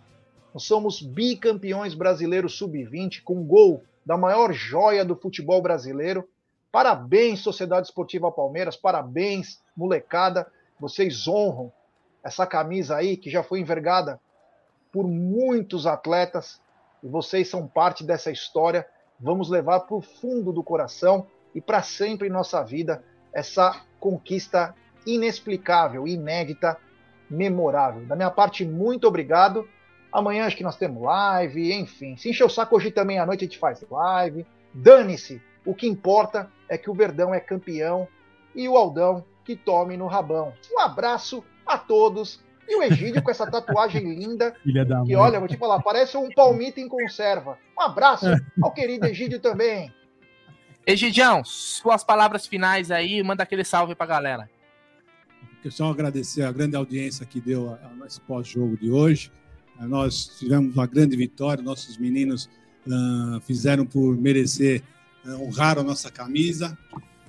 Nós 0.52 0.64
somos 0.64 1.00
bicampeões 1.00 1.94
brasileiros 1.94 2.58
sub-20 2.58 3.22
com 3.22 3.44
gol 3.44 3.84
da 4.04 4.18
maior 4.18 4.52
joia 4.52 5.06
do 5.06 5.16
futebol 5.16 5.62
brasileiro. 5.62 6.28
Parabéns, 6.72 7.42
Sociedade 7.42 7.86
Esportiva 7.86 8.32
Palmeiras. 8.32 8.76
Parabéns, 8.76 9.62
molecada. 9.78 10.52
Vocês 10.80 11.28
honram 11.28 11.72
essa 12.24 12.48
camisa 12.48 12.96
aí 12.96 13.16
que 13.16 13.30
já 13.30 13.44
foi 13.44 13.60
envergada 13.60 14.20
por 14.92 15.08
muitos 15.08 15.86
atletas 15.86 16.60
e 17.04 17.08
vocês 17.08 17.48
são 17.48 17.68
parte 17.68 18.04
dessa 18.04 18.32
história. 18.32 18.88
Vamos 19.20 19.52
levar 19.52 19.82
para 19.82 19.98
o 19.98 20.02
fundo 20.02 20.52
do 20.52 20.64
coração 20.64 21.28
e 21.54 21.62
para 21.62 21.84
sempre 21.84 22.28
em 22.28 22.32
nossa 22.32 22.64
vida 22.64 23.04
essa 23.34 23.82
conquista 24.00 24.76
inexplicável, 25.06 26.08
inédita, 26.08 26.78
memorável. 27.30 28.06
Da 28.06 28.16
minha 28.16 28.32
parte, 28.32 28.66
muito 28.66 29.08
obrigado. 29.08 29.68
Amanhã 30.12 30.46
acho 30.46 30.58
que 30.58 30.64
nós 30.64 30.76
temos 30.76 31.02
live, 31.04 31.74
enfim. 31.74 32.18
Se 32.18 32.30
encher 32.30 32.44
o 32.44 32.50
saco 32.50 32.76
hoje 32.76 32.92
também 32.92 33.20
à 33.20 33.26
noite 33.26 33.46
a 33.46 33.48
gente 33.48 33.60
faz 33.60 33.84
live. 33.90 34.46
Dane-se. 34.74 35.42
O 35.66 35.74
que 35.74 35.88
importa 35.88 36.52
é 36.68 36.78
que 36.78 36.90
o 36.90 36.94
Verdão 36.94 37.34
é 37.34 37.40
campeão 37.40 38.08
e 38.54 38.68
o 38.68 38.76
Aldão 38.76 39.24
que 39.46 39.56
tome 39.56 39.96
no 39.96 40.08
rabão. 40.08 40.54
Um 40.74 40.80
abraço 40.80 41.44
a 41.66 41.78
todos. 41.78 42.42
E 42.68 42.76
o 42.76 42.84
Egídio 42.84 43.22
com 43.22 43.32
essa 43.32 43.50
tatuagem 43.50 44.04
linda. 44.16 44.56
que 45.06 45.16
olha, 45.16 45.40
vou 45.40 45.48
te 45.48 45.58
falar, 45.58 45.82
parece 45.82 46.18
um 46.18 46.30
palmito 46.30 46.80
em 46.80 46.88
conserva. 46.88 47.58
Um 47.78 47.82
abraço 47.82 48.26
ao 48.62 48.72
querido 48.72 49.08
Egídio 49.08 49.40
também. 49.40 49.94
Egidião, 50.86 51.44
suas 51.46 52.04
palavras 52.04 52.48
finais 52.48 52.90
aí, 52.90 53.22
manda 53.22 53.44
aquele 53.44 53.64
salve 53.64 53.94
pra 53.94 54.06
galera. 54.06 54.50
Quero 55.62 55.74
só 55.74 55.92
agradecer 55.92 56.42
a 56.42 56.52
grande 56.52 56.76
audiência 56.76 57.24
que 57.26 57.40
deu 57.40 57.70
a, 57.70 58.08
esse 58.08 58.20
pós-jogo 58.22 58.76
de 58.76 58.90
hoje. 58.90 59.32
Uh, 59.80 59.88
nós 59.88 60.40
tivemos 60.40 60.74
uma 60.74 60.88
grande 60.88 61.16
vitória, 61.16 61.64
nossos 61.64 61.98
meninos 61.98 62.50
uh, 62.88 63.40
fizeram 63.42 63.86
por 63.86 64.18
merecer 64.18 64.82
uh, 65.24 65.44
honrar 65.44 65.78
a 65.78 65.84
nossa 65.84 66.10
camisa, 66.10 66.76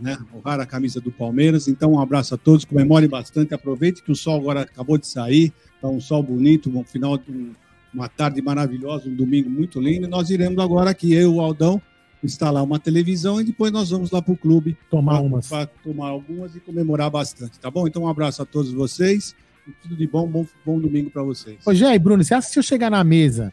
né? 0.01 0.17
honrar 0.35 0.59
a 0.61 0.65
camisa 0.65 0.99
do 0.99 1.13
Palmeiras. 1.13 1.69
Então, 1.69 1.93
um 1.93 2.01
abraço 2.01 2.35
a 2.35 2.39
todos, 2.39 2.65
comemore 2.65 3.07
bastante, 3.07 3.53
aproveite 3.53 4.03
que 4.03 4.11
o 4.11 4.17
sol 4.17 4.41
agora 4.41 4.63
acabou 4.63 4.97
de 4.97 5.07
sair, 5.07 5.53
está 5.75 5.89
um 5.89 6.01
sol 6.01 6.23
bonito, 6.23 6.71
um 6.75 6.83
final 6.85 7.19
de 7.19 7.31
um, 7.31 7.55
uma 7.93 8.09
tarde 8.09 8.41
maravilhosa, 8.41 9.11
um 9.11 9.15
domingo 9.15 9.51
muito 9.51 9.79
lindo. 9.79 10.07
E 10.07 10.09
nós 10.09 10.31
iremos 10.31 10.59
agora 10.59 10.89
aqui, 10.89 11.13
eu 11.13 11.33
e 11.33 11.35
o 11.35 11.41
Aldão, 11.41 11.83
instalar 12.23 12.63
uma 12.63 12.79
televisão 12.79 13.41
e 13.41 13.45
depois 13.45 13.73
nós 13.73 13.91
vamos 13.91 14.11
lá 14.11 14.23
para 14.23 14.33
o 14.33 14.37
clube 14.37 14.77
tomar 14.91 15.15
pra, 15.15 15.23
umas. 15.23 15.49
Pra 15.49 15.67
tomar 15.67 16.09
algumas 16.09 16.55
e 16.55 16.61
comemorar 16.61 17.11
bastante, 17.11 17.59
tá 17.59 17.71
bom? 17.71 17.87
Então 17.87 18.03
um 18.03 18.09
abraço 18.09 18.43
a 18.43 18.47
todos 18.47 18.73
vocês, 18.73 19.35
tudo 19.83 19.97
de 19.97 20.07
bom, 20.07 20.27
bom, 20.27 20.47
bom 20.65 20.79
domingo 20.79 21.11
para 21.11 21.23
vocês. 21.23 21.59
Ô, 21.67 21.75
Jé 21.75 21.95
e 21.95 21.99
Bruno, 21.99 22.23
você 22.23 22.35
acha 22.35 22.47
que 22.47 22.53
se 22.53 22.59
eu 22.59 22.63
chegar 22.63 22.91
na 22.91 23.03
mesa 23.03 23.53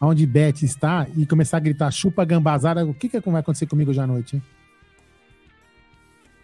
onde 0.00 0.26
Beth 0.26 0.62
está 0.62 1.06
e 1.16 1.26
começar 1.26 1.56
a 1.56 1.60
gritar 1.60 1.90
chupa 1.90 2.24
gambazada, 2.24 2.84
o 2.84 2.94
que, 2.94 3.08
que 3.08 3.18
vai 3.20 3.40
acontecer 3.40 3.66
comigo 3.66 3.90
hoje 3.90 4.00
à 4.00 4.06
noite, 4.06 4.36
hein? 4.36 4.42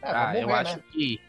É, 0.02 0.10
ah, 0.10 0.38
eu 0.38 0.48
ver, 0.48 0.52
acho 0.52 0.76
né? 0.76 0.82
que 0.92 1.20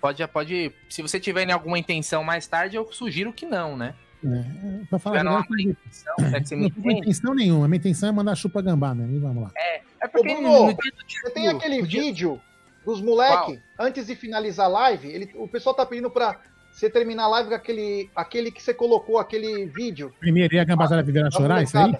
pode, 0.00 0.26
pode. 0.28 0.72
Se 0.88 1.02
você 1.02 1.18
tiver 1.18 1.50
alguma 1.50 1.78
intenção 1.78 2.22
mais 2.22 2.46
tarde, 2.46 2.76
eu 2.76 2.90
sugiro 2.92 3.32
que 3.32 3.46
não, 3.46 3.76
né? 3.76 3.94
É, 4.24 4.84
pra 4.88 4.98
falar 4.98 5.22
não, 5.22 5.32
não, 5.32 5.58
intenção, 5.58 6.14
não 6.18 6.70
tem 6.70 6.98
intenção 6.98 7.34
nenhuma. 7.34 7.66
A 7.66 7.68
minha 7.68 7.76
intenção 7.76 8.08
é 8.08 8.12
mandar 8.12 8.34
chupa 8.34 8.62
gambá, 8.62 8.94
né? 8.94 9.06
E 9.10 9.18
vamos 9.18 9.42
lá. 9.42 9.50
É, 9.56 9.82
é 10.00 10.08
porque 10.08 10.32
Ô, 10.32 10.40
Bruno, 10.40 10.76
você 10.76 11.30
tem 11.30 11.48
aquele 11.48 11.82
vídeo 11.82 12.40
dos 12.84 13.00
moleques, 13.00 13.60
antes 13.78 14.06
de 14.06 14.14
finalizar 14.14 14.66
a 14.66 14.68
live, 14.68 15.08
ele, 15.08 15.30
o 15.34 15.48
pessoal 15.48 15.74
tá 15.74 15.84
pedindo 15.84 16.10
pra 16.10 16.40
você 16.72 16.88
terminar 16.90 17.24
a 17.24 17.28
live 17.28 17.48
com 17.50 17.54
aquele, 17.54 18.10
aquele 18.14 18.50
que 18.50 18.62
você 18.62 18.74
colocou, 18.74 19.18
aquele 19.18 19.66
vídeo. 19.66 20.12
Primeiro, 20.18 20.54
e 20.54 20.58
a 20.58 20.64
gambazada 20.64 21.00
ah, 21.00 21.04
viver 21.04 21.24
a 21.24 21.30
chorar, 21.30 21.62
isso 21.62 21.76
aí? 21.76 21.96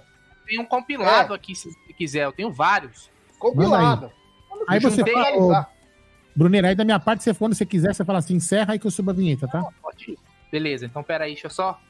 Tem 0.47 0.59
um 0.59 0.64
compilado 0.64 1.33
é. 1.33 1.37
aqui, 1.37 1.55
se 1.55 1.70
você 1.70 1.93
quiser. 1.93 2.25
Eu 2.25 2.33
tenho 2.33 2.53
vários. 2.53 3.11
Compilado. 3.39 4.11
Aí, 4.68 4.77
aí 4.77 4.81
você 4.81 5.03
fala, 5.05 5.68
Bruneira, 6.35 6.68
aí 6.68 6.75
da 6.75 6.85
minha 6.85 6.99
parte, 6.99 7.22
você, 7.22 7.33
quando 7.33 7.55
você 7.55 7.64
quiser, 7.64 7.95
você 7.95 8.05
fala 8.05 8.18
assim, 8.18 8.35
encerra 8.35 8.72
aí 8.72 8.79
que 8.79 8.87
eu 8.87 8.91
subo 8.91 9.11
a 9.11 9.14
vinheta, 9.14 9.47
tá? 9.47 9.61
Não, 9.61 9.72
pode 9.83 10.12
ir. 10.12 10.18
Beleza, 10.51 10.87
então 10.87 11.03
pera 11.03 11.25
aí, 11.25 11.33
deixa 11.33 11.47
eu 11.47 11.51
só 11.51 11.81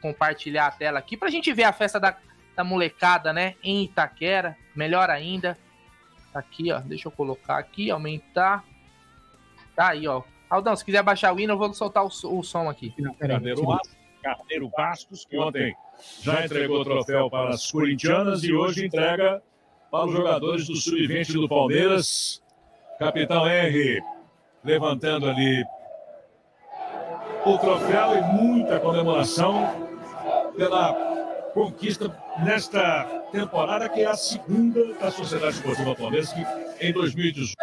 compartilhar 0.00 0.66
a 0.66 0.70
tela 0.70 0.98
aqui 0.98 1.16
pra 1.16 1.30
gente 1.30 1.52
ver 1.52 1.64
a 1.64 1.72
festa 1.72 2.00
da, 2.00 2.16
da 2.56 2.64
molecada, 2.64 3.32
né? 3.32 3.54
Em 3.62 3.84
Itaquera. 3.84 4.56
Melhor 4.74 5.10
ainda. 5.10 5.56
Tá 6.32 6.40
aqui, 6.40 6.72
ó. 6.72 6.80
Deixa 6.80 7.08
eu 7.08 7.12
colocar 7.12 7.58
aqui, 7.58 7.90
aumentar. 7.90 8.64
Tá 9.74 9.90
aí, 9.90 10.06
ó. 10.06 10.22
Aldão, 10.48 10.76
se 10.76 10.84
quiser 10.84 11.02
baixar 11.02 11.34
o 11.34 11.40
hino, 11.40 11.54
eu 11.54 11.58
vou 11.58 11.72
soltar 11.74 12.04
o, 12.04 12.08
o 12.08 12.42
som 12.42 12.68
aqui. 12.68 12.94
Carneiro, 13.18 13.62
Carneiro 14.22 14.70
Bastos, 14.76 15.24
que 15.24 15.38
ontem 15.38 15.74
já 16.22 16.44
entregou 16.44 16.80
o 16.80 16.84
troféu 16.84 17.28
para 17.28 17.50
as 17.50 17.70
corintianas 17.70 18.42
e 18.44 18.52
hoje 18.52 18.86
entrega 18.86 19.42
para 19.90 20.06
os 20.06 20.12
jogadores 20.12 20.66
do 20.66 20.76
sub-20 20.76 21.32
do 21.32 21.48
Palmeiras. 21.48 22.42
Capitão 22.98 23.46
R 23.46 24.02
levantando 24.64 25.28
ali 25.28 25.64
o 27.44 27.58
troféu 27.58 28.16
e 28.16 28.22
muita 28.22 28.80
comemoração 28.80 29.90
pela 30.56 30.94
conquista 31.52 32.10
nesta 32.42 33.04
temporada, 33.30 33.88
que 33.88 34.00
é 34.00 34.06
a 34.06 34.16
segunda 34.16 34.94
da 34.94 35.10
Sociedade 35.10 35.54
Esportiva 35.54 35.94
Palmeiras, 35.94 36.32
que 36.32 36.44
em 36.80 36.92
2018. 36.92 37.54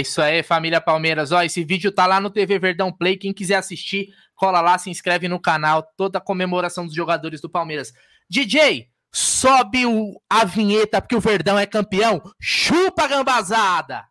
Isso 0.00 0.20
aí, 0.20 0.42
família 0.42 0.80
Palmeiras. 0.80 1.32
Ó, 1.32 1.42
esse 1.42 1.64
vídeo 1.64 1.92
tá 1.92 2.06
lá 2.06 2.20
no 2.20 2.30
TV 2.30 2.58
Verdão 2.58 2.92
Play. 2.92 3.16
Quem 3.16 3.32
quiser 3.32 3.56
assistir, 3.56 4.08
cola 4.34 4.60
lá, 4.60 4.76
se 4.78 4.90
inscreve 4.90 5.28
no 5.28 5.40
canal. 5.40 5.82
Toda 5.96 6.18
a 6.18 6.20
comemoração 6.20 6.86
dos 6.86 6.94
jogadores 6.94 7.40
do 7.40 7.48
Palmeiras. 7.48 7.92
DJ, 8.28 8.88
sobe 9.12 9.86
o, 9.86 10.20
a 10.28 10.44
vinheta 10.44 11.00
porque 11.00 11.16
o 11.16 11.20
Verdão 11.20 11.58
é 11.58 11.66
campeão. 11.66 12.22
Chupa 12.40 13.06
gambazada! 13.06 14.09